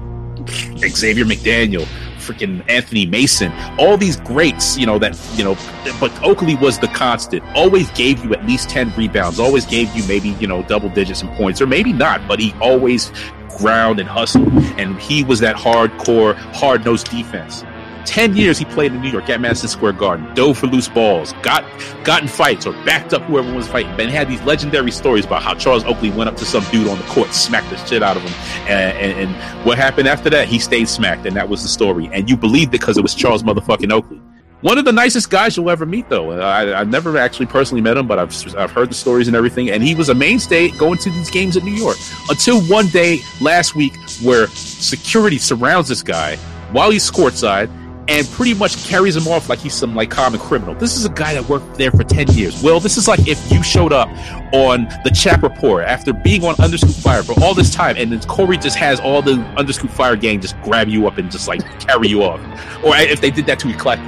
[0.78, 1.86] Xavier McDaniel,
[2.18, 5.56] freaking Anthony Mason, all these greats, you know, that, you know,
[6.00, 10.06] but Oakley was the constant, always gave you at least 10 rebounds, always gave you
[10.08, 13.12] maybe, you know, double digits in points, or maybe not, but he always
[13.58, 14.52] ground and hustled.
[14.78, 17.64] And he was that hardcore, hard nosed defense.
[18.06, 21.32] 10 years he played in New York at Madison Square Garden, dove for loose balls,
[21.42, 21.64] got
[22.04, 23.94] got in fights or backed up whoever was fighting.
[23.96, 26.98] Ben had these legendary stories about how Charles Oakley went up to some dude on
[26.98, 28.32] the court, smacked the shit out of him.
[28.68, 30.48] And, and, and what happened after that?
[30.48, 32.08] He stayed smacked, and that was the story.
[32.12, 34.20] And you believed it because it was Charles motherfucking Oakley.
[34.62, 36.30] One of the nicest guys you'll ever meet, though.
[36.30, 39.36] Uh, I, have never actually personally met him, but I've, I've heard the stories and
[39.36, 39.70] everything.
[39.70, 41.98] And he was a mainstay going to these games in New York
[42.30, 46.36] until one day last week where security surrounds this guy
[46.72, 47.70] while he's courtside
[48.08, 50.74] and pretty much carries him off like he's some like common criminal.
[50.74, 52.62] This is a guy that worked there for 10 years.
[52.62, 54.08] Well, this is like if you showed up
[54.52, 58.20] on the Chap Report after being on Underscoop Fire for all this time and then
[58.22, 61.62] Corey just has all the Underscoop Fire gang just grab you up and just like
[61.80, 62.40] carry you off.
[62.84, 64.06] Or if they did that to Eclectic.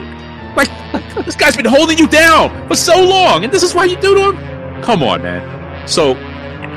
[0.57, 0.69] Like,
[1.25, 4.15] this guy's been holding you down for so long and this is why you do
[4.15, 4.83] to him?
[4.83, 5.89] Come on, man.
[5.89, 6.15] So,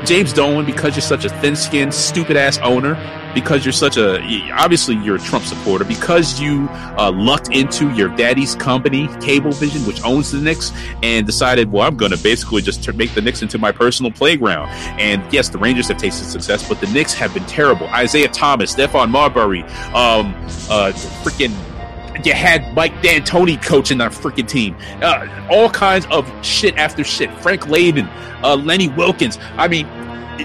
[0.04, 2.94] James Dolan, because you're such a thin skinned, stupid ass owner,
[3.34, 4.20] because you're such a
[4.52, 6.68] obviously you're a Trump supporter because you
[6.98, 10.72] uh, lucked into your daddy's company, Cablevision, which owns the Knicks,
[11.02, 14.68] and decided, well, I'm going to basically just make the Knicks into my personal playground.
[15.00, 17.88] And yes, the Rangers have tasted success, but the Knicks have been terrible.
[17.94, 19.62] Isiah Thomas, Stephon Marbury,
[19.94, 20.34] um,
[20.68, 20.92] uh,
[21.22, 21.54] freaking
[22.26, 24.76] you had Mike D'Antoni coaching that freaking team.
[25.02, 27.30] Uh, all kinds of shit after shit.
[27.40, 28.08] Frank Layden,
[28.42, 29.38] uh, Lenny Wilkens.
[29.56, 29.86] I mean,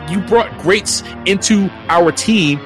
[0.10, 2.60] you brought greats into our team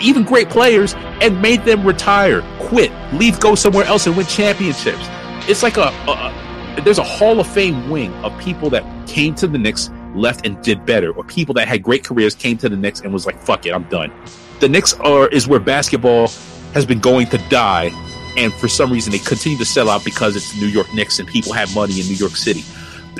[0.00, 5.06] even great players, and made them retire, quit, leave, go somewhere else, and win championships.
[5.48, 9.46] It's like a, a there's a Hall of Fame wing of people that came to
[9.46, 12.76] the Knicks, left, and did better, or people that had great careers came to the
[12.76, 14.12] Knicks and was like, "Fuck it, I'm done."
[14.60, 16.28] The Knicks are is where basketball
[16.72, 17.90] has been going to die,
[18.36, 21.28] and for some reason they continue to sell out because it's New York Knicks and
[21.28, 22.64] people have money in New York City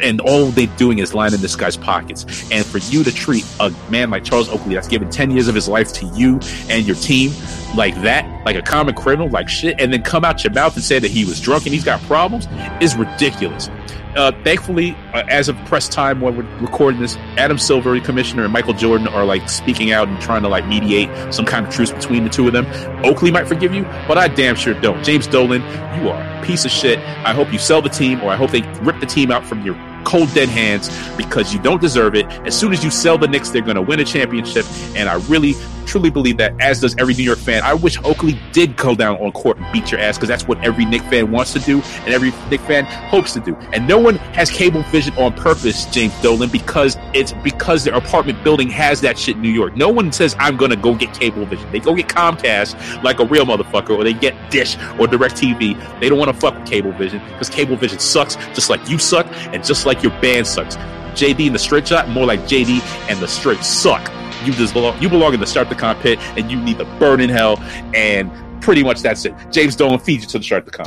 [0.03, 2.25] and all they're doing is lining this guy's pockets.
[2.51, 5.55] And for you to treat a man like Charles Oakley that's given 10 years of
[5.55, 7.33] his life to you and your team
[7.77, 10.85] like that, like a common criminal, like shit, and then come out your mouth and
[10.85, 12.47] say that he was drunk and he's got problems
[12.81, 13.69] is ridiculous.
[14.17, 18.53] Uh, thankfully, uh, as of press time when we're recording this, Adam Silver, commissioner, and
[18.53, 21.93] Michael Jordan are like speaking out and trying to like mediate some kind of truce
[21.93, 22.67] between the two of them.
[23.05, 25.05] Oakley might forgive you, but I damn sure don't.
[25.05, 25.63] James Dolan,
[26.01, 26.99] you are a piece of shit.
[26.99, 29.65] I hope you sell the team, or I hope they rip the team out from
[29.65, 29.75] your
[30.05, 32.27] cold dead hands because you don't deserve it.
[32.47, 34.67] As soon as you sell the Knicks, they're going to win a championship.
[34.95, 35.55] And I really,
[35.91, 37.63] truly believe that, as does every New York fan.
[37.65, 40.63] I wish Oakley did go down on court and beat your ass because that's what
[40.65, 43.57] every Knick fan wants to do and every Knick fan hopes to do.
[43.73, 48.43] And no one has cable vision on purpose, James Dolan, because it's because their apartment
[48.45, 49.77] building has that shit in New York.
[49.77, 51.71] No one says, I'm going to go get cable vision.
[51.73, 56.01] They go get Comcast like a real motherfucker or they get Dish or DirecTV.
[56.01, 58.99] They don't want to fuck with cable vision because cable vision sucks just like you
[58.99, 60.77] suck and just like your band sucks.
[61.17, 62.81] JD and the straight shot, more like JD
[63.11, 64.11] and the straight suck.
[64.45, 65.01] You just belong.
[65.03, 67.59] You belong in the Sharkticon pit, and you need to burn in hell.
[67.95, 68.31] And
[68.63, 69.35] pretty much that's it.
[69.51, 70.87] James Dolan feeds you to the Sharkticon.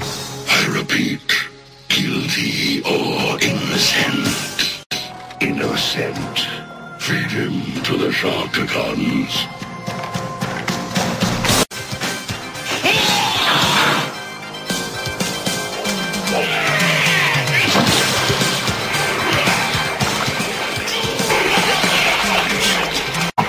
[0.49, 1.21] I repeat,
[1.89, 4.85] guilty or innocent.
[5.41, 6.39] Innocent.
[6.99, 9.62] Feed him to the Sharkticons.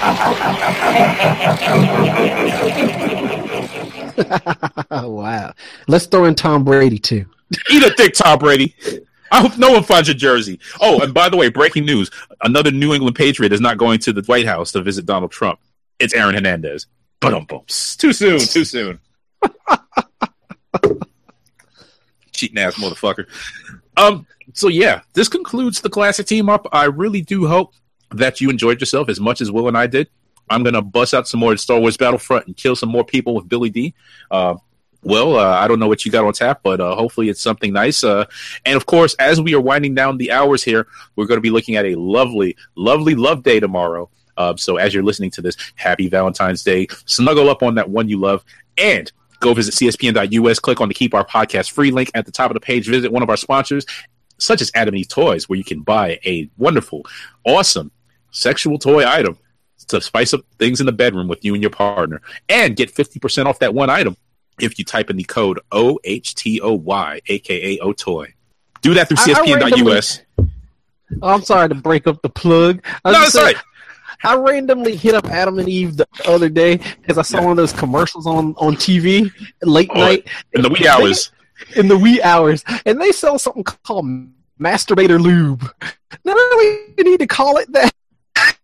[4.90, 5.54] wow.
[5.88, 7.24] Let's throw in Tom Brady too.
[7.70, 8.74] Eat a dick, Tom Brady.
[9.30, 10.60] I hope no one finds your jersey.
[10.80, 12.10] Oh, and by the way, breaking news:
[12.42, 15.58] another New England Patriot is not going to the White House to visit Donald Trump.
[15.98, 16.86] It's Aaron Hernandez.
[17.20, 19.00] But um, too soon, too soon.
[22.32, 23.26] Cheating ass motherfucker.
[23.96, 24.26] Um.
[24.52, 26.68] So yeah, this concludes the Classick Team-Up.
[26.72, 27.72] I really do hope
[28.12, 30.08] that you enjoyed yourself as much as Will and I did.
[30.50, 33.48] I'm gonna bust out some more Star Wars Battlefront and kill some more people with
[33.48, 33.94] Billy Dee
[34.30, 34.56] Uh,
[35.04, 37.72] well, uh, I don't know what you got on tap, but uh, hopefully it's something
[37.72, 38.02] nice.
[38.02, 38.24] Uh,
[38.64, 41.50] and of course, as we are winding down the hours here, we're going to be
[41.50, 44.08] looking at a lovely, lovely love day tomorrow.
[44.36, 46.88] Uh, so as you're listening to this, happy Valentine's Day.
[47.04, 48.44] Snuggle up on that one you love
[48.78, 50.58] and go visit cspn.us.
[50.58, 52.88] Click on the Keep Our Podcast free link at the top of the page.
[52.88, 53.84] Visit one of our sponsors,
[54.38, 57.04] such as Adam Eve Toys, where you can buy a wonderful,
[57.44, 57.92] awesome
[58.34, 59.38] sexual toy item
[59.88, 63.46] to spice up things in the bedroom with you and your partner and get 50%
[63.46, 64.16] off that one item
[64.60, 68.34] if you type in the code OHTOY, aka OTOY.
[68.82, 70.20] Do that through CSPN.us.
[71.22, 72.84] Oh, I'm sorry to break up the plug.
[73.04, 73.56] No, that's right.
[74.22, 77.42] I randomly hit up Adam and Eve the other day because I saw yeah.
[77.44, 79.30] one of those commercials on on TV
[79.62, 81.30] late oh, night in the wee hours.
[81.74, 84.06] They, in the wee hours, and they sell something called
[84.60, 85.62] masturbator lube.
[86.24, 87.92] Not we need to call it that.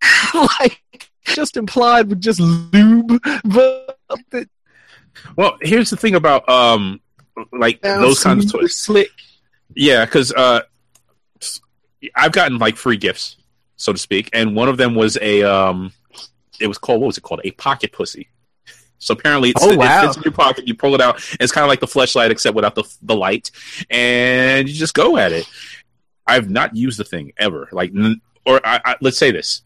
[0.35, 0.83] like
[1.25, 3.97] just implied with just lube, but.
[5.37, 7.01] Well, here's the thing about um,
[7.53, 8.77] like those kinds of toys.
[8.77, 9.11] Slick.
[9.75, 10.63] Yeah, because uh,
[12.15, 13.37] I've gotten like free gifts,
[13.77, 15.93] so to speak, and one of them was a um,
[16.61, 17.41] it was called what was it called?
[17.45, 18.29] A pocket pussy.
[18.99, 20.03] So apparently, it's, oh, wow.
[20.03, 20.69] it fits in your pocket.
[20.69, 21.25] You pull it out.
[21.41, 23.51] it's kind of like the flashlight, except without the the light,
[23.89, 25.49] and you just go at it.
[26.27, 27.69] I've not used the thing ever.
[27.73, 27.93] Like,
[28.45, 29.63] or I, I, let's say this: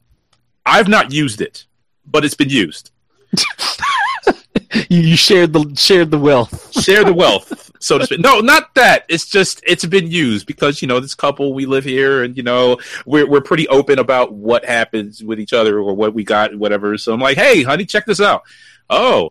[0.67, 1.67] I've not used it,
[2.07, 2.91] but it's been used.
[4.89, 6.73] you, shared the shared the wealth.
[6.83, 8.21] Share the wealth, so to speak.
[8.21, 9.05] No, not that.
[9.09, 12.43] It's just it's been used because you know this couple we live here, and you
[12.43, 16.55] know we're we're pretty open about what happens with each other or what we got,
[16.55, 16.97] whatever.
[16.99, 18.43] So I'm like, hey, honey, check this out.
[18.89, 19.31] Oh,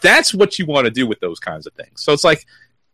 [0.00, 2.02] that's what you want to do with those kinds of things.
[2.02, 2.46] So it's like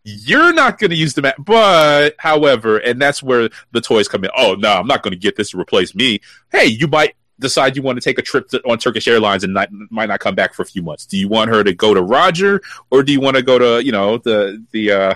[0.05, 4.25] you're not going to use the map, but however, and that's where the toys come
[4.25, 4.31] in.
[4.37, 6.21] Oh no, I'm not going to get this to replace me.
[6.51, 9.55] Hey, you might decide you want to take a trip to, on Turkish Airlines and
[9.55, 11.07] not, might not come back for a few months.
[11.07, 12.61] Do you want her to go to Roger
[12.91, 15.15] or do you want to go to you know the the uh,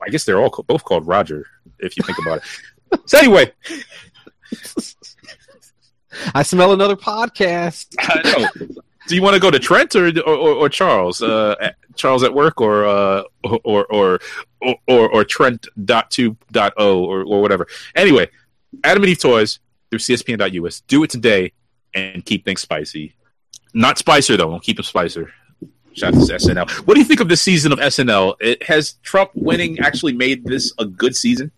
[0.00, 1.46] I guess they're all both called Roger
[1.78, 3.00] if you think about it.
[3.06, 3.52] so anyway.
[6.34, 7.94] I smell another podcast.
[8.00, 8.76] I know.
[9.08, 11.22] Do you want to go to Trent or or, or Charles?
[11.22, 14.20] Uh, Charles at work or uh, or or
[14.60, 17.66] or or, or Trent dot two dot o or or whatever.
[17.94, 18.28] Anyway,
[18.84, 19.58] Adam and Eve toys
[19.92, 20.80] through CSPN.us.
[20.80, 21.52] Do it today
[21.92, 23.14] and keep things spicy.
[23.74, 24.50] Not Spicer though.
[24.50, 25.30] Don't keep them Spicer.
[25.92, 26.70] Shout out to SNL.
[26.86, 28.36] What do you think of this season of SNL?
[28.40, 31.52] It, has Trump winning actually made this a good season?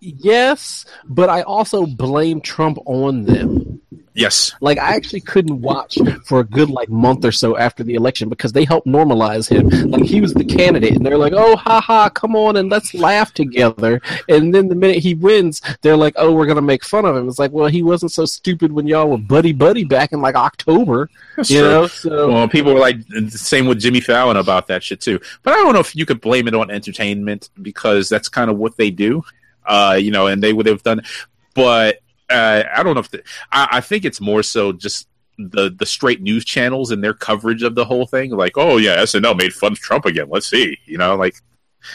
[0.00, 3.80] Yes, but I also blame Trump on them.
[4.18, 4.52] Yes.
[4.60, 8.28] Like I actually couldn't watch for a good like month or so after the election
[8.28, 9.68] because they helped normalize him.
[9.90, 12.94] Like he was the candidate and they're like, "Oh, ha ha, come on and let's
[12.94, 16.84] laugh together." And then the minute he wins, they're like, "Oh, we're going to make
[16.84, 19.84] fun of him." It's like, "Well, he wasn't so stupid when y'all were buddy buddy
[19.84, 21.68] back in like October." That's you true.
[21.68, 21.86] know?
[21.86, 25.20] So Well, people were like the same with Jimmy Fallon about that shit too.
[25.44, 28.56] But I don't know if you could blame it on entertainment because that's kind of
[28.56, 29.22] what they do.
[29.68, 31.02] Uh, you know, and they would have done
[31.58, 31.98] but
[32.30, 35.08] uh, I don't know if the, I, I think it's more so just
[35.38, 38.30] the the straight news channels and their coverage of the whole thing.
[38.30, 40.28] Like, oh yeah, SNL made fun of Trump again.
[40.30, 41.34] Let's see, you know, like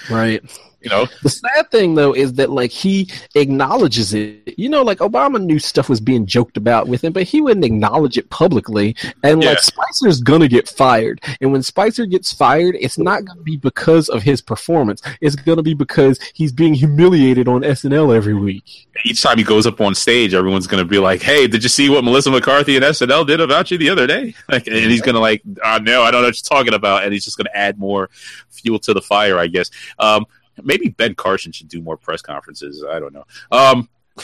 [0.10, 0.44] right
[0.84, 1.08] you know?
[1.22, 4.54] The sad thing though is that like he acknowledges it.
[4.58, 7.66] You know like obama knew stuff was being joked about with him but he wouldn't
[7.66, 8.96] acknowledge it publicly.
[9.24, 9.50] And yeah.
[9.50, 11.22] like spicer's gonna get fired.
[11.42, 15.02] And when spicer gets fired it's not gonna be because of his performance.
[15.22, 18.88] It's gonna be because he's being humiliated on snl every week.
[19.06, 21.90] Each time he goes up on stage everyone's gonna be like hey did you see
[21.90, 24.36] what melissa mccarthy and snl did about you the other day?
[24.50, 27.04] Like and he's gonna like oh, no i don't know what you're talking about.
[27.04, 28.10] And he's just gonna add more
[28.50, 29.72] fuel to the fire i guess.
[29.98, 30.26] Um
[30.62, 32.84] Maybe Ben Carson should do more press conferences.
[32.88, 33.26] I don't know.
[33.52, 33.90] Um,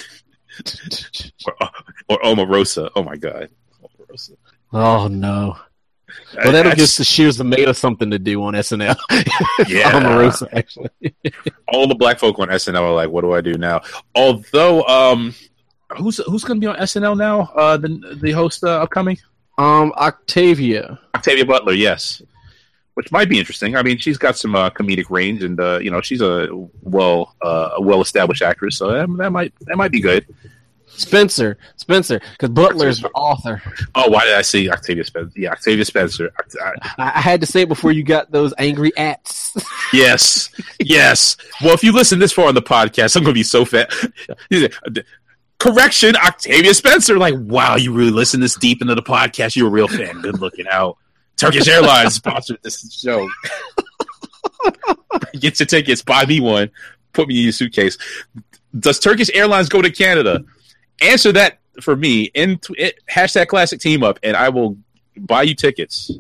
[1.47, 1.69] or,
[2.09, 2.89] or Omarosa.
[2.95, 3.49] Oh my god.
[3.83, 4.35] Omarosa.
[4.71, 5.57] Oh no.
[6.43, 8.95] Well, that'll give the Shears the something to do on SNL.
[9.67, 10.89] Yeah, Omarosa actually.
[11.67, 13.81] All the black folk on SNL are like, "What do I do now?"
[14.15, 15.35] Although, um,
[15.97, 17.41] who's who's going to be on SNL now?
[17.55, 19.17] Uh, the the host uh, upcoming.
[19.57, 20.97] Um, Octavia.
[21.13, 21.73] Octavia Butler.
[21.73, 22.21] Yes
[22.93, 23.75] which might be interesting.
[23.75, 26.47] I mean, she's got some uh, comedic range, and uh, you know, she's a
[26.81, 30.25] well uh, a well established actress, so that, that, might that might be good.
[30.87, 33.61] Spencer, Spencer, because Butler's the author.
[33.95, 35.31] Oh, why did I see Octavia Spencer?
[35.39, 36.31] Yeah, Octavia Spencer.
[36.61, 39.55] I, I had to say it before you got those angry ats.
[39.93, 40.49] yes,
[40.79, 41.37] yes.
[41.61, 43.93] Well, if you listen this far on the podcast, I'm going to be so fat.
[45.59, 47.17] Correction, Octavia Spencer.
[47.17, 49.55] Like, wow, you really listen this deep into the podcast.
[49.55, 50.21] You're a real fan.
[50.21, 50.97] Good looking out.
[51.39, 53.27] Turkish Airlines sponsored this show.
[55.39, 56.71] Get your tickets, buy me one,
[57.13, 57.97] put me in your suitcase.
[58.77, 60.43] Does Turkish Airlines go to Canada?
[61.01, 64.77] Answer that for me in it, hashtag Classick Team-Up, and I will
[65.17, 66.11] buy you tickets.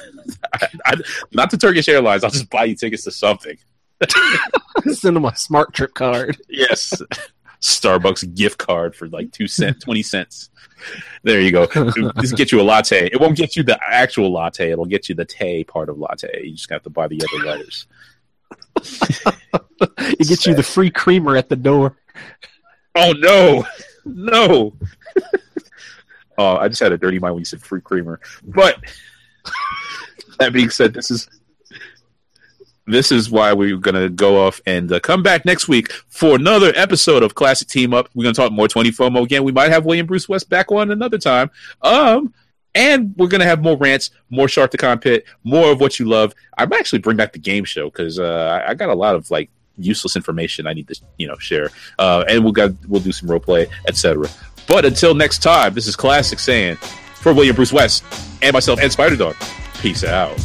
[0.52, 0.94] I, I,
[1.32, 2.24] not to Turkish Airlines.
[2.24, 3.58] I'll just buy you tickets to something.
[4.92, 6.38] Send them a smart trip card.
[6.48, 7.02] Yes.
[7.60, 10.50] Starbucks gift card for like two cent, twenty cents.
[11.22, 11.66] There you go.
[12.16, 13.08] This get you a latte.
[13.12, 14.70] It won't get you the actual latte.
[14.70, 16.44] It'll get you the tay part of latte.
[16.44, 17.86] You just have to buy the other letters.
[18.76, 21.96] it gets you the free creamer at the door.
[22.94, 23.66] Oh no,
[24.04, 24.76] no.
[26.38, 28.20] oh, I just had a dirty mind when you said free creamer.
[28.44, 28.78] But
[30.38, 31.28] that being said, this is
[32.88, 36.36] this is why we're going to go off and uh, come back next week for
[36.36, 38.08] another episode of Classick Team-Up.
[38.14, 39.44] We're going to talk more 24 MoGin.
[39.44, 41.50] We might have William Bruce West back on another time.
[41.82, 42.32] Um,
[42.74, 46.34] and we're going to have more rants, more Sharkticon Pit, more of what you love.
[46.56, 49.30] I might actually bring back the game show because uh, I got a lot of
[49.30, 51.70] like useless information I need to you know share.
[51.98, 54.28] Uh, and we'll got we'll do some role play, etc.
[54.66, 58.04] But until next time, this is Classick saying for William Bruce West
[58.42, 59.36] and myself and Spider Dog.
[59.80, 60.38] Peace out.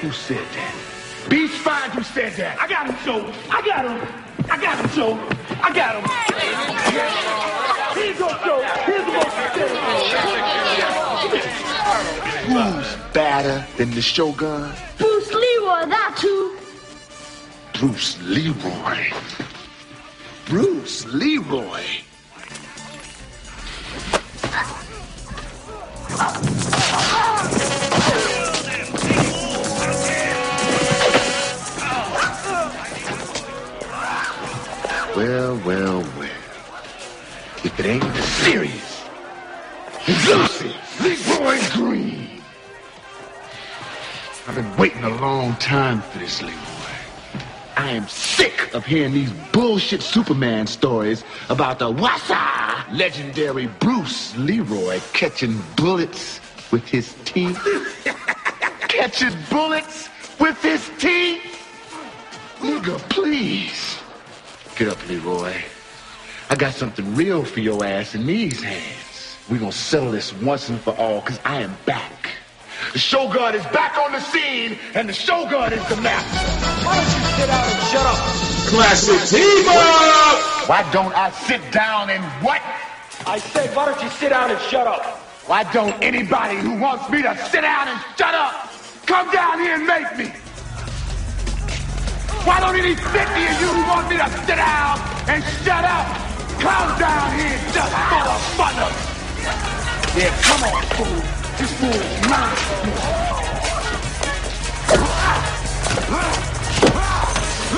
[0.00, 0.74] Who said that?
[1.28, 2.58] Beast fine, who said that?
[2.58, 3.30] I got him, Joe.
[3.50, 4.00] I got him.
[4.50, 5.18] I got him, Joe.
[5.62, 6.04] I got him.
[7.94, 8.62] Here you go, Joe.
[8.86, 9.36] Here's the most
[12.46, 14.72] Who's badder than the Shogun?
[14.96, 16.56] Bruce Leroy, that too.
[17.74, 19.12] Bruce Leroy.
[20.46, 21.84] Bruce Leroy.
[35.20, 36.30] Well, well, well.
[37.62, 39.04] If it ain't serious,
[40.06, 42.40] it's Lucy, Leroy Green.
[44.48, 46.56] I've been waiting a long time for this, Leroy.
[47.76, 55.00] I am sick of hearing these bullshit Superman stories about the Wassa legendary Bruce Leroy
[55.12, 56.40] catching bullets
[56.72, 57.60] with his teeth.
[58.88, 61.42] catching bullets with his teeth?
[62.60, 64.00] Nigga, please.
[64.80, 65.52] Get up, Leroy.
[66.48, 69.36] I got something real for your ass in these hands.
[69.50, 72.30] we gonna settle this once and for all, because I am back.
[72.94, 76.86] The Shogun is back on the scene, and the Shogun is the master.
[76.86, 78.16] Why don't you sit down and shut up?
[78.72, 80.68] Classick Team-Up!
[80.70, 82.62] Why don't I sit down and what?
[83.26, 85.04] I said, why don't you sit down and shut up?
[85.46, 88.70] Why don't anybody who wants me to sit down and shut up
[89.10, 90.32] come down here and make me?
[92.44, 94.98] Why don't any 50 of you want me to sit down
[95.28, 96.06] and shut up?
[96.58, 99.10] Come down here just for the fun of it.
[100.16, 101.20] Yeah, come on, fool.
[101.58, 102.56] This fool is mine.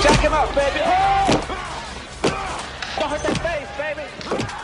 [0.02, 0.80] Jack him up, baby.
[2.98, 4.61] Don't hurt that face, baby.